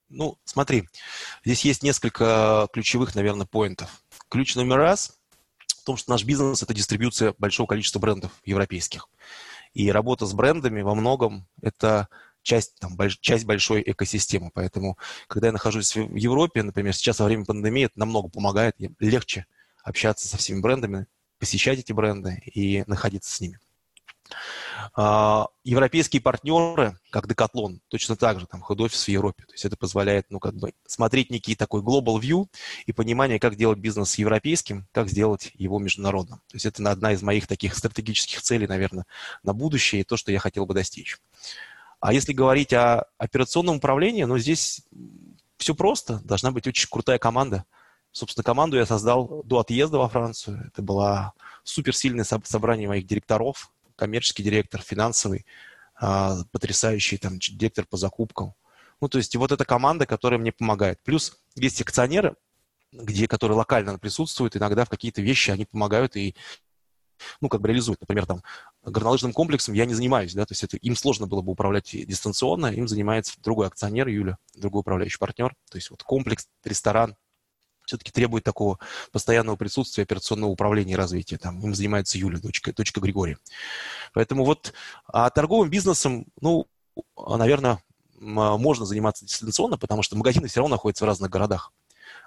Ну, 0.08 0.38
смотри, 0.44 0.88
здесь 1.44 1.64
есть 1.64 1.82
несколько 1.82 2.68
ключевых, 2.72 3.14
наверное, 3.14 3.46
поинтов. 3.46 4.02
Ключ 4.28 4.56
номер 4.56 4.78
раз 4.78 5.18
в 5.66 5.84
том, 5.84 5.96
что 5.96 6.10
наш 6.10 6.24
бизнес– 6.24 6.62
это 6.62 6.72
дистрибьюция 6.74 7.34
большого 7.38 7.66
количества 7.66 7.98
брендов 7.98 8.32
европейских. 8.44 9.08
И 9.74 9.90
работа 9.90 10.26
с 10.26 10.32
брендами 10.32 10.82
во 10.82 10.94
многом– 10.94 11.46
это 11.62 12.08
часть, 12.42 12.78
там, 12.78 12.96
больш, 12.96 13.18
часть 13.18 13.44
большой 13.44 13.82
экосистемы. 13.84 14.50
Поэтому, 14.52 14.98
когда 15.28 15.48
я 15.48 15.52
нахожусь 15.52 15.96
в 15.96 16.14
Европе, 16.14 16.62
например, 16.62 16.94
сейчас 16.94 17.20
во 17.20 17.26
время 17.26 17.44
пандемии, 17.44 17.84
это 17.86 17.98
намного 17.98 18.28
помогает, 18.28 18.76
легче 19.00 19.46
общаться 19.84 20.28
со 20.28 20.36
всеми 20.36 20.60
брендами, 20.60 21.06
посещать 21.38 21.78
эти 21.78 21.92
бренды 21.92 22.42
и 22.54 22.84
находиться 22.86 23.34
с 23.34 23.40
ними. 23.40 23.58
А, 24.94 25.48
европейские 25.64 26.20
партнеры, 26.22 26.98
как 27.10 27.26
Decathlon, 27.26 27.78
точно 27.88 28.16
так 28.16 28.40
же, 28.40 28.46
там, 28.46 28.62
хед-офис 28.62 29.04
в 29.04 29.08
Европе. 29.08 29.44
То 29.44 29.52
есть 29.52 29.64
это 29.64 29.76
позволяет, 29.76 30.26
ну, 30.30 30.38
как 30.38 30.54
бы 30.54 30.72
смотреть 30.86 31.30
некий 31.30 31.54
такой 31.54 31.82
global 31.82 32.20
view 32.20 32.46
и 32.86 32.92
понимание, 32.92 33.38
как 33.38 33.56
делать 33.56 33.78
бизнес 33.78 34.16
европейским, 34.16 34.86
как 34.92 35.08
сделать 35.08 35.50
его 35.54 35.78
международным. 35.78 36.38
То 36.48 36.54
есть 36.54 36.66
это 36.66 36.90
одна 36.90 37.12
из 37.12 37.22
моих 37.22 37.46
таких 37.46 37.74
стратегических 37.76 38.42
целей, 38.42 38.66
наверное, 38.66 39.06
на 39.42 39.52
будущее 39.52 40.02
и 40.02 40.04
то, 40.04 40.16
что 40.16 40.32
я 40.32 40.38
хотел 40.38 40.66
бы 40.66 40.74
достичь. 40.74 41.18
А 42.02 42.12
если 42.12 42.32
говорить 42.32 42.72
о 42.72 43.06
операционном 43.16 43.76
управлении, 43.76 44.24
ну, 44.24 44.36
здесь 44.36 44.82
все 45.56 45.72
просто. 45.72 46.18
Должна 46.24 46.50
быть 46.50 46.66
очень 46.66 46.88
крутая 46.90 47.18
команда. 47.18 47.64
Собственно, 48.10 48.42
команду 48.42 48.76
я 48.76 48.86
создал 48.86 49.44
до 49.44 49.60
отъезда 49.60 49.98
во 49.98 50.08
Францию. 50.08 50.64
Это 50.66 50.82
было 50.82 51.32
суперсильное 51.62 52.24
собрание 52.24 52.88
моих 52.88 53.06
директоров, 53.06 53.70
коммерческий 53.94 54.42
директор, 54.42 54.82
финансовый, 54.82 55.46
а, 55.94 56.38
потрясающий 56.50 57.18
там 57.18 57.38
директор 57.38 57.86
по 57.86 57.96
закупкам. 57.96 58.54
Ну, 59.00 59.08
то 59.08 59.18
есть 59.18 59.36
вот 59.36 59.52
эта 59.52 59.64
команда, 59.64 60.04
которая 60.04 60.40
мне 60.40 60.50
помогает. 60.50 60.98
Плюс 61.04 61.38
есть 61.54 61.80
акционеры, 61.80 62.34
где, 62.90 63.28
которые 63.28 63.56
локально 63.56 63.96
присутствуют, 64.00 64.56
иногда 64.56 64.84
в 64.84 64.90
какие-то 64.90 65.22
вещи 65.22 65.52
они 65.52 65.66
помогают 65.66 66.16
и 66.16 66.34
ну, 67.40 67.48
как 67.48 67.60
бы 67.60 67.68
реализуют. 67.68 68.00
Например, 68.00 68.26
там, 68.26 68.42
горнолыжным 68.84 69.32
комплексом 69.32 69.74
я 69.74 69.84
не 69.86 69.94
занимаюсь, 69.94 70.34
да, 70.34 70.44
то 70.46 70.52
есть 70.52 70.64
это, 70.64 70.76
им 70.76 70.96
сложно 70.96 71.26
было 71.26 71.42
бы 71.42 71.52
управлять 71.52 71.90
дистанционно, 71.92 72.66
им 72.66 72.88
занимается 72.88 73.34
другой 73.42 73.66
акционер, 73.66 74.08
Юля, 74.08 74.38
другой 74.54 74.80
управляющий 74.80 75.18
партнер. 75.18 75.54
То 75.70 75.78
есть 75.78 75.90
вот 75.90 76.02
комплекс, 76.02 76.48
ресторан, 76.64 77.16
все-таки 77.84 78.12
требует 78.12 78.44
такого 78.44 78.78
постоянного 79.10 79.56
присутствия 79.56 80.04
операционного 80.04 80.50
управления 80.50 80.92
и 80.92 80.96
развития. 80.96 81.36
Там 81.36 81.60
им 81.60 81.74
занимается 81.74 82.16
Юля, 82.16 82.38
дочка, 82.38 82.72
дочка 82.72 83.00
Григория. 83.00 83.38
Поэтому 84.14 84.44
вот 84.44 84.72
а 85.06 85.28
торговым 85.30 85.68
бизнесом, 85.68 86.26
ну, 86.40 86.68
наверное, 87.16 87.82
можно 88.20 88.86
заниматься 88.86 89.26
дистанционно, 89.26 89.78
потому 89.78 90.02
что 90.02 90.16
магазины 90.16 90.46
все 90.46 90.60
равно 90.60 90.76
находятся 90.76 91.04
в 91.04 91.08
разных 91.08 91.30
городах. 91.30 91.72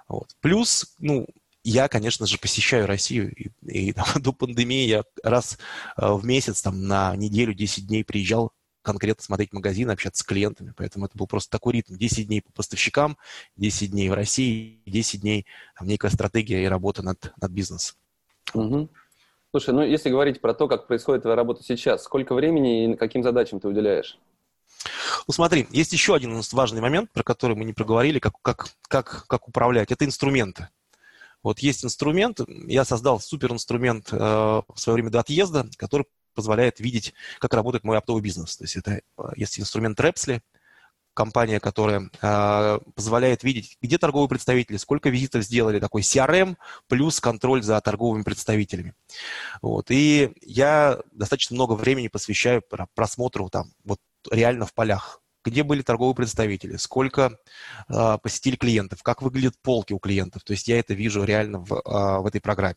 Вот. 0.08 0.36
Плюс, 0.40 0.94
ну, 0.98 1.26
я, 1.70 1.88
конечно 1.88 2.26
же, 2.26 2.38
посещаю 2.38 2.86
Россию. 2.86 3.34
И, 3.34 3.50
и 3.66 3.92
там, 3.92 4.06
до 4.22 4.32
пандемии 4.32 4.86
я 4.86 5.04
раз 5.22 5.58
э, 5.96 6.12
в 6.12 6.24
месяц, 6.24 6.62
там, 6.62 6.86
на 6.86 7.14
неделю, 7.16 7.54
10 7.54 7.86
дней 7.86 8.04
приезжал 8.04 8.52
конкретно 8.82 9.24
смотреть 9.24 9.52
магазин, 9.52 9.90
общаться 9.90 10.22
с 10.22 10.26
клиентами. 10.26 10.72
Поэтому 10.76 11.06
это 11.06 11.18
был 11.18 11.26
просто 11.26 11.50
такой 11.50 11.74
ритм. 11.74 11.96
10 11.96 12.28
дней 12.28 12.40
по 12.40 12.52
поставщикам, 12.52 13.18
10 13.56 13.90
дней 13.90 14.08
в 14.08 14.14
России, 14.14 14.80
10 14.86 15.20
дней 15.22 15.46
там, 15.76 15.88
некая 15.88 16.10
стратегия 16.10 16.62
и 16.62 16.66
работа 16.66 17.02
над, 17.02 17.32
над 17.40 17.50
бизнесом. 17.50 17.96
Угу. 18.54 18.88
Слушай, 19.50 19.74
ну 19.74 19.82
если 19.82 20.10
говорить 20.10 20.40
про 20.40 20.54
то, 20.54 20.68
как 20.68 20.86
происходит 20.86 21.22
твоя 21.22 21.34
работа 21.34 21.64
сейчас, 21.64 22.04
сколько 22.04 22.34
времени 22.34 22.92
и 22.92 22.96
каким 22.96 23.24
задачам 23.24 23.58
ты 23.58 23.66
уделяешь? 23.66 24.18
Ну 25.26 25.32
смотри, 25.32 25.66
есть 25.70 25.92
еще 25.92 26.14
один 26.14 26.40
важный 26.52 26.80
момент, 26.80 27.10
про 27.10 27.24
который 27.24 27.56
мы 27.56 27.64
не 27.64 27.72
проговорили, 27.72 28.20
как, 28.20 28.34
как, 28.42 28.68
как, 28.86 29.26
как 29.26 29.48
управлять. 29.48 29.90
Это 29.90 30.04
инструменты. 30.04 30.68
Вот 31.46 31.60
есть 31.60 31.84
инструмент, 31.84 32.40
я 32.66 32.84
создал 32.84 33.20
суперинструмент 33.20 34.08
э, 34.10 34.16
в 34.18 34.64
свое 34.74 34.94
время 34.94 35.10
до 35.10 35.20
отъезда, 35.20 35.68
который 35.76 36.06
позволяет 36.34 36.80
видеть, 36.80 37.14
как 37.38 37.54
работает 37.54 37.84
мой 37.84 37.96
оптовый 37.96 38.20
бизнес. 38.20 38.56
То 38.56 38.64
есть 38.64 38.74
это 38.74 38.94
э, 38.94 39.22
есть 39.36 39.60
инструмент 39.60 40.00
Repsly, 40.00 40.40
компания, 41.14 41.60
которая 41.60 42.10
э, 42.20 42.78
позволяет 42.96 43.44
видеть, 43.44 43.78
где 43.80 43.96
торговые 43.96 44.28
представители, 44.28 44.76
сколько 44.76 45.08
визитов 45.08 45.44
сделали, 45.44 45.78
такой 45.78 46.02
CRM 46.02 46.56
плюс 46.88 47.20
контроль 47.20 47.62
за 47.62 47.80
торговыми 47.80 48.24
представителями. 48.24 48.94
Вот. 49.62 49.92
И 49.92 50.32
я 50.42 50.98
достаточно 51.12 51.54
много 51.54 51.74
времени 51.74 52.08
посвящаю 52.08 52.60
просмотру 52.96 53.50
там, 53.50 53.70
вот 53.84 54.00
реально 54.32 54.66
в 54.66 54.74
полях 54.74 55.22
где 55.46 55.62
были 55.62 55.82
торговые 55.82 56.14
представители, 56.14 56.76
сколько 56.76 57.38
э, 57.88 58.18
посетили 58.22 58.56
клиентов, 58.56 59.02
как 59.02 59.22
выглядят 59.22 59.56
полки 59.62 59.92
у 59.92 59.98
клиентов. 59.98 60.42
То 60.42 60.52
есть 60.52 60.68
я 60.68 60.78
это 60.78 60.94
вижу 60.94 61.24
реально 61.24 61.60
в, 61.60 61.72
э, 61.72 62.20
в 62.20 62.26
этой 62.26 62.40
программе. 62.40 62.76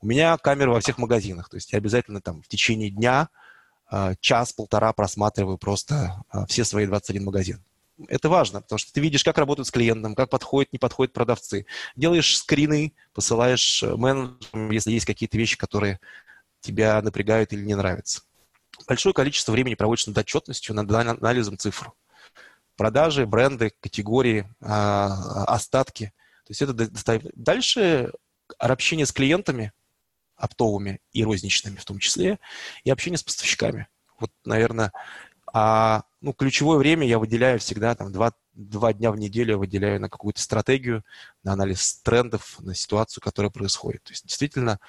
У 0.00 0.06
меня 0.06 0.36
камеры 0.36 0.70
во 0.70 0.80
всех 0.80 0.98
магазинах, 0.98 1.48
то 1.48 1.56
есть 1.56 1.72
я 1.72 1.78
обязательно 1.78 2.20
там 2.20 2.42
в 2.42 2.48
течение 2.48 2.90
дня 2.90 3.28
э, 3.90 4.14
час-полтора 4.20 4.92
просматриваю 4.92 5.56
просто 5.56 6.22
э, 6.32 6.44
все 6.48 6.64
свои 6.64 6.86
21 6.86 7.24
магазин. 7.24 7.64
Это 8.08 8.28
важно, 8.28 8.60
потому 8.60 8.78
что 8.78 8.92
ты 8.92 9.00
видишь, 9.00 9.24
как 9.24 9.38
работают 9.38 9.66
с 9.66 9.70
клиентом, 9.70 10.14
как 10.14 10.28
подходят, 10.28 10.70
не 10.70 10.78
подходят 10.78 11.14
продавцы. 11.14 11.64
Делаешь 11.96 12.36
скрины, 12.36 12.92
посылаешь 13.14 13.82
менеджерам, 13.82 14.70
если 14.70 14.90
есть 14.90 15.06
какие-то 15.06 15.38
вещи, 15.38 15.56
которые 15.56 15.98
тебя 16.60 17.00
напрягают 17.00 17.54
или 17.54 17.64
не 17.64 17.74
нравятся 17.74 18.25
большое 18.86 19.14
количество 19.14 19.52
времени 19.52 19.74
проводишь 19.74 20.06
над 20.06 20.18
отчетностью, 20.18 20.74
над 20.74 20.90
анализом 20.90 21.58
цифр. 21.58 21.92
Продажи, 22.76 23.26
бренды, 23.26 23.72
категории, 23.80 24.46
а, 24.60 25.44
остатки. 25.44 26.12
То 26.46 26.50
есть 26.50 26.62
это. 26.62 27.30
Дальше 27.34 28.12
общение 28.58 29.06
с 29.06 29.12
клиентами, 29.12 29.72
оптовыми 30.36 31.00
и 31.12 31.24
розничными 31.24 31.76
в 31.76 31.84
том 31.84 31.98
числе, 31.98 32.38
и 32.84 32.90
общение 32.90 33.18
с 33.18 33.22
поставщиками. 33.22 33.88
Вот, 34.18 34.30
наверное, 34.44 34.92
а, 35.52 36.02
ну, 36.20 36.32
ключевое 36.32 36.78
время 36.78 37.06
я 37.06 37.18
выделяю 37.18 37.58
всегда 37.58 37.94
там 37.94 38.12
2, 38.12 38.32
два 38.52 38.92
дня 38.92 39.10
в 39.12 39.16
неделю 39.16 39.58
выделяю 39.58 40.00
на 40.00 40.08
какую-то 40.08 40.40
стратегию, 40.40 41.04
на 41.42 41.52
анализ 41.52 42.00
трендов, 42.02 42.56
на 42.60 42.74
ситуацию, 42.74 43.22
которая 43.22 43.50
происходит. 43.50 44.02
То 44.04 44.12
есть 44.12 44.26
действительно 44.26 44.80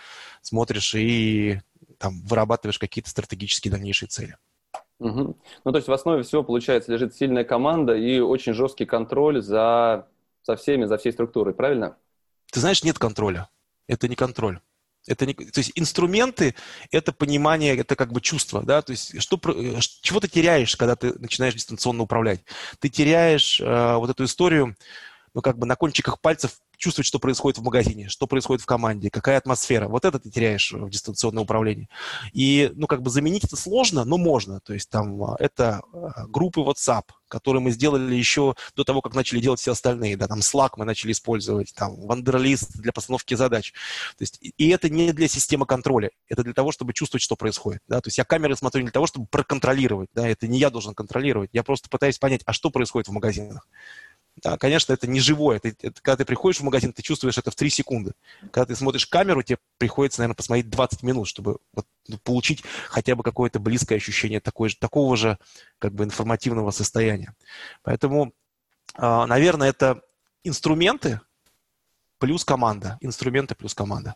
смотришь 0.42 0.96
и 0.96 1.62
там 1.98 2.22
вырабатываешь 2.24 2.80
какие-то 2.80 3.10
стратегические 3.10 3.72
дальнейшие 3.72 4.10
цели. 4.10 4.38
Угу. 5.00 5.38
Ну, 5.64 5.72
то 5.72 5.78
есть 5.78 5.88
в 5.88 5.94
основе 5.94 6.24
всего, 6.24 6.44
получается, 6.44 6.92
лежит 6.92 7.16
сильная 7.16 7.44
команда 7.44 7.96
и 7.96 8.20
очень 8.20 8.54
жесткий 8.54 8.86
контроль 8.86 9.42
за, 9.42 10.08
за 10.44 10.56
всеми, 10.56 10.86
за 10.86 10.98
всей 10.98 11.12
структурой, 11.12 11.54
правильно? 11.54 11.98
Ты 12.52 12.60
знаешь, 12.60 12.84
нет 12.84 12.98
контроля. 12.98 13.50
Это 13.88 14.08
не 14.08 14.16
контроль. 14.16 14.60
Это 15.08 15.26
не, 15.26 15.34
то 15.34 15.60
есть 15.60 15.72
инструменты– 15.76 16.54
это 16.92 17.14
понимание, 17.14 17.78
это 17.78 17.96
как 17.96 18.12
бы 18.12 18.20
чувство, 18.20 18.62
да, 18.64 18.82
то 18.82 18.92
есть 18.92 19.22
что, 19.22 19.40
э, 19.46 19.80
чего 20.02 20.20
ты 20.20 20.28
теряешь, 20.28 20.76
когда 20.76 20.98
ты 20.98 21.14
начинаешь 21.18 21.54
дистанционно 21.54 22.04
управлять? 22.04 22.42
Ты 22.80 22.90
теряешь 22.90 23.62
э, 23.62 23.96
вот 23.96 24.10
эту 24.10 24.26
историю, 24.26 24.76
ну, 25.34 25.42
как 25.42 25.58
бы 25.58 25.66
на 25.66 25.78
кончиках 25.78 26.20
пальцев 26.20 26.60
чувствовать, 26.78 27.08
что 27.08 27.20
происходит 27.20 27.58
в 27.58 27.64
магазине, 27.64 28.08
что 28.08 28.28
происходит 28.28 28.62
в 28.62 28.66
команде, 28.66 29.10
какая 29.10 29.38
атмосфера. 29.38 29.88
Вот 29.88 30.06
это 30.06 30.20
ты 30.20 30.30
теряешь 30.30 30.72
в 30.72 30.90
дистанционном 30.90 31.44
управлении. 31.44 31.90
И, 32.34 32.72
ну, 32.76 32.88
как 32.88 33.02
бы 33.02 33.10
заменить 33.10 33.44
это 33.44 33.56
сложно, 33.56 34.06
но 34.06 34.18
можно. 34.18 34.60
То 34.62 34.74
есть 34.74 34.90
там 34.90 35.22
а, 35.24 35.36
это 35.40 35.82
а, 35.92 36.28
группы 36.28 36.62
WhatsApp, 36.62 37.04
которые 37.28 37.62
мы 37.62 37.72
сделали 37.72 38.16
еще 38.16 38.56
до 38.76 38.84
того, 38.84 39.02
как 39.02 39.16
начали 39.16 39.40
делать 39.40 39.60
все 39.60 39.72
остальные. 39.72 40.18
Да, 40.18 40.28
там 40.28 40.40
Slack 40.40 40.72
мы 40.78 40.86
начали 40.86 41.12
использовать, 41.12 41.74
там 41.74 41.96
Wanderlist 41.96 42.70
для 42.76 42.92
постановки 42.92 43.34
задач. 43.34 43.74
То 44.18 44.24
есть, 44.24 44.40
и 44.42 44.70
это 44.70 44.90
не 44.90 45.12
для 45.12 45.28
системы 45.28 45.66
контроля, 45.66 46.12
это 46.28 46.44
для 46.44 46.54
того, 46.54 46.72
чтобы 46.72 46.94
чувствовать, 46.94 47.24
что 47.24 47.36
происходит. 47.36 47.82
Да? 47.88 48.02
То 48.02 48.08
есть 48.08 48.18
я 48.18 48.24
камеры 48.24 48.56
смотрю 48.56 48.82
не 48.82 48.88
для 48.88 48.94
того, 48.94 49.08
чтобы 49.08 49.26
проконтролировать. 49.28 50.10
Да? 50.14 50.28
Это 50.28 50.48
не 50.48 50.60
я 50.60 50.70
должен 50.70 50.94
контролировать. 50.94 51.50
Я 51.54 51.64
просто 51.64 51.90
пытаюсь 51.90 52.20
понять, 52.20 52.42
а 52.46 52.54
что 52.54 52.70
происходит 52.70 53.08
в 53.08 53.12
магазинах. 53.12 53.68
Да, 54.44 54.58
конечно, 54.58 54.94
это 54.94 55.08
не 55.08 55.20
живое. 55.20 55.58
Это, 55.58 55.70
это, 55.70 56.02
когда 56.02 56.18
ты 56.18 56.26
приходишь 56.26 56.60
в 56.60 56.64
магазин, 56.64 56.94
ты 56.94 57.02
чувствуешь 57.02 57.38
это 57.38 57.50
в 57.50 57.56
3 57.56 57.70
секунды. 57.70 58.14
Когда 58.52 58.66
ты 58.66 58.76
смотришь 58.76 59.08
камеру, 59.08 59.42
тебе 59.42 59.58
приходится, 59.78 60.22
наверное, 60.22 60.36
посмотреть 60.36 60.70
20 60.70 61.04
минут, 61.04 61.28
чтобы 61.28 61.58
вот, 61.74 61.86
ну, 62.08 62.18
получить 62.20 62.64
хотя 62.90 63.16
бы 63.16 63.24
какое-то 63.24 63.60
близкое 63.60 63.96
ощущение 63.96 64.40
такой, 64.40 64.70
такого 64.70 65.18
же 65.18 65.40
как 65.80 65.94
бы 65.94 66.04
информативного 66.04 66.72
состояния. 66.72 67.34
Поэтому, 67.82 68.34
э, 68.96 69.26
наверное, 69.26 69.70
это 69.70 70.02
инструменты 70.44 71.20
плюс 72.20 72.46
команда. 72.46 72.98
Инструменты 73.02 73.56
плюс 73.56 73.74
команда. 73.74 74.16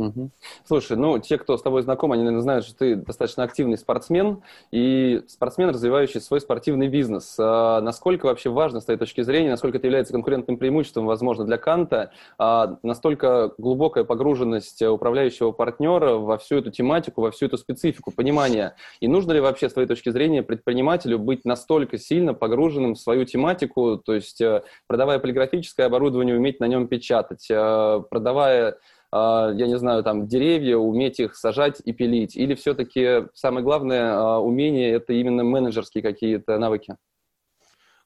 Угу. 0.00 0.30
Слушай, 0.64 0.96
ну, 0.96 1.18
те, 1.18 1.36
кто 1.36 1.58
с 1.58 1.62
тобой 1.62 1.82
знаком, 1.82 2.12
они, 2.12 2.22
наверное, 2.22 2.42
знают, 2.42 2.64
что 2.64 2.74
ты 2.74 2.96
достаточно 2.96 3.44
активный 3.44 3.76
спортсмен 3.76 4.42
и 4.70 5.22
спортсмен, 5.28 5.68
развивающий 5.68 6.22
свой 6.22 6.40
спортивный 6.40 6.88
бизнес. 6.88 7.36
А 7.38 7.82
насколько 7.82 8.24
вообще 8.24 8.48
важно 8.48 8.80
с 8.80 8.86
твоей 8.86 8.98
точки 8.98 9.20
зрения, 9.20 9.50
насколько 9.50 9.76
это 9.76 9.86
является 9.86 10.14
конкурентным 10.14 10.56
преимуществом, 10.56 11.04
возможно, 11.04 11.44
для 11.44 11.58
Канта, 11.58 12.12
а 12.38 12.78
настолько 12.82 13.52
глубокая 13.58 14.04
погруженность 14.04 14.80
управляющего 14.80 15.52
партнера 15.52 16.14
во 16.14 16.38
всю 16.38 16.56
эту 16.56 16.70
тематику, 16.70 17.20
во 17.20 17.30
всю 17.30 17.46
эту 17.46 17.58
специфику, 17.58 18.10
понимание. 18.10 18.76
И 19.00 19.08
нужно 19.08 19.32
ли 19.32 19.40
вообще, 19.40 19.68
с 19.68 19.74
твоей 19.74 19.86
точки 19.86 20.08
зрения, 20.08 20.42
предпринимателю 20.42 21.18
быть 21.18 21.44
настолько 21.44 21.98
сильно 21.98 22.32
погруженным 22.32 22.94
в 22.94 22.98
свою 22.98 23.26
тематику, 23.26 23.98
то 23.98 24.14
есть 24.14 24.40
э, 24.40 24.62
продавая 24.86 25.18
полиграфическое 25.18 25.86
оборудование, 25.86 26.36
уметь 26.36 26.58
на 26.58 26.64
нем 26.64 26.88
печатать, 26.88 27.46
э, 27.50 28.02
продавая 28.08 28.78
я 29.12 29.66
не 29.66 29.78
знаю, 29.78 30.02
там, 30.04 30.28
деревья, 30.28 30.76
уметь 30.76 31.18
их 31.18 31.36
сажать 31.36 31.80
и 31.84 31.92
пилить? 31.92 32.36
Или 32.36 32.54
все-таки 32.54 33.26
самое 33.34 33.64
главное 33.64 34.14
а, 34.14 34.38
умение– 34.38 34.90
это 34.92 35.12
именно 35.12 35.42
менеджерские 35.42 36.02
какие-то 36.02 36.58
навыки? 36.58 36.96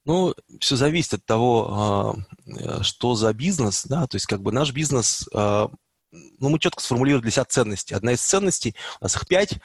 Ну, 0.07 0.35
все 0.61 0.77
зависит 0.77 1.15
от 1.15 1.25
того, 1.27 1.69
а, 1.71 2.83
что 2.83 3.15
за 3.15 3.33
бизнес, 3.35 3.85
да, 3.87 4.07
то 4.07 4.17
есть 4.17 4.27
как 4.27 4.41
бы 4.41 4.53
наш 4.53 4.73
бизнес, 4.73 5.29
ну, 5.33 5.71
мы 6.49 6.59
четко 6.59 6.81
сформулировали 6.81 7.23
для 7.23 7.33
себя 7.33 7.45
ценности. 7.45 7.93
Одна 7.93 8.13
из 8.13 8.21
ценностей, 8.21 8.77
у 9.01 9.05
нас 9.05 9.17
их 9.17 9.27
пять, 9.27 9.59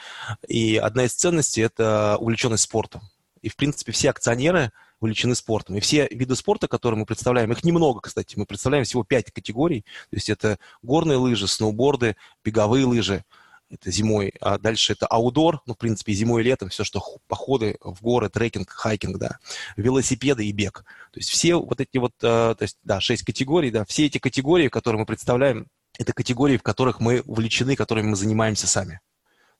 и 0.47 0.77
одна 0.77 1.05
из 1.05 1.13
ценностей– 1.13 1.61
это 1.63 2.17
увлеченность 2.19 2.63
спортом. 2.63 3.01
И, 3.41 3.49
в 3.49 3.55
принципе, 3.55 3.91
все 3.91 4.09
акционеры– 4.09 4.71
увлечены 4.99 5.35
спортом. 5.35 5.77
И 5.77 5.79
все 5.79 6.07
виды 6.11 6.35
спорта, 6.35 6.67
которые 6.67 6.99
мы 6.99 7.05
представляем, 7.05 7.51
их 7.51 7.63
немного, 7.63 8.01
кстати, 8.01 8.37
мы 8.37 8.45
представляем 8.45 8.85
всего 8.85 9.03
пять 9.03 9.31
категорий. 9.31 9.81
То 10.09 10.15
есть 10.15 10.29
это 10.29 10.59
горные 10.81 11.17
лыжи, 11.17 11.47
сноуборды, 11.47 12.15
беговые 12.43 12.85
лыжи, 12.85 13.23
это 13.69 13.91
зимой, 13.91 14.33
а 14.41 14.57
дальше 14.57 14.93
это 14.93 15.05
аудор, 15.05 15.61
ну, 15.65 15.75
в 15.75 15.77
принципе, 15.77 16.13
зимой 16.13 16.41
и 16.41 16.45
летом, 16.45 16.69
все, 16.69 16.83
что 16.83 17.03
походы 17.27 17.77
в 17.81 18.01
горы, 18.01 18.29
трекинг, 18.29 18.69
хайкинг, 18.69 19.17
да, 19.17 19.37
велосипеды 19.77 20.45
и 20.45 20.51
бег. 20.51 20.83
То 21.11 21.19
есть 21.19 21.29
все 21.29 21.55
вот 21.55 21.79
эти 21.79 21.97
вот, 21.97 22.13
э, 22.21 22.55
то 22.57 22.61
есть, 22.61 22.77
да, 22.83 22.99
шесть 22.99 23.23
категорий, 23.23 23.69
да, 23.69 23.85
все 23.85 24.07
эти 24.07 24.17
категории, 24.17 24.69
которые 24.69 25.01
мы 25.01 25.05
представляем, 25.05 25.67
это 25.97 26.13
категории, 26.13 26.57
в 26.57 26.63
которых 26.63 26.99
мы 26.99 27.21
увлечены, 27.25 27.75
которыми 27.75 28.07
мы 28.07 28.15
занимаемся 28.15 28.67
сами. 28.67 29.01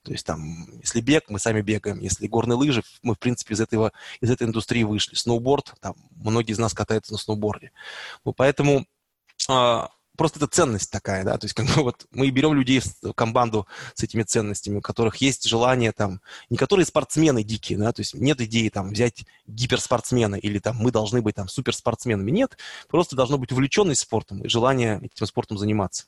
То 0.09 0.13
есть 0.13 0.25
там, 0.25 0.65
если 0.79 1.01
бег, 1.01 1.25
мы 1.29 1.37
сами 1.37 1.61
бегаем. 1.61 1.99
Если 1.99 2.25
горные 2.25 2.55
лыжи, 2.55 2.81
мы, 3.03 3.13
в 3.13 3.19
принципе, 3.19 3.53
из, 3.53 3.61
этого, 3.61 3.91
из 4.21 4.31
этой 4.31 4.47
индустрии 4.47 4.81
вышли. 4.81 5.13
Сноуборд, 5.13 5.75
там, 5.81 5.93
многие 6.15 6.53
из 6.53 6.57
нас 6.57 6.73
катаются 6.73 7.11
на 7.11 7.19
сноуборде. 7.19 7.71
Ну, 8.25 8.33
поэтому 8.33 8.87
а, 9.47 9.89
просто 10.17 10.39
это 10.39 10.47
ценность 10.47 10.89
такая, 10.89 11.23
да, 11.23 11.37
то 11.37 11.45
есть 11.45 11.53
как 11.53 11.67
бы 11.67 11.83
вот 11.83 12.07
мы 12.09 12.27
берем 12.31 12.55
людей 12.55 12.81
в 12.81 13.13
команду 13.13 13.67
с 13.93 14.01
этими 14.01 14.23
ценностями, 14.23 14.77
у 14.77 14.81
которых 14.81 15.17
есть 15.17 15.47
желание 15.47 15.91
там, 15.91 16.21
не 16.49 16.57
которые 16.57 16.87
спортсмены 16.87 17.43
дикие, 17.43 17.77
да, 17.77 17.91
то 17.91 17.99
есть 17.99 18.15
нет 18.15 18.41
идеи 18.41 18.69
там 18.69 18.89
взять 18.89 19.25
гиперспортсмена 19.45 20.37
или 20.37 20.57
там 20.57 20.75
мы 20.77 20.91
должны 20.91 21.21
быть 21.21 21.35
там 21.35 21.47
суперспортсменами, 21.47 22.31
нет, 22.31 22.57
просто 22.87 23.15
должно 23.15 23.37
быть 23.37 23.51
увлеченность 23.51 24.01
спортом 24.01 24.41
и 24.41 24.49
желание 24.49 24.99
этим 25.03 25.27
спортом 25.27 25.59
заниматься. 25.59 26.07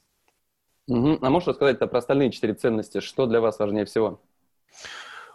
Угу. 0.87 1.19
А 1.21 1.29
можешь 1.29 1.47
рассказать 1.47 1.79
про 1.79 1.97
остальные 1.97 2.31
четыре 2.31 2.53
ценности? 2.53 2.99
Что 2.99 3.25
для 3.25 3.41
вас 3.41 3.59
важнее 3.59 3.85
всего? 3.85 4.19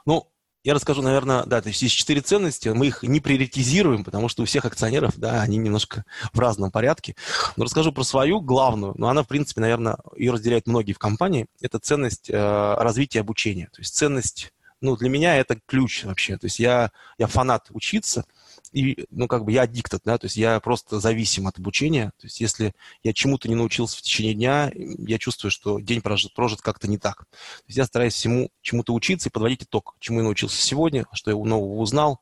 Ну, 0.05 0.29
я 0.67 0.75
расскажу, 0.75 1.01
наверное, 1.01 1.45
да, 1.45 1.63
то 1.63 1.69
есть 1.69 1.81
есть 1.83 1.95
четыре 1.95 2.21
ценности, 2.21 2.71
мы 2.71 2.89
их 2.89 3.05
не 3.05 3.21
приоритизируем, 3.21 4.03
потому 4.03 4.29
что 4.29 4.43
у 4.43 4.47
всех 4.47 4.65
акционеров, 4.65 5.17
да, 5.17 5.41
они 5.41 5.59
немножко 5.59 6.05
в 6.33 6.41
разном 6.41 6.73
порядке. 6.73 7.15
Но 7.57 7.65
расскажу 7.65 7.93
про 7.93 8.03
свою 8.03 8.41
главную, 8.41 8.93
но 8.97 9.09
она, 9.09 9.23
в 9.23 9.29
принципе, 9.29 9.61
наверное, 9.61 9.97
ее 10.17 10.33
разделяют 10.33 10.67
многие 10.67 10.93
в 10.93 10.99
компании. 10.99 11.47
Это 11.61 11.79
ценность 11.79 12.29
э, 12.31 12.35
развития 12.35 13.21
обучения. 13.21 13.67
То 13.67 13.81
есть 13.81 13.95
ценность, 13.95 14.53
ну, 14.81 14.97
для 14.97 15.09
меня 15.09 15.37
это 15.37 15.57
ключ 15.67 16.03
вообще. 16.03 16.37
То 16.37 16.47
есть 16.47 16.59
я, 16.59 16.91
я 17.17 17.29
фанат 17.29 17.69
учиться, 17.71 18.25
и, 18.73 19.07
ну, 19.11 19.29
как 19.29 19.45
бы 19.45 19.53
я 19.53 19.63
аддиктат, 19.63 20.03
да, 20.05 20.19
то 20.19 20.27
есть 20.27 20.37
я 20.37 20.61
просто 20.61 21.01
зависим 21.01 21.47
от 21.47 21.59
обучения. 21.59 22.13
То 22.19 22.27
есть 22.27 22.41
если 22.41 22.75
я 23.03 23.13
чему-то 23.13 23.49
не 23.49 23.55
научился 23.55 23.99
в 23.99 24.03
течение 24.03 24.35
дня, 24.35 24.71
я 24.75 25.19
чувствую, 25.19 25.51
что 25.51 25.81
день 25.81 26.01
прожит, 26.01 26.35
прожит 26.35 26.61
как-то 26.61 26.89
не 26.89 26.99
так. 26.99 27.27
То 27.31 27.65
есть 27.67 27.79
я 27.79 27.85
стараюсь 27.85 28.15
всему 28.15 28.51
чему-то 28.63 28.93
учиться 28.95 29.29
и 29.29 29.33
подводить 29.33 29.65
итог, 29.65 29.97
чему 29.99 30.19
я 30.19 30.25
научился 30.25 30.61
сегодня, 30.61 31.07
что 31.13 31.31
я 31.31 31.37
нового 31.37 31.81
узнал. 31.81 32.21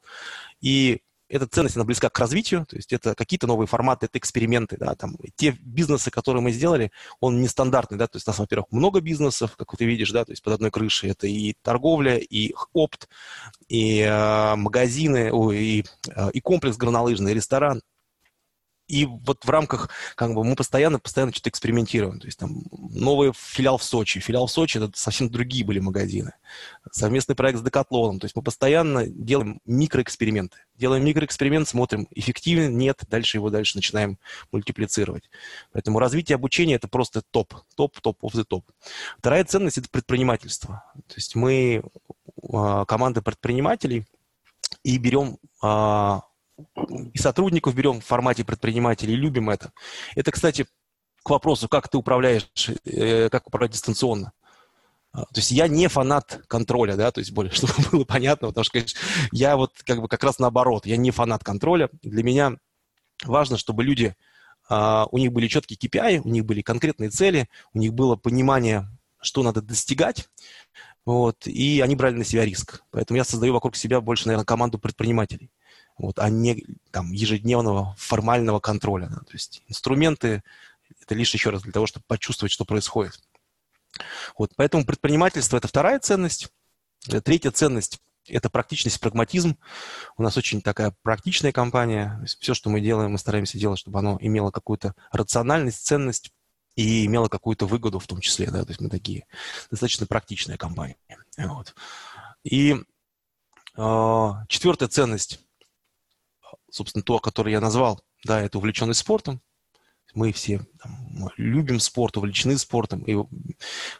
И 0.61 1.03
эта 1.29 1.47
ценность, 1.47 1.77
она 1.77 1.85
близка 1.85 2.11
к 2.11 2.19
развитию, 2.19 2.67
то 2.67 2.77
есть 2.77 2.93
это 2.93 3.15
какие-то 3.15 3.47
новые 3.47 3.67
форматы, 3.67 4.07
это 4.07 4.19
эксперименты, 4.19 4.77
да, 4.77 4.95
там, 4.95 5.17
те 5.37 5.57
бизнесы, 5.61 6.11
которые 6.11 6.43
мы 6.43 6.53
сделали, 6.53 6.91
он 7.21 7.41
нестандартный, 7.41 7.99
да, 7.99 8.07
то 8.07 8.17
есть 8.17 8.27
у 8.29 8.31
нас, 8.31 8.39
во-первых, 8.39 8.67
много 8.71 9.01
бизнесов, 9.01 9.57
как 9.57 9.77
ты 9.77 9.85
видишь, 9.85 10.11
да, 10.11 10.25
то 10.25 10.33
есть 10.33 10.43
под 10.43 10.55
одной 10.55 10.71
крышей, 10.71 11.11
это 11.11 11.27
и 11.27 11.55
торговля, 11.63 12.19
и 12.19 12.55
опт, 12.73 13.09
и 13.69 14.01
э, 14.01 14.55
магазины, 14.57 15.33
ой, 15.33 15.59
и, 15.59 15.85
э, 16.15 16.31
и 16.33 16.41
комплекс 16.41 16.77
горнолыжный, 16.77 17.33
и 17.33 17.35
ресторан, 17.35 17.81
и 18.95 19.07
вот 19.07 19.45
в 19.45 19.51
рамках, 19.51 19.91
как 20.15 20.35
бы, 20.35 20.45
мы 20.45 20.55
постоянно, 20.55 21.01
постоянно 21.01 21.33
что-то 21.33 21.51
экспериментируем. 21.51 22.21
То 22.21 22.27
есть 22.27 22.39
там 22.39 22.63
новый 22.71 23.33
филиал 23.35 23.77
в 23.77 23.83
Сочи. 23.83 24.21
Филиал 24.21 24.47
в 24.47 24.53
Сочи– 24.53 24.79
это 24.79 24.93
совсем 24.95 25.29
другие 25.29 25.65
были 25.65 25.81
магазины. 25.81 26.35
Совместный 26.93 27.35
проект 27.35 27.59
с 27.59 27.63
Декатлоном. 27.63 28.21
То 28.21 28.27
есть 28.27 28.37
мы 28.37 28.43
постоянно 28.43 29.05
делаем 29.09 29.61
микроэксперименты. 29.67 30.59
Делаем 30.77 31.05
микроэксперимент, 31.05 31.67
смотрим, 31.67 32.07
эффективен, 32.13 32.79
нет, 32.79 33.03
дальше 33.11 33.39
его 33.39 33.51
дальше 33.51 33.77
начинаем 33.77 34.17
мультиплицировать. 34.53 35.29
Поэтому 35.73 35.99
развитие 35.99 36.37
обучения– 36.37 36.75
это 36.77 36.87
просто 36.87 37.23
топ. 37.23 37.53
Топ, 37.75 38.01
топ, 38.01 38.25
оф 38.25 38.35
the 38.37 38.45
топ. 38.45 38.65
Вторая 39.19 39.45
ценность– 39.45 39.79
это 39.79 39.89
предпринимательство. 39.89 40.85
То 41.09 41.15
есть 41.17 41.35
мы 41.35 41.83
а, 42.53 42.85
команда 42.85 43.23
предпринимателей 43.23 44.07
и 44.85 44.99
берем 44.99 45.39
а, 45.61 46.23
и 47.13 47.19
сотрудников 47.19 47.75
берем 47.75 48.01
в 48.01 48.05
формате 48.05 48.45
предпринимателей, 48.45 49.17
любим 49.17 49.51
это. 49.51 49.73
Это, 50.15 50.31
кстати, 50.31 50.67
к 51.23 51.31
вопросу, 51.31 51.69
как 51.69 51.89
ты 51.89 51.97
управляешь, 51.97 52.49
э, 52.85 53.29
как 53.31 53.47
управлять 53.47 53.73
дистанционно. 53.73 54.33
А, 55.13 55.23
то 55.23 55.37
есть 55.37 55.53
я 55.53 55.69
не 55.69 55.89
фанат 55.89 56.43
контроля, 56.49 56.97
да, 56.97 57.11
то 57.11 57.21
есть 57.21 57.33
более, 57.33 57.51
чтобы 57.53 57.73
было 57.91 58.05
понятно, 58.05 58.49
потому 58.49 58.65
что, 58.65 58.73
конечно, 58.73 59.01
я 59.33 59.57
вот 59.57 59.73
как 59.85 60.01
бы 60.01 60.09
как 60.09 60.23
раз 60.23 60.39
наоборот, 60.39 60.87
я 60.87 60.97
не 60.97 61.11
фанат 61.11 61.43
контроля. 61.43 61.89
Для 62.03 62.23
меня 62.23 62.57
важно, 63.25 63.57
чтобы 63.57 63.85
люди, 63.85 64.15
а, 64.69 65.07
у 65.11 65.19
них 65.19 65.33
были 65.33 65.49
четкие 65.49 65.79
KPI, 65.79 66.21
у 66.25 66.29
них 66.29 66.45
были 66.45 66.63
конкретные 66.63 67.11
цели, 67.11 67.49
у 67.73 67.79
них 67.79 67.95
было 67.95 68.17
понимание, 68.17 68.89
что 69.21 69.43
надо 69.43 69.63
достигать, 69.63 70.29
вот, 71.07 71.47
и 71.47 71.81
они 71.81 71.97
брали 71.97 72.17
на 72.17 72.25
себя 72.25 72.45
риск. 72.45 72.83
Поэтому 72.91 73.17
я 73.17 73.25
создаю 73.25 73.53
вокруг 73.53 73.77
себя 73.77 74.01
больше, 74.01 74.27
наверное, 74.27 74.45
команду 74.45 74.79
предпринимателей. 74.79 75.51
Вот, 75.97 76.19
а 76.19 76.29
не 76.29 76.65
там, 76.91 77.13
ежедневного 77.13 77.95
формального 77.99 78.61
контроля. 78.61 79.07
Да. 79.09 79.21
То 79.21 79.33
есть 79.33 79.63
инструменты– 79.69 80.43
это 81.01 81.15
лишь 81.15 81.33
еще 81.35 81.51
раз 81.51 81.63
для 81.63 81.73
того, 81.73 81.87
чтобы 81.87 82.05
почувствовать, 82.07 82.53
что 82.53 82.65
происходит. 82.65 83.21
Вот, 84.37 84.53
поэтому 84.57 84.85
предпринимательство– 84.85 85.57
это 85.59 85.69
вторая 85.69 85.99
ценность. 86.01 86.49
Третья 87.25 87.51
ценность– 87.51 88.01
это 88.29 88.51
практичность, 88.51 89.01
прагматизм. 89.01 89.57
У 90.17 90.23
нас 90.23 90.37
очень 90.37 90.63
такая 90.63 90.95
практичная 91.03 91.53
компания. 91.53 92.25
Все, 92.41 92.55
что 92.55 92.71
мы 92.71 92.81
делаем, 92.81 93.13
мы 93.13 93.19
стараемся 93.19 93.59
делать, 93.59 93.79
чтобы 93.79 93.99
оно 93.99 94.19
имело 94.21 94.51
какую-то 94.51 94.95
рациональность, 95.13 95.87
ценность 95.87 96.33
и 96.77 97.07
имело 97.07 97.29
какую-то 97.29 97.67
выгоду 97.67 97.99
в 97.99 98.07
том 98.07 98.21
числе. 98.21 98.51
Да? 98.51 98.65
То 98.65 98.71
есть 98.71 98.81
мы 98.81 98.89
такие 98.89 99.27
достаточно 99.71 100.07
практичная 100.07 100.57
компания. 100.57 100.97
Вот. 101.37 101.75
И 102.43 102.75
э, 103.77 104.31
четвертая 104.49 104.89
ценность, 104.89 105.41
собственно, 106.71 107.03
то, 107.03 107.19
которое 107.19 107.53
я 107.53 107.61
назвал, 107.61 108.03
да, 108.25 108.41
это 108.41 108.59
увлеченность 108.59 109.01
спортом 109.01 109.41
мы 110.15 110.33
все 110.33 110.65
там, 110.81 111.31
любим 111.37 111.81
спорт, 111.81 112.17
увлечены 112.17 112.57
спортом 112.57 113.03
и 113.03 113.17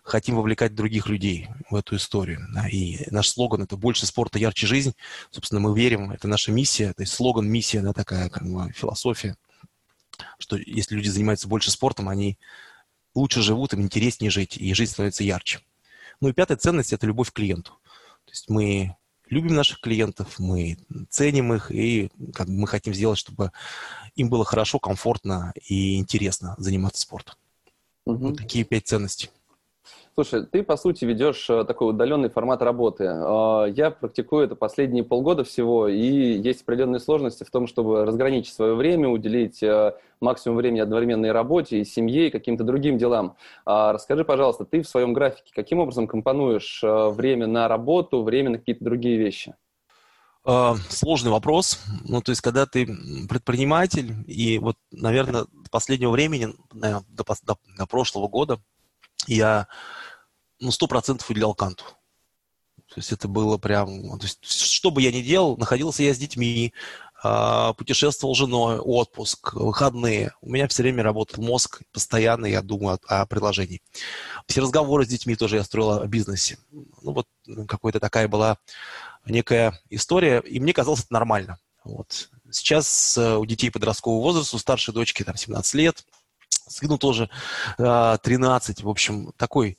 хотим 0.03 0.37
вовлекать 0.37 0.75
других 0.75 1.09
людей 1.09 1.49
в 1.71 1.75
эту 1.75 1.97
историю. 1.97 2.47
Да. 2.55 2.69
И 2.69 3.11
наш 3.11 3.29
слоган 3.29 3.63
это 3.63 3.77
«Больше 3.77 4.07
спорта, 4.07 4.39
ярче 4.39 4.67
жизнь». 4.67 4.95
Собственно, 5.31 5.61
мы 5.61 5.77
верим, 5.77 6.11
это 6.13 6.29
наша 6.29 6.53
миссия, 6.53 6.93
то 6.93 7.03
есть 7.03 7.13
слоган, 7.13 7.49
миссия, 7.49 7.83
да, 7.83 7.93
такая 7.93 8.29
как 8.31 8.45
бы 8.45 8.73
философия, 8.73 9.37
что 10.39 10.57
если 10.57 10.95
люди 10.95 11.09
занимаются 11.09 11.49
больше 11.49 11.71
спортом, 11.71 12.09
они 12.09 12.39
лучше 13.15 13.43
живут, 13.43 13.73
им 13.73 13.83
интереснее 13.83 14.31
жить, 14.31 14.57
и 14.57 14.73
жизнь 14.75 14.93
становится 14.93 15.25
ярче. 15.25 15.61
Ну 16.21 16.29
и 16.29 16.33
пятая 16.33 16.57
ценность– 16.57 16.93
это 16.93 17.07
любовь 17.07 17.31
к 17.31 17.35
клиенту. 17.35 17.73
То 18.25 18.31
есть 18.31 18.49
мы 18.49 18.97
любим 19.29 19.55
наших 19.55 19.81
клиентов, 19.81 20.39
мы 20.39 20.79
ценим 21.11 21.53
их, 21.55 21.71
и 21.71 22.11
как 22.33 22.49
мы 22.49 22.67
хотим 22.67 22.95
сделать, 22.95 23.19
чтобы 23.19 23.53
им 24.15 24.29
было 24.29 24.45
хорошо, 24.45 24.79
комфортно 24.79 25.53
и 25.67 25.97
интересно 25.97 26.55
заниматься 26.59 27.03
спортом. 27.03 27.35
Угу. 28.07 28.29
Вот 28.29 28.39
такие 28.39 28.65
пять 28.65 28.87
ценностей. 28.87 29.31
Слушай, 30.15 30.47
ты, 30.47 30.63
по 30.63 30.77
сути, 30.77 31.05
ведешь 31.05 31.51
э, 31.51 31.65
такой 31.65 31.91
удаленный 31.91 32.31
формат 32.31 32.63
работы. 32.63 33.03
Э, 33.03 33.67
я 33.75 33.91
практикую 33.91 34.45
это 34.45 34.55
последние 34.55 35.03
полгода 35.03 35.43
всего, 35.43 35.89
и 35.89 35.99
есть 35.99 36.63
определенные 36.63 37.01
сложности 37.01 37.43
в 37.43 37.51
том, 37.51 37.67
чтобы 37.67 38.05
разграничить 38.05 38.55
свое 38.55 38.77
время, 38.77 39.09
уделить 39.09 39.61
э, 39.61 39.93
максимум 40.21 40.59
времени 40.59 40.79
одновременной 40.79 41.33
работе, 41.33 41.81
и 41.81 41.85
семье, 41.85 42.29
и 42.29 42.31
каким-то 42.31 42.63
другим 42.63 42.97
делам. 42.97 43.35
А 43.67 43.93
расскажи, 43.93 44.25
пожалуйста, 44.25 44.65
ты 44.65 44.83
в 44.83 44.89
своем 44.89 45.15
графике 45.15 45.51
каким 45.53 45.81
образом 45.81 46.07
компонуешь 46.07 46.81
время 46.85 47.49
на 47.49 47.67
работу, 47.67 48.23
время 48.23 48.51
на 48.51 48.59
какие-то 48.59 48.85
другие 48.85 49.19
вещи? 49.19 49.57
Сложный 50.91 51.33
вопрос. 51.33 51.81
Ну, 52.05 52.21
то 52.21 52.31
есть, 52.31 52.41
когда 52.41 52.67
ты 52.67 52.87
предприниматель, 53.29 54.15
и 54.29 54.59
вот, 54.59 54.77
наверное, 54.93 55.47
последнего 55.73 56.11
времени, 56.11 56.51
наверное, 56.73 57.05
до, 57.09 57.25
до, 57.25 57.57
до 57.79 57.87
прошлого 57.87 58.29
года, 58.29 58.61
я 59.27 59.69
ну, 60.65 60.71
сто 60.71 60.87
процентов 60.87 61.29
уделял 61.31 61.55
канту. 61.55 61.85
То 62.89 62.97
есть 62.97 63.13
это 63.13 63.29
было 63.29 63.59
прям... 63.59 64.19
То 64.19 64.25
есть, 64.25 64.45
что 64.45 64.91
бы 64.91 65.03
я 65.03 65.13
ни 65.13 65.21
делал, 65.21 65.57
находился 65.57 66.03
я 66.03 66.15
с 66.15 66.19
детьми, 66.19 66.73
а, 67.23 67.73
путешествовал 67.75 68.35
с 68.35 68.39
женой, 68.39 68.79
отпуск, 68.79 69.55
выходные. 69.55 70.35
У 70.41 70.51
меня 70.51 70.69
все 70.69 70.83
время 70.83 71.03
работал 71.03 71.43
мозг, 71.43 71.83
постоянно 71.93 72.47
я 72.47 72.63
думаю 72.63 72.99
о, 73.07 73.23
о 73.23 73.27
приложении. 73.27 73.83
Все 74.47 74.61
разговоры 74.61 75.05
с 75.05 75.09
детьми 75.09 75.37
тоже 75.37 75.57
я 75.57 75.65
строил 75.65 76.03
о 76.03 76.07
бизнесе. 76.07 76.59
Ну 76.71 77.13
вот 77.13 77.27
какая-то 77.67 78.01
такая 78.01 78.29
была 78.29 78.59
некая 79.27 79.81
история, 79.91 80.41
и 80.41 80.61
мне 80.61 80.73
казалось 80.73 81.01
это 81.01 81.13
нормально. 81.13 81.59
Вот. 81.83 82.31
Сейчас 82.51 83.19
э, 83.19 83.37
у 83.37 83.45
детей 83.45 83.71
подросткового 83.71 84.23
возраста, 84.23 84.57
у 84.57 84.59
старшей 84.59 84.95
дочки 84.95 85.25
там 85.25 85.37
17 85.37 85.75
лет, 85.75 86.05
сыну 86.69 86.99
тоже 86.99 87.31
13, 87.77 88.81
а, 88.81 88.85
в 88.85 88.89
общем, 88.89 89.33
такой 89.37 89.79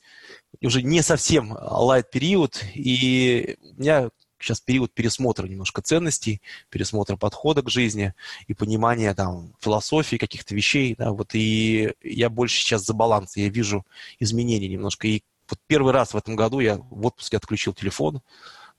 уже 0.62 0.82
не 0.82 1.02
совсем 1.02 1.56
лайт 1.60 2.10
период, 2.10 2.62
и 2.74 3.56
у 3.76 3.80
меня 3.80 4.10
сейчас 4.38 4.60
период 4.60 4.92
пересмотра 4.92 5.46
немножко 5.46 5.82
ценностей, 5.82 6.40
пересмотра 6.68 7.16
подхода 7.16 7.62
к 7.62 7.70
жизни 7.70 8.14
и 8.46 8.54
понимания 8.54 9.14
там 9.14 9.54
философии 9.60 10.16
каких-то 10.16 10.54
вещей, 10.54 10.94
да, 10.96 11.12
вот. 11.12 11.34
И 11.34 11.94
я 12.02 12.28
больше 12.28 12.56
сейчас 12.60 12.84
за 12.84 12.94
баланс, 12.94 13.36
я 13.36 13.48
вижу 13.48 13.86
изменения 14.18 14.68
немножко, 14.68 15.08
и 15.08 15.22
вот 15.48 15.58
первый 15.66 15.92
раз 15.92 16.14
в 16.14 16.16
этом 16.16 16.36
году 16.36 16.60
я 16.60 16.76
в 16.76 17.06
отпуске 17.06 17.36
отключил 17.36 17.72
телефон, 17.72 18.20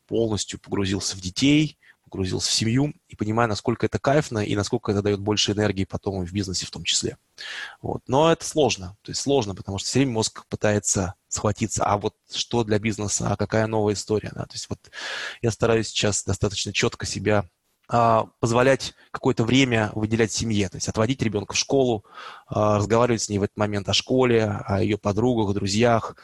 полностью 0.08 0.60
погрузился 0.60 1.16
в 1.16 1.22
детей, 1.22 1.78
погрузился 2.08 2.50
в 2.50 2.54
семью 2.54 2.94
и 3.08 3.16
понимаю, 3.16 3.50
насколько 3.50 3.86
это 3.86 4.00
кайфно 4.00 4.40
и 4.40 4.56
насколько 4.56 4.92
это 4.92 5.02
дает 5.02 5.20
больше 5.20 5.52
энергии 5.52 5.86
потом 5.86 6.26
в 6.26 6.32
бизнесе 6.32 6.66
в 6.66 6.72
том 6.72 6.84
числе. 6.84 7.18
Вот. 7.82 8.02
Но 8.08 8.32
это 8.32 8.46
сложно. 8.46 8.98
То 9.02 9.12
есть 9.12 9.22
сложно, 9.22 9.54
потому 9.54 9.78
что 9.78 9.88
все 9.88 10.00
время 10.00 10.14
мозг 10.14 10.46
пытается 10.48 11.16
схватиться, 11.28 11.86
а 11.86 11.98
вот 11.98 12.16
что 12.32 12.64
для 12.64 12.80
бизнеса, 12.80 13.30
а 13.30 13.38
какая 13.38 13.68
новая 13.68 13.94
история. 13.94 14.32
Да? 14.34 14.46
То 14.46 14.54
есть 14.54 14.70
вот 14.70 14.80
я 15.42 15.52
стараюсь 15.52 15.90
сейчас 15.90 16.24
достаточно 16.24 16.74
четко 16.74 17.06
себя 17.06 17.46
а, 17.90 18.28
позволять 18.40 18.94
какое-то 19.12 19.46
время 19.46 19.92
выделять 19.96 20.32
семье, 20.32 20.68
то 20.68 20.76
есть 20.76 20.90
отводить 20.90 21.22
ребенка 21.22 21.54
в 21.54 21.58
школу, 21.58 22.04
а, 22.48 22.78
разговаривать 22.78 23.22
с 23.22 23.30
ней 23.30 23.38
в 23.38 23.44
этот 23.44 23.56
момент 23.58 23.88
о 23.88 23.94
школе, 23.94 24.44
о 24.44 24.82
ее 24.82 24.98
подругах, 24.98 25.54
друзьях. 25.54 26.16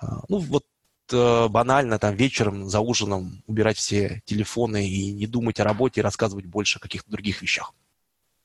А, 0.00 0.20
ну, 0.28 0.38
вот 0.38 0.64
Э, 1.12 1.48
банально 1.48 1.98
там 1.98 2.14
вечером 2.14 2.68
за 2.68 2.80
ужином 2.80 3.42
убирать 3.46 3.76
все 3.76 4.22
телефоны 4.24 4.88
и 4.88 5.12
не 5.12 5.26
думать 5.26 5.60
о 5.60 5.64
работе 5.64 6.00
и 6.00 6.04
рассказывать 6.04 6.46
больше 6.46 6.78
о 6.78 6.82
каких-то 6.82 7.10
других 7.10 7.42
вещах. 7.42 7.72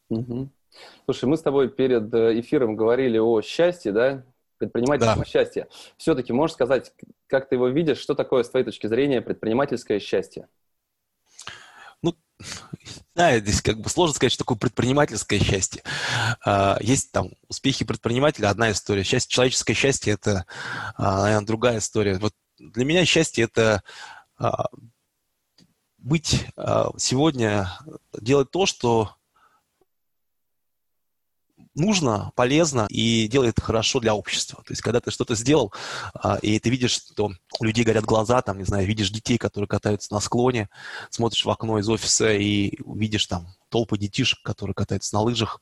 Угу. 0.09 0.49
Слушай, 1.05 1.25
мы 1.25 1.37
с 1.37 1.41
тобой 1.41 1.69
перед 1.69 2.13
э, 2.13 2.39
эфиром 2.39 2.75
говорили 2.75 3.17
о 3.17 3.41
счастье, 3.41 3.91
да? 3.91 4.23
Предпринимательское 4.57 5.15
да. 5.15 5.25
счастье. 5.25 5.67
Все-таки 5.97 6.31
можешь 6.31 6.53
сказать, 6.53 6.93
как 7.27 7.49
ты 7.49 7.55
его 7.55 7.67
видишь, 7.67 7.97
что 7.97 8.15
такое, 8.15 8.43
с 8.43 8.49
твоей 8.49 8.65
точки 8.65 8.87
зрения, 8.87 9.21
предпринимательское 9.21 9.99
счастье? 9.99 10.47
Ну, 12.01 12.15
да, 13.15 13.37
здесь 13.39 13.61
как 13.61 13.79
бы 13.79 13.89
сложно 13.89 14.15
сказать, 14.15 14.31
что 14.31 14.43
такое 14.43 14.57
предпринимательское 14.57 15.39
счастье. 15.39 15.83
А, 16.45 16.77
есть 16.79 17.11
там 17.11 17.31
успехи 17.49 17.83
предпринимателя, 17.83 18.49
одна 18.49 18.71
история. 18.71 19.03
Счастье, 19.03 19.29
человеческое 19.33 19.73
счастье– 19.73 20.13
это, 20.21 20.45
а, 20.95 21.23
наверное, 21.23 21.47
другая 21.47 21.79
история. 21.79 22.17
Вот 22.17 22.33
для 22.71 22.85
меня 22.85 23.05
счастье 23.05 23.45
это 23.45 23.83
а, 24.37 24.67
быть 25.97 26.45
а, 26.55 26.91
сегодня, 26.97 27.69
делать 28.13 28.51
то, 28.51 28.65
что 28.65 29.15
нужно, 31.75 32.31
полезно 32.35 32.85
и 32.89 33.27
делает 33.27 33.59
хорошо 33.59 33.99
для 33.99 34.13
общества. 34.13 34.63
То 34.65 34.71
есть, 34.71 34.81
когда 34.81 34.99
ты 34.99 35.11
что-то 35.11 35.35
сделал, 35.35 35.73
а, 36.13 36.37
и 36.41 36.59
ты 36.59 36.69
видишь, 36.69 36.91
что 36.91 37.31
у 37.59 37.63
людей 37.63 37.83
горят 37.83 38.05
глаза, 38.05 38.41
там, 38.41 38.57
не 38.57 38.63
знаю, 38.63 38.85
видишь 38.85 39.09
детей, 39.09 39.37
которые 39.37 39.67
катаются 39.67 40.13
на 40.13 40.19
склоне, 40.19 40.69
смотришь 41.09 41.45
в 41.45 41.49
окно 41.49 41.79
из 41.79 41.89
офиса 41.89 42.31
и 42.33 42.77
видишь 42.85 43.25
там 43.25 43.47
толпы 43.69 43.97
детишек, 43.97 44.39
которые 44.43 44.75
катаются 44.75 45.15
на 45.15 45.21
лыжах, 45.21 45.61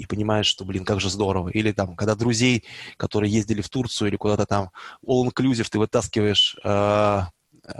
и 0.00 0.06
понимаешь, 0.06 0.46
что, 0.46 0.64
блин, 0.64 0.86
как 0.86 0.98
же 0.98 1.10
здорово. 1.10 1.50
Или 1.50 1.72
там, 1.72 1.94
когда 1.94 2.14
друзей, 2.14 2.64
которые 2.96 3.30
ездили 3.30 3.60
в 3.60 3.68
Турцию 3.68 4.08
или 4.08 4.16
куда-то 4.16 4.46
там, 4.46 4.70
all-inclusive 5.06 5.68
ты 5.70 5.78
вытаскиваешь 5.78 6.56
э, 6.64 7.22
э, 7.64 7.72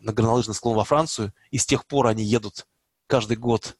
на 0.00 0.12
горнолыжный 0.12 0.56
склон 0.56 0.76
во 0.76 0.84
Францию, 0.84 1.32
и 1.52 1.58
с 1.58 1.64
тех 1.64 1.86
пор 1.86 2.08
они 2.08 2.24
едут 2.24 2.66
каждый 3.06 3.36
год 3.36 3.76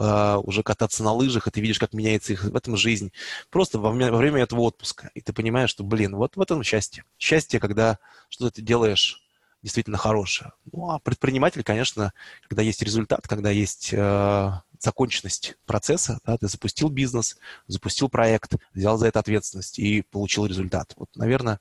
э, 0.00 0.36
уже 0.42 0.64
кататься 0.64 1.04
на 1.04 1.12
лыжах, 1.12 1.46
и 1.46 1.52
ты 1.52 1.60
видишь, 1.60 1.78
как 1.78 1.92
меняется 1.92 2.32
их 2.32 2.42
в 2.42 2.56
этом 2.56 2.76
жизнь. 2.76 3.12
Просто 3.48 3.78
во 3.78 3.92
во 3.92 4.16
время 4.16 4.42
этого 4.42 4.62
отпуска. 4.62 5.12
И 5.14 5.20
ты 5.20 5.32
понимаешь, 5.32 5.70
что, 5.70 5.84
блин, 5.84 6.16
вот 6.16 6.34
в 6.34 6.40
этом 6.40 6.64
счастье. 6.64 7.04
Счастье, 7.16 7.60
когда 7.60 8.00
что-то 8.28 8.56
ты 8.56 8.62
делаешь 8.62 9.22
действительно 9.62 9.98
хорошее. 9.98 10.52
Ну, 10.72 10.90
а 10.90 10.98
предприниматель, 10.98 11.62
конечно, 11.62 12.12
когда 12.48 12.62
есть 12.62 12.82
результат, 12.82 13.26
когда 13.26 13.50
есть 13.50 13.90
э, 13.92 14.52
законченность 14.78 15.56
процесса, 15.66 16.20
да, 16.24 16.38
ты 16.38 16.48
запустил 16.48 16.88
бизнес, 16.88 17.36
запустил 17.66 18.08
проект, 18.08 18.54
взял 18.72 18.96
за 18.98 19.08
это 19.08 19.18
ответственность 19.18 19.78
и 19.78 20.02
получил 20.02 20.46
результат. 20.46 20.92
Вот, 20.96 21.08
наверное, 21.16 21.60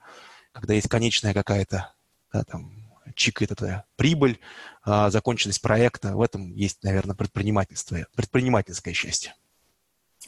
когда 0.51 0.73
есть 0.73 0.89
конечная 0.89 1.33
какая-то, 1.33 1.93
да, 2.31 2.43
там, 2.43 2.88
чикает 3.15 3.51
эта 3.51 3.86
прибыль, 3.95 4.39
а, 4.83 5.10
законченность 5.10 5.62
проекта, 5.62 6.15
в 6.15 6.21
этом 6.21 6.53
есть, 6.53 6.83
наверное, 6.83 7.15
предпринимательство, 7.15 8.05
предпринимательское 8.15 8.93
счастье. 8.93 9.33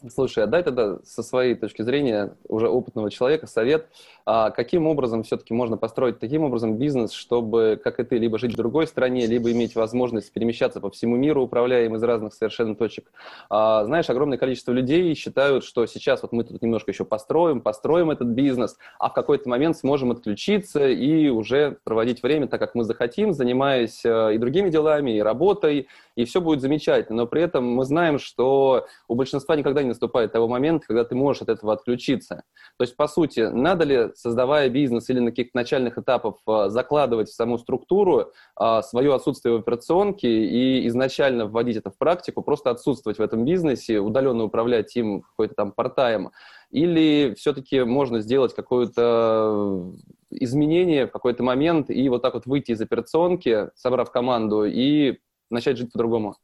Слушай, 0.07 0.45
а 0.45 0.47
дай 0.47 0.63
тогда 0.63 0.99
со 1.03 1.23
своей 1.23 1.55
точки 1.55 1.81
зрения 1.81 2.33
уже 2.47 2.69
опытного 2.69 3.11
человека 3.11 3.47
совет, 3.47 3.89
а 4.25 4.49
каким 4.49 4.87
образом 4.87 5.23
все-таки 5.23 5.53
можно 5.53 5.75
построить 5.75 6.19
таким 6.19 6.43
образом 6.43 6.77
бизнес, 6.77 7.11
чтобы, 7.11 7.79
как 7.83 7.99
и 7.99 8.03
ты, 8.03 8.17
либо 8.17 8.37
жить 8.37 8.53
в 8.53 8.57
другой 8.57 8.87
стране, 8.87 9.25
либо 9.25 9.51
иметь 9.51 9.75
возможность 9.75 10.31
перемещаться 10.31 10.79
по 10.79 10.89
всему 10.89 11.17
миру, 11.17 11.43
управляя 11.43 11.85
им 11.85 11.95
из 11.95 12.03
разных 12.03 12.33
совершенно 12.33 12.75
точек. 12.75 13.11
А, 13.49 13.83
знаешь, 13.85 14.09
огромное 14.09 14.37
количество 14.37 14.71
людей 14.71 15.13
считают, 15.15 15.65
что 15.65 15.85
сейчас 15.85 16.21
вот 16.21 16.31
мы 16.31 16.43
тут 16.43 16.61
немножко 16.61 16.91
еще 16.91 17.03
построим, 17.03 17.59
построим 17.59 18.11
этот 18.11 18.29
бизнес, 18.29 18.77
а 18.99 19.09
в 19.09 19.13
какой-то 19.13 19.49
момент 19.49 19.75
сможем 19.77 20.11
отключиться 20.11 20.87
и 20.87 21.27
уже 21.27 21.77
проводить 21.83 22.23
время 22.23 22.47
так, 22.47 22.59
как 22.59 22.75
мы 22.75 22.83
захотим, 22.83 23.33
занимаясь 23.33 24.05
э, 24.05 24.35
и 24.35 24.37
другими 24.37 24.69
делами, 24.69 25.17
и 25.17 25.21
работой, 25.21 25.87
и 26.19 26.25
все 26.25 26.41
будет 26.41 26.59
замечательно. 26.59 27.19
Но 27.23 27.27
при 27.27 27.41
этом 27.41 27.65
мы 27.65 27.85
знаем, 27.85 28.19
что 28.19 28.85
у 29.07 29.15
большинства 29.15 29.55
никогда 29.55 29.81
не 29.81 29.87
наступает 29.87 30.33
того 30.33 30.49
момента, 30.49 30.85
когда 30.85 31.05
ты 31.05 31.15
можешь 31.15 31.41
от 31.41 31.47
этого 31.47 31.71
отключиться. 31.71 32.43
То 32.77 32.83
есть, 32.83 32.97
по 32.97 33.07
сути, 33.07 33.39
надо 33.39 33.85
ли, 33.85 34.09
создавая 34.15 34.67
бизнес 34.69 35.09
или 35.09 35.19
на 35.19 35.29
каких-то 35.29 35.55
начальных 35.55 35.97
этапах, 35.97 36.35
э, 36.45 36.65
закладывать 36.67 37.29
в 37.29 37.33
саму 37.33 37.57
структуру 37.57 38.33
а, 38.57 38.81
свое 38.81 39.15
отсутствие 39.15 39.55
в 39.55 39.59
операционке 39.59 40.27
и 40.27 40.85
изначально 40.89 41.45
вводить 41.45 41.77
это 41.77 41.89
в 41.89 41.97
практику, 41.97 42.41
просто 42.41 42.69
отсутствовать 42.69 43.17
в 43.17 43.21
этом 43.21 43.45
бизнесе, 43.45 43.99
удаленно 43.99 44.43
управлять 44.43 44.93
им 44.97 45.21
какой-то 45.21 45.53
там 45.55 45.71
портаем, 45.71 46.31
или 46.69 47.33
все-таки 47.37 47.83
можно 47.83 48.19
сделать 48.19 48.53
какое-то 48.53 49.93
изменение 50.31 51.07
в 51.07 51.11
какой-то 51.11 51.43
момент 51.43 51.89
и 51.89 52.09
вот 52.09 52.21
так 52.21 52.33
вот 52.33 52.45
выйти 52.45 52.71
из 52.71 52.81
операционки, 52.81 53.69
собрав 53.75 54.11
команду, 54.11 54.65
и 54.65 55.19
начать 55.49 55.77
жить 55.77 55.91
по-другому? 55.91 56.37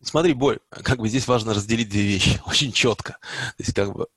Смотри, 0.00 0.34
Бой, 0.34 0.60
как 0.68 0.98
бы 0.98 1.08
здесь 1.08 1.26
важно 1.26 1.54
разделить 1.54 1.88
две 1.88 2.02
вещи 2.02 2.40
очень 2.46 2.72
четко. 2.72 3.12
То 3.56 3.62
есть 3.62 3.74
как 3.74 3.92
бы 3.92 4.08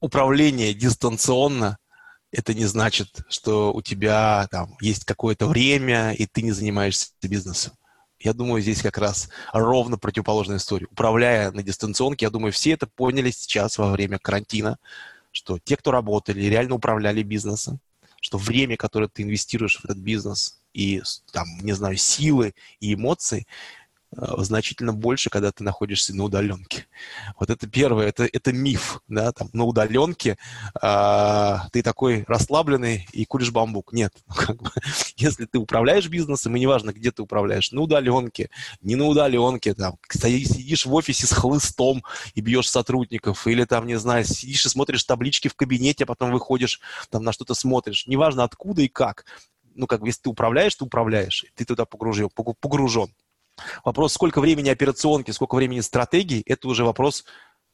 управление 0.00 0.74
дистанционно 0.74 1.78
это 2.34 2.52
не 2.52 2.64
значит, 2.64 3.20
что 3.28 3.72
у 3.72 3.80
тебя 3.80 4.48
там 4.50 4.76
есть 4.80 5.04
какое-то 5.04 5.46
время, 5.46 6.12
и 6.12 6.26
ты 6.26 6.42
не 6.42 6.50
занимаешься 6.50 7.10
бизнесом. 7.22 7.74
Я 8.18 8.32
думаю, 8.32 8.60
здесь 8.60 8.82
как 8.82 8.98
раз 8.98 9.28
ровно 9.52 9.98
противоположная 9.98 10.56
история. 10.56 10.86
Управляя 10.90 11.52
на 11.52 11.62
дистанционке, 11.62 12.26
я 12.26 12.30
думаю, 12.30 12.52
все 12.52 12.72
это 12.72 12.86
поняли 12.86 13.30
сейчас 13.30 13.78
во 13.78 13.92
время 13.92 14.18
карантина, 14.18 14.78
что 15.30 15.58
те, 15.62 15.76
кто 15.76 15.90
работали, 15.90 16.40
реально 16.42 16.74
управляли 16.74 17.22
бизнесом, 17.22 17.78
что 18.24 18.38
время, 18.38 18.78
которое 18.78 19.08
ты 19.08 19.22
инвестируешь 19.22 19.76
в 19.78 19.84
этот 19.84 19.98
бизнес, 19.98 20.58
и 20.72 21.02
там, 21.30 21.44
не 21.60 21.72
знаю, 21.72 21.98
силы 21.98 22.54
и 22.80 22.94
эмоции, 22.94 23.46
значительно 24.16 24.92
больше, 24.92 25.30
когда 25.30 25.52
ты 25.52 25.64
находишься 25.64 26.14
на 26.14 26.24
удаленке. 26.24 26.86
Вот 27.38 27.50
это 27.50 27.66
первое, 27.66 28.08
это, 28.08 28.24
это 28.24 28.52
миф, 28.52 29.00
да, 29.08 29.32
там 29.32 29.48
на 29.52 29.64
удаленке 29.64 30.38
а, 30.80 31.68
ты 31.72 31.82
такой 31.82 32.24
расслабленный 32.26 33.06
и 33.12 33.24
куришь 33.24 33.50
бамбук. 33.50 33.92
Нет, 33.92 34.12
ну, 34.28 34.34
как 34.34 34.62
бы, 34.62 34.70
если 35.16 35.46
ты 35.46 35.58
управляешь 35.58 36.08
бизнесом, 36.08 36.56
и 36.56 36.60
неважно, 36.60 36.92
где 36.92 37.10
ты 37.10 37.22
управляешь, 37.22 37.72
на 37.72 37.80
удаленке, 37.80 38.50
не 38.80 38.96
на 38.96 39.06
удаленке, 39.06 39.74
там, 39.74 39.96
сидишь 40.10 40.86
в 40.86 40.94
офисе 40.94 41.26
с 41.26 41.32
хлыстом 41.32 42.04
и 42.34 42.40
бьешь 42.40 42.68
сотрудников, 42.68 43.46
или 43.46 43.64
там, 43.64 43.86
не 43.86 43.98
знаю, 43.98 44.24
сидишь 44.24 44.66
и 44.66 44.68
смотришь 44.68 45.04
таблички 45.04 45.48
в 45.48 45.54
кабинете, 45.54 46.04
а 46.04 46.06
потом 46.06 46.30
выходишь, 46.30 46.80
там 47.10 47.24
на 47.24 47.32
что-то 47.32 47.54
смотришь, 47.54 48.06
неважно 48.06 48.44
откуда 48.44 48.82
и 48.82 48.88
как, 48.88 49.24
ну, 49.74 49.86
как 49.86 50.00
бы, 50.00 50.08
если 50.08 50.22
ты 50.22 50.30
управляешь, 50.30 50.74
ты 50.74 50.84
управляешь, 50.84 51.44
ты 51.54 51.64
туда 51.64 51.84
погружен, 51.84 52.30
погружен. 52.60 53.12
Вопрос, 53.84 54.12
сколько 54.12 54.40
времени 54.40 54.68
операционки, 54.68 55.30
сколько 55.30 55.54
времени 55.54 55.80
стратегии, 55.80 56.42
это 56.46 56.68
уже 56.68 56.84
вопрос, 56.84 57.24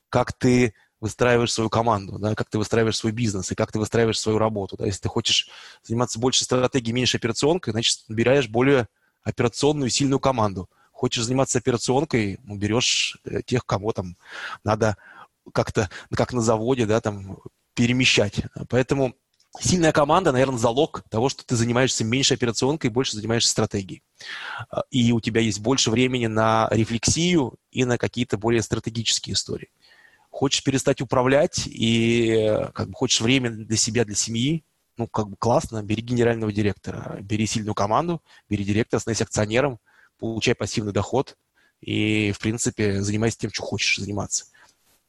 как 0.09 0.33
ты 0.33 0.75
выстраиваешь 1.01 1.53
свою 1.53 1.71
команду, 1.71 2.19
да, 2.19 2.35
как 2.35 2.51
ты 2.51 2.59
выстраиваешь 2.59 2.97
свой 2.97 3.13
бизнес 3.13 3.51
и 3.51 3.55
как 3.55 3.73
ты 3.73 3.79
выстраиваешь 3.79 4.21
свою 4.21 4.39
работу. 4.39 4.77
Да. 4.77 4.87
Если 4.87 5.01
ты 5.01 5.09
хочешь 5.09 5.49
заниматься 5.83 6.19
больше 6.19 6.45
стратегией, 6.45 6.93
меньше 6.93 7.17
операционкой, 7.17 7.73
значит, 7.73 8.01
набираешь 8.09 8.49
более 8.49 8.89
операционную 9.23 9.91
сильную 9.91 10.21
команду. 10.21 10.69
Хочешь 10.93 11.25
заниматься 11.25 11.59
операционкой, 11.59 12.39
ну, 12.43 12.57
берешь 12.57 13.19
э, 13.25 13.43
тех, 13.43 13.65
кого 13.65 13.93
там 13.93 14.17
надо 14.65 14.99
как-то, 15.55 15.89
как 16.15 16.35
на 16.35 16.43
заводе, 16.43 16.85
да, 16.85 17.01
там, 17.01 17.39
перемещать. 17.75 18.43
Поэтому 18.69 19.15
Сильная 19.59 19.91
команда, 19.91 20.31
наверное, 20.31 20.59
залог 20.59 21.03
того, 21.11 21.29
что 21.29 21.45
ты 21.45 21.57
занимаешься 21.57 22.05
меньше 22.05 22.35
операционкой 22.35 22.91
больше 22.91 23.17
занимаешься 23.17 23.51
стратегией. 23.51 24.03
А, 24.71 24.85
и 24.91 25.11
у 25.11 25.21
тебя 25.21 25.41
есть 25.41 25.61
больше 25.61 25.91
времени 25.91 26.27
на 26.27 26.69
рефлексию 26.71 27.55
и 27.73 27.85
на 27.85 27.99
какие-то 27.99 28.39
более 28.39 28.63
стратегические 28.63 29.35
истории. 29.35 29.71
Хочешь 30.31 30.63
перестать 30.63 31.01
управлять 31.01 31.67
и 31.67 32.49
как 32.75 32.91
бы 32.91 32.95
хочешь 32.95 33.21
время 33.21 33.51
для 33.51 33.77
себя, 33.77 34.05
для 34.05 34.15
семьи, 34.15 34.65
ну, 34.97 35.09
как 35.09 35.29
бы 35.29 35.37
классно, 35.37 35.83
бери 35.83 36.03
генерального 36.03 36.53
директора, 36.53 37.19
бери 37.21 37.47
сильную 37.47 37.75
команду, 37.75 38.23
бери 38.49 38.65
директора, 38.65 39.01
становись 39.01 39.23
акционером, 39.23 39.81
получай 40.21 40.55
пассивный 40.55 40.93
доход 40.93 41.37
и, 41.81 42.31
в 42.33 42.39
принципе, 42.39 43.03
занимайся 43.03 43.39
тем, 43.39 43.51
что 43.53 43.65
хочешь 43.65 43.99
заниматься. 43.99 44.45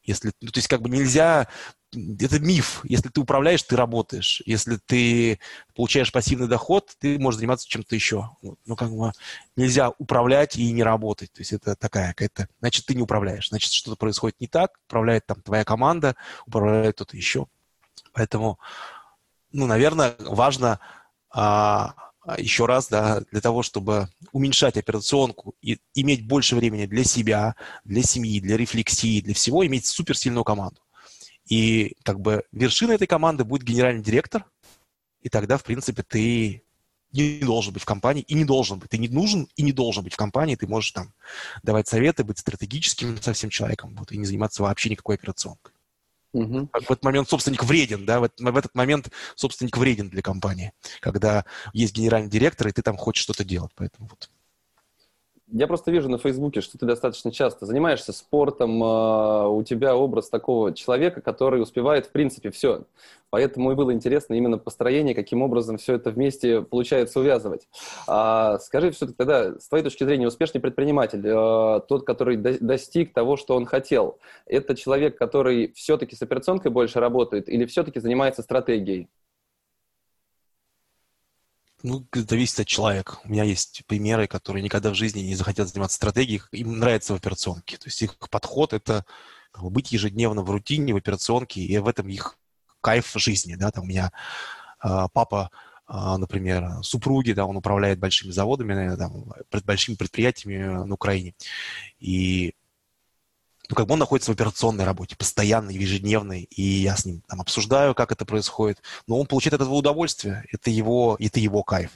Если, 0.03 0.31
ну, 0.41 0.49
то 0.49 0.57
есть 0.57 0.67
как 0.67 0.81
бы 0.81 0.89
нельзя 0.89 1.47
это 1.93 2.39
миф. 2.39 2.81
Если 2.83 3.09
ты 3.09 3.21
управляешь, 3.21 3.63
ты 3.63 3.75
работаешь. 3.75 4.41
Если 4.45 4.77
ты 4.77 5.39
получаешь 5.75 6.11
пассивный 6.11 6.47
доход, 6.47 6.95
ты 6.99 7.19
можешь 7.19 7.39
заниматься 7.39 7.67
чем-то 7.67 7.95
еще. 7.95 8.29
Ну, 8.65 8.75
как 8.75 8.91
бы 8.91 9.11
нельзя 9.55 9.91
управлять 9.97 10.57
и 10.57 10.71
не 10.71 10.83
работать. 10.83 11.31
То 11.33 11.41
есть 11.41 11.53
это 11.53 11.75
такая 11.75 12.09
какая-то... 12.09 12.47
Значит, 12.59 12.85
ты 12.85 12.95
не 12.95 13.01
управляешь. 13.01 13.49
Значит, 13.49 13.71
что-то 13.73 13.97
происходит 13.97 14.39
не 14.39 14.47
так. 14.47 14.79
Управляет 14.87 15.25
там 15.25 15.41
твоя 15.41 15.63
команда, 15.63 16.15
управляет 16.45 16.95
кто-то 16.95 17.17
еще. 17.17 17.47
Поэтому, 18.13 18.59
ну, 19.51 19.67
наверное, 19.67 20.15
важно 20.19 20.79
а, 21.29 21.93
еще 22.37 22.65
раз, 22.65 22.87
да, 22.87 23.21
для 23.31 23.41
того, 23.41 23.63
чтобы 23.63 24.07
уменьшать 24.31 24.77
операционку 24.77 25.55
и 25.61 25.79
иметь 25.95 26.25
больше 26.25 26.55
времени 26.55 26.85
для 26.85 27.03
себя, 27.03 27.55
для 27.83 28.03
семьи, 28.03 28.39
для 28.39 28.57
рефлексии, 28.57 29.21
для 29.21 29.33
всего, 29.33 29.65
иметь 29.65 29.85
суперсильную 29.85 30.43
команду. 30.43 30.81
И 31.51 31.97
как 32.03 32.21
бы 32.21 32.45
вершиной 32.53 32.95
этой 32.95 33.07
команды 33.07 33.43
будет 33.43 33.63
генеральный 33.63 34.01
директор, 34.01 34.45
и 35.21 35.27
тогда, 35.27 35.57
в 35.57 35.65
принципе, 35.65 36.01
ты 36.01 36.63
не 37.11 37.39
должен 37.39 37.73
быть 37.73 37.83
в 37.83 37.85
компании 37.85 38.23
и 38.23 38.35
не 38.35 38.45
должен 38.45 38.79
быть. 38.79 38.89
Ты 38.89 38.97
не 38.97 39.09
нужен 39.09 39.49
и 39.57 39.61
не 39.61 39.73
должен 39.73 40.01
быть 40.05 40.13
в 40.13 40.17
компании. 40.17 40.55
Ты 40.55 40.65
можешь 40.65 40.91
там 40.91 41.13
давать 41.61 41.89
советы, 41.89 42.23
быть 42.23 42.39
стратегическим 42.39 43.21
со 43.21 43.33
всем 43.33 43.49
человеком 43.49 43.93
вот, 43.97 44.13
и 44.13 44.17
не 44.17 44.23
заниматься 44.23 44.63
вообще 44.63 44.91
никакой 44.91 45.15
операционкой. 45.15 45.73
Угу. 46.31 46.69
В 46.71 46.91
этот 46.91 47.03
момент 47.03 47.27
собственник 47.27 47.65
вреден, 47.65 48.05
да, 48.05 48.21
в 48.21 48.23
этот, 48.23 48.39
в 48.39 48.55
этот 48.55 48.73
момент 48.73 49.09
собственник 49.35 49.75
вреден 49.75 50.07
для 50.07 50.21
компании, 50.21 50.71
когда 51.01 51.43
есть 51.73 51.93
генеральный 51.93 52.29
директор, 52.29 52.69
и 52.69 52.71
ты 52.71 52.81
там 52.81 52.95
хочешь 52.95 53.23
что-то 53.23 53.43
делать. 53.43 53.73
Поэтому 53.75 54.07
вот. 54.07 54.29
Я 55.53 55.67
просто 55.67 55.91
вижу 55.91 56.07
на 56.07 56.17
Фейсбуке, 56.17 56.61
что 56.61 56.77
ты 56.77 56.85
достаточно 56.85 57.29
часто 57.29 57.65
занимаешься 57.65 58.13
спортом, 58.13 58.81
а, 58.81 59.49
у 59.49 59.63
тебя 59.63 59.97
образ 59.97 60.29
такого 60.29 60.73
человека, 60.73 61.19
который 61.19 61.61
успевает, 61.61 62.05
в 62.05 62.11
принципе, 62.11 62.51
все. 62.51 62.85
Поэтому 63.29 63.73
и 63.73 63.75
было 63.75 63.91
интересно 63.91 64.33
именно 64.33 64.57
построение, 64.57 65.13
каким 65.13 65.41
образом 65.41 65.77
все 65.77 65.95
это 65.95 66.11
вместе 66.11 66.61
получается 66.61 67.19
увязывать. 67.19 67.67
А, 68.07 68.59
скажи 68.59 68.91
все-таки 68.91 69.17
тогда, 69.17 69.59
с 69.59 69.67
твоей 69.67 69.83
точки 69.83 70.05
зрения, 70.05 70.27
успешный 70.27 70.61
предприниматель, 70.61 71.21
а, 71.27 71.81
тот, 71.81 72.05
который 72.05 72.37
достиг 72.37 73.13
того, 73.13 73.35
что 73.35 73.55
он 73.55 73.65
хотел, 73.65 74.19
это 74.45 74.73
человек, 74.73 75.17
который 75.17 75.73
все-таки 75.73 76.15
с 76.15 76.21
операционкой 76.21 76.71
больше 76.71 77.01
работает 77.01 77.49
или 77.49 77.65
все-таки 77.65 77.99
занимается 77.99 78.41
стратегией? 78.41 79.09
Ну, 81.83 82.05
зависит 82.13 82.59
от 82.59 82.67
человека. 82.67 83.19
У 83.23 83.29
меня 83.29 83.43
есть 83.43 83.83
примеры, 83.87 84.27
которые 84.27 84.63
никогда 84.63 84.91
в 84.91 84.95
жизни 84.95 85.21
не 85.21 85.35
захотят 85.35 85.67
заниматься 85.67 85.95
стратегией, 85.95 86.41
им 86.51 86.79
нравится 86.79 87.13
в 87.13 87.17
операционке. 87.17 87.77
То 87.77 87.87
есть 87.87 88.01
их 88.01 88.17
подход— 88.29 88.73
это 88.73 89.05
быть 89.59 89.91
ежедневно 89.91 90.43
в 90.43 90.49
рутине, 90.49 90.93
в 90.93 90.97
операционке, 90.97 91.61
и 91.61 91.77
в 91.79 91.87
этом 91.87 92.07
их 92.07 92.37
кайф 92.81 93.11
жизни. 93.15 93.55
Да? 93.55 93.71
Там 93.71 93.85
у 93.85 93.87
меня 93.87 94.11
э, 94.83 95.07
папа, 95.13 95.49
э, 95.87 95.93
например, 96.17 96.83
супруги, 96.83 97.33
да, 97.33 97.45
он 97.45 97.57
управляет 97.57 97.99
большими 97.99 98.31
заводами, 98.31 98.95
там, 98.95 99.33
большими 99.65 99.95
предприятиями 99.95 100.85
на 100.85 100.93
Украине. 100.93 101.33
И 101.99 102.53
ну, 103.71 103.75
как 103.75 103.87
бы 103.87 103.93
он 103.93 103.99
находится 103.99 104.31
в 104.31 104.33
операционной 104.33 104.83
работе, 104.83 105.15
постоянной, 105.15 105.75
ежедневной, 105.75 106.41
и 106.41 106.61
я 106.61 106.97
с 106.97 107.05
ним 107.05 107.23
там 107.29 107.39
обсуждаю, 107.39 107.95
как 107.95 108.11
это 108.11 108.25
происходит, 108.25 108.81
но 109.07 109.17
он 109.17 109.27
получает 109.27 109.53
от 109.53 109.61
этого 109.61 109.75
удовольствие, 109.75 110.43
это 110.51 110.69
его, 110.69 111.15
это 111.21 111.39
его 111.39 111.63
кайф. 111.63 111.91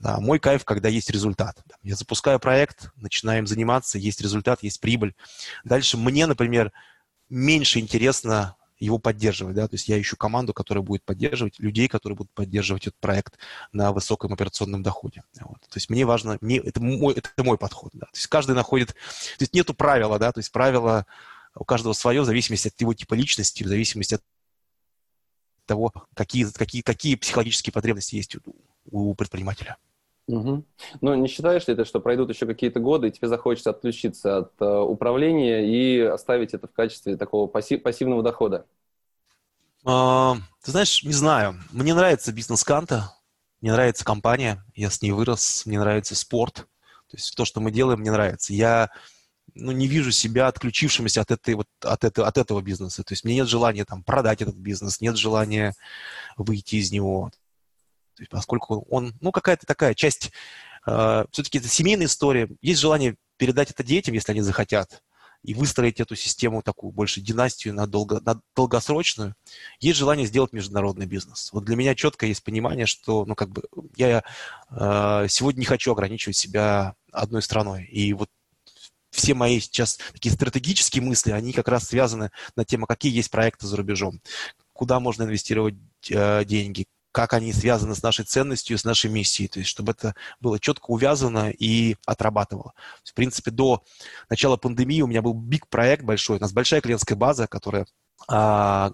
Да, 0.00 0.18
мой 0.18 0.40
кайф, 0.40 0.64
когда 0.64 0.88
есть 0.88 1.10
результат. 1.10 1.62
Я 1.84 1.94
запускаю 1.94 2.40
проект, 2.40 2.90
начинаем 2.96 3.46
заниматься, 3.46 3.98
есть 3.98 4.20
результат, 4.20 4.64
есть 4.64 4.80
прибыль. 4.80 5.14
Дальше 5.62 5.96
мне, 5.96 6.26
например, 6.26 6.72
меньше 7.30 7.78
интересно 7.78 8.56
его 8.84 8.98
поддерживать, 8.98 9.54
да, 9.54 9.68
то 9.68 9.74
есть 9.74 9.88
я 9.88 10.00
ищу 10.00 10.16
команду, 10.16 10.52
которая 10.52 10.82
будет 10.82 11.04
поддерживать, 11.04 11.58
людей, 11.58 11.88
которые 11.88 12.16
будут 12.16 12.32
поддерживать 12.32 12.88
этот 12.88 12.98
проект 13.00 13.38
на 13.72 13.92
высоком 13.92 14.32
операционном 14.32 14.82
доходе. 14.82 15.22
Вот. 15.40 15.60
То 15.60 15.76
есть 15.76 15.88
мне 15.88 16.04
важно, 16.04 16.38
мне, 16.40 16.58
это, 16.58 16.82
мой, 16.82 17.14
это 17.14 17.30
мой 17.44 17.58
подход, 17.58 17.92
да, 17.94 18.06
то 18.06 18.16
есть 18.16 18.26
каждый 18.26 18.54
находит, 18.54 18.88
то 18.88 18.94
есть 19.42 19.54
нету 19.54 19.74
правила, 19.74 20.18
да, 20.18 20.32
то 20.32 20.38
есть 20.38 20.50
правила 20.50 21.06
у 21.54 21.64
каждого 21.64 21.92
свое 21.92 22.22
в 22.22 22.24
зависимости 22.24 22.68
от 22.68 22.80
его 22.80 22.94
типа 22.94 23.14
личности, 23.14 23.62
в 23.62 23.68
зависимости 23.68 24.14
от 24.14 24.22
того, 25.66 25.92
какие, 26.14 26.44
какие, 26.46 26.82
какие 26.82 27.14
психологические 27.14 27.72
потребности 27.72 28.16
есть 28.16 28.36
у, 28.36 28.40
у 28.90 29.14
предпринимателя. 29.14 29.76
Угу. 30.28 30.64
Ну, 31.00 31.14
не 31.14 31.28
считаешь 31.28 31.66
ли 31.66 31.74
ты, 31.74 31.84
что 31.84 32.00
пройдут 32.00 32.30
еще 32.30 32.46
какие-то 32.46 32.80
годы, 32.80 33.08
и 33.08 33.10
тебе 33.10 33.28
захочется 33.28 33.70
отключиться 33.70 34.38
от 34.38 34.52
э, 34.60 34.64
управления 34.64 35.66
и 35.66 36.00
оставить 36.00 36.54
это 36.54 36.68
в 36.68 36.72
качестве 36.72 37.16
такого 37.16 37.48
пассив, 37.48 37.82
пассивного 37.82 38.22
дохода? 38.22 38.66
А, 39.84 40.36
ты 40.62 40.70
знаешь, 40.70 41.02
не 41.02 41.12
знаю. 41.12 41.60
Мне 41.72 41.92
нравится 41.92 42.32
бизнес 42.32 42.62
Канта, 42.62 43.12
мне 43.60 43.72
нравится 43.72 44.04
компания, 44.04 44.64
я 44.74 44.90
с 44.90 45.02
ней 45.02 45.10
вырос, 45.10 45.66
мне 45.66 45.80
нравится 45.80 46.14
спорт. 46.14 46.66
То 47.08 47.16
есть 47.16 47.34
то, 47.36 47.44
что 47.44 47.60
мы 47.60 47.70
делаем, 47.70 48.00
мне 48.00 48.12
нравится. 48.12 48.54
Я 48.54 48.90
ну, 49.54 49.72
не 49.72 49.86
вижу 49.86 50.12
себя 50.12 50.46
отключившимся 50.46 51.20
от, 51.20 51.30
этой, 51.30 51.54
вот, 51.54 51.66
от, 51.80 52.04
этого, 52.04 52.26
от 52.26 52.38
этого 52.38 52.60
бизнеса. 52.62 53.02
То 53.02 53.12
есть 53.12 53.24
мне 53.24 53.34
нет 53.34 53.48
желания 53.48 53.84
там, 53.84 54.02
продать 54.02 54.40
этот 54.40 54.54
бизнес, 54.54 55.00
нет 55.00 55.16
желания 55.16 55.74
выйти 56.36 56.76
из 56.76 56.90
него. 56.92 57.30
То 58.14 58.22
есть, 58.22 58.30
поскольку 58.30 58.86
он, 58.90 59.14
ну, 59.20 59.32
какая-то 59.32 59.66
такая 59.66 59.94
часть, 59.94 60.32
э, 60.86 61.24
все-таки 61.30 61.58
это 61.58 61.68
семейная 61.68 62.06
история. 62.06 62.48
Есть 62.60 62.80
желание 62.80 63.16
передать 63.36 63.70
это 63.70 63.82
детям, 63.82 64.14
если 64.14 64.32
они 64.32 64.40
захотят, 64.40 65.02
и 65.42 65.54
выстроить 65.54 66.00
эту 66.00 66.14
систему, 66.14 66.62
такую 66.62 66.92
больше 66.92 67.20
династию 67.20 67.74
на, 67.74 67.86
долго, 67.86 68.20
на 68.20 68.40
долгосрочную. 68.54 69.34
Есть 69.80 69.98
желание 69.98 70.26
сделать 70.26 70.52
международный 70.52 71.06
бизнес. 71.06 71.52
Вот 71.52 71.64
для 71.64 71.74
меня 71.74 71.94
четко 71.94 72.26
есть 72.26 72.44
понимание, 72.44 72.86
что, 72.86 73.24
ну, 73.24 73.34
как 73.34 73.50
бы, 73.50 73.64
я 73.96 74.22
э, 74.70 75.26
сегодня 75.28 75.60
не 75.60 75.66
хочу 75.66 75.92
ограничивать 75.92 76.36
себя 76.36 76.94
одной 77.10 77.42
страной. 77.42 77.84
И 77.86 78.12
вот 78.12 78.28
все 79.10 79.34
мои 79.34 79.60
сейчас 79.60 79.98
такие 80.12 80.32
стратегические 80.34 81.02
мысли, 81.02 81.32
они 81.32 81.52
как 81.52 81.68
раз 81.68 81.84
связаны 81.84 82.30
на 82.56 82.64
тему, 82.64 82.86
какие 82.86 83.14
есть 83.14 83.30
проекты 83.30 83.66
за 83.66 83.76
рубежом, 83.76 84.20
куда 84.72 85.00
можно 85.00 85.24
инвестировать 85.24 85.74
э, 86.08 86.44
деньги, 86.44 86.86
как 87.12 87.34
они 87.34 87.52
связаны 87.52 87.94
с 87.94 88.02
нашей 88.02 88.24
ценностью, 88.24 88.78
с 88.78 88.84
нашей 88.84 89.10
миссией, 89.10 89.48
то 89.48 89.58
есть 89.58 89.70
чтобы 89.70 89.92
это 89.92 90.14
было 90.40 90.58
четко 90.58 90.86
увязано 90.90 91.50
и 91.50 91.96
отрабатывало. 92.06 92.72
В 93.04 93.14
принципе, 93.14 93.50
до 93.50 93.84
начала 94.30 94.56
пандемии 94.56 95.02
у 95.02 95.06
меня 95.06 95.22
был 95.22 95.34
биг 95.34 95.68
проект 95.68 96.02
большой, 96.02 96.38
у 96.38 96.40
нас 96.40 96.52
большая 96.52 96.80
клиентская 96.80 97.16
база, 97.16 97.46
которая 97.46 97.86
а, 98.28 98.92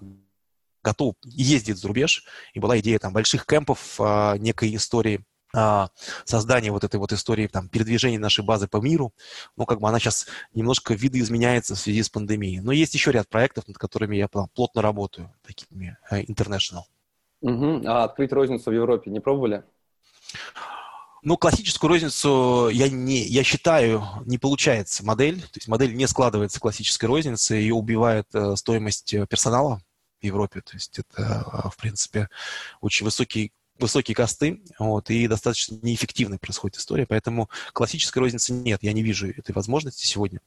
готов 0.83 1.15
ездить 1.23 1.77
за 1.77 1.87
рубеж, 1.87 2.25
и 2.53 2.59
была 2.59 2.79
идея 2.79 2.99
там 2.99 3.13
больших 3.13 3.45
кемпов, 3.45 3.95
а, 3.99 4.37
некой 4.37 4.75
истории 4.75 5.25
а, 5.55 5.89
создание 6.25 6.71
вот 6.71 6.83
этой 6.83 6.97
вот 6.97 7.11
истории 7.11 7.47
там, 7.47 7.69
передвижения 7.69 8.19
нашей 8.19 8.43
базы 8.43 8.67
по 8.67 8.77
миру, 8.77 9.13
ну, 9.55 9.65
как 9.65 9.79
бы 9.79 9.89
она 9.89 9.99
сейчас 9.99 10.27
немножко 10.53 10.93
видоизменяется 10.93 11.75
в 11.75 11.79
связи 11.79 12.03
с 12.03 12.09
пандемией. 12.09 12.59
Но 12.59 12.71
есть 12.71 12.93
еще 12.93 13.11
ряд 13.11 13.29
проектов, 13.29 13.67
над 13.67 13.77
которыми 13.77 14.15
я 14.15 14.27
плотно 14.27 14.81
работаю, 14.81 15.33
такими 15.41 15.97
uh, 16.11 16.23
international. 16.25 16.83
Угу. 17.41 17.83
А 17.85 18.03
открыть 18.03 18.33
розницу 18.33 18.69
в 18.69 18.73
Европе 18.73 19.09
не 19.11 19.19
пробовали? 19.19 19.63
Ну, 21.21 21.35
классическую 21.35 21.89
розницу 21.89 22.69
я, 22.71 22.89
не, 22.89 23.23
я 23.23 23.43
считаю, 23.43 24.03
не 24.25 24.37
получается 24.37 25.05
модель. 25.05 25.41
То 25.41 25.57
есть 25.57 25.67
модель 25.67 25.93
не 25.95 26.07
складывается 26.07 26.59
классической 26.59 27.05
розницы, 27.05 27.55
ее 27.55 27.73
убивает 27.73 28.27
э, 28.33 28.55
стоимость 28.55 29.13
э, 29.13 29.27
персонала 29.27 29.81
в 30.21 30.25
Европе. 30.25 30.61
То 30.61 30.75
есть 30.75 30.99
это, 30.99 31.45
э, 31.63 31.69
в 31.69 31.77
принципе, 31.77 32.29
очень 32.81 33.05
высокий 33.05 33.51
высокие 33.77 34.13
косты, 34.13 34.61
вот, 34.77 35.09
и 35.09 35.25
достаточно 35.29 35.79
неэффективная 35.81 36.37
происходит 36.37 36.75
история, 36.75 37.05
поэтому 37.05 37.49
классической 37.71 38.19
розницы 38.19 38.51
нет, 38.51 38.83
я 38.83 38.91
не 38.91 39.01
вижу 39.01 39.29
этой 39.29 39.53
возможности 39.53 40.05
сегодня. 40.05 40.41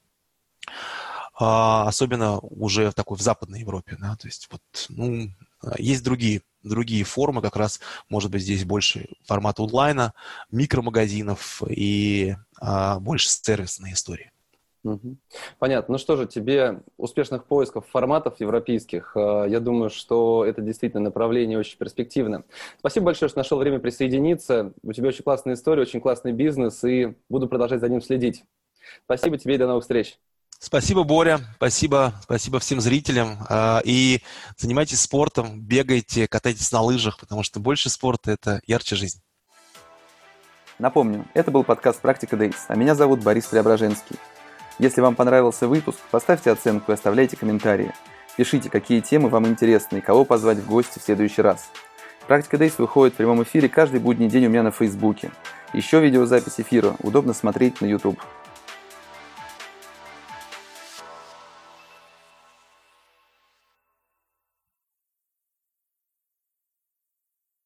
А, 1.40 1.88
особенно 1.88 2.40
уже 2.40 2.90
в 2.90 2.94
такой 2.94 3.16
в 3.16 3.22
Западной 3.22 3.60
Европе, 3.60 3.96
да, 3.98 4.16
то 4.16 4.28
есть 4.28 4.48
вот, 4.50 4.60
ну, 4.90 5.30
есть 5.78 6.04
другие, 6.04 6.42
другие 6.62 7.04
формы, 7.04 7.42
как 7.42 7.56
раз, 7.56 7.80
может 8.08 8.30
быть, 8.30 8.42
здесь 8.42 8.64
больше 8.64 9.08
формата 9.24 9.62
онлайна, 9.62 10.14
микромагазинов 10.50 11.62
и 11.68 12.34
а, 12.60 12.98
больше 13.00 13.28
сервисной 13.28 13.92
истории. 13.92 14.32
Понятно. 15.58 15.92
Ну 15.92 15.98
что 15.98 16.16
же, 16.16 16.26
тебе 16.26 16.82
успешных 16.96 17.44
поисков 17.44 17.86
форматов 17.88 18.40
европейских. 18.40 19.12
Э, 19.14 19.46
я 19.48 19.60
думаю, 19.60 19.90
что 19.90 20.44
это 20.44 20.60
действительно 20.60 21.04
направление 21.04 21.56
очень 21.58 21.78
перспективно. 21.78 22.44
Спасибо 22.78 23.06
большое, 23.06 23.28
что 23.28 23.38
нашел 23.38 23.58
время 23.58 23.78
присоединиться. 23.78 24.72
У 24.82 24.92
тебя 24.92 25.08
очень 25.08 25.22
классная 25.22 25.54
история, 25.54 25.82
очень 25.82 26.00
классный 26.00 26.32
бизнес, 26.32 26.82
и 26.82 27.14
буду 27.28 27.48
продолжать 27.48 27.80
за 27.80 27.88
ним 27.88 28.02
следить. 28.02 28.44
Спасибо 29.04 29.38
тебе 29.38 29.54
и 29.54 29.58
до 29.58 29.68
новых 29.68 29.82
встреч. 29.84 30.18
Спасибо, 30.64 31.02
Боря. 31.02 31.40
Спасибо, 31.56 32.14
спасибо 32.22 32.60
всем 32.60 32.80
зрителям. 32.80 33.36
Э, 33.50 33.80
и 33.84 34.22
занимайтесь 34.56 35.00
спортом, 35.00 35.60
бегайте, 35.60 36.28
катайтесь 36.28 36.70
на 36.70 36.82
лыжах, 36.82 37.18
потому 37.18 37.42
что 37.42 37.58
больше 37.58 37.90
спорта– 37.90 38.30
это 38.32 38.60
ярче 38.64 38.94
жизнь. 38.94 39.20
Напомню, 40.78 41.26
это 41.34 41.50
был 41.50 41.64
подкаст 41.64 42.00
«Практика 42.00 42.36
Дейс», 42.36 42.66
а 42.68 42.76
меня 42.76 42.94
зовут 42.94 43.24
Борис 43.24 43.46
Преображенский. 43.46 44.16
Если 44.78 45.00
вам 45.00 45.16
понравился 45.16 45.66
выпуск, 45.66 45.98
поставьте 46.12 46.52
оценку 46.52 46.92
и 46.92 46.94
оставляйте 46.94 47.36
комментарии. 47.36 47.92
Пишите, 48.36 48.70
какие 48.70 49.00
темы 49.00 49.30
вам 49.30 49.48
интересны 49.48 49.98
и 49.98 50.00
кого 50.00 50.24
позвать 50.24 50.58
в 50.58 50.66
гости 50.66 51.00
в 51.00 51.02
следующий 51.02 51.42
раз. 51.42 51.70
Практика 52.28 52.56
Дейс 52.56 52.78
выходит 52.78 53.14
в 53.14 53.16
прямом 53.16 53.42
эфире 53.42 53.68
каждый 53.68 53.98
будний 53.98 54.28
день 54.28 54.46
у 54.46 54.48
меня 54.48 54.62
на 54.62 54.70
Фейсбуке. 54.70 55.32
Еще 55.74 56.00
видеозапись 56.00 56.60
эфира 56.60 56.94
удобно 57.00 57.34
смотреть 57.34 57.80
на 57.80 57.86
YouTube. 57.86 58.20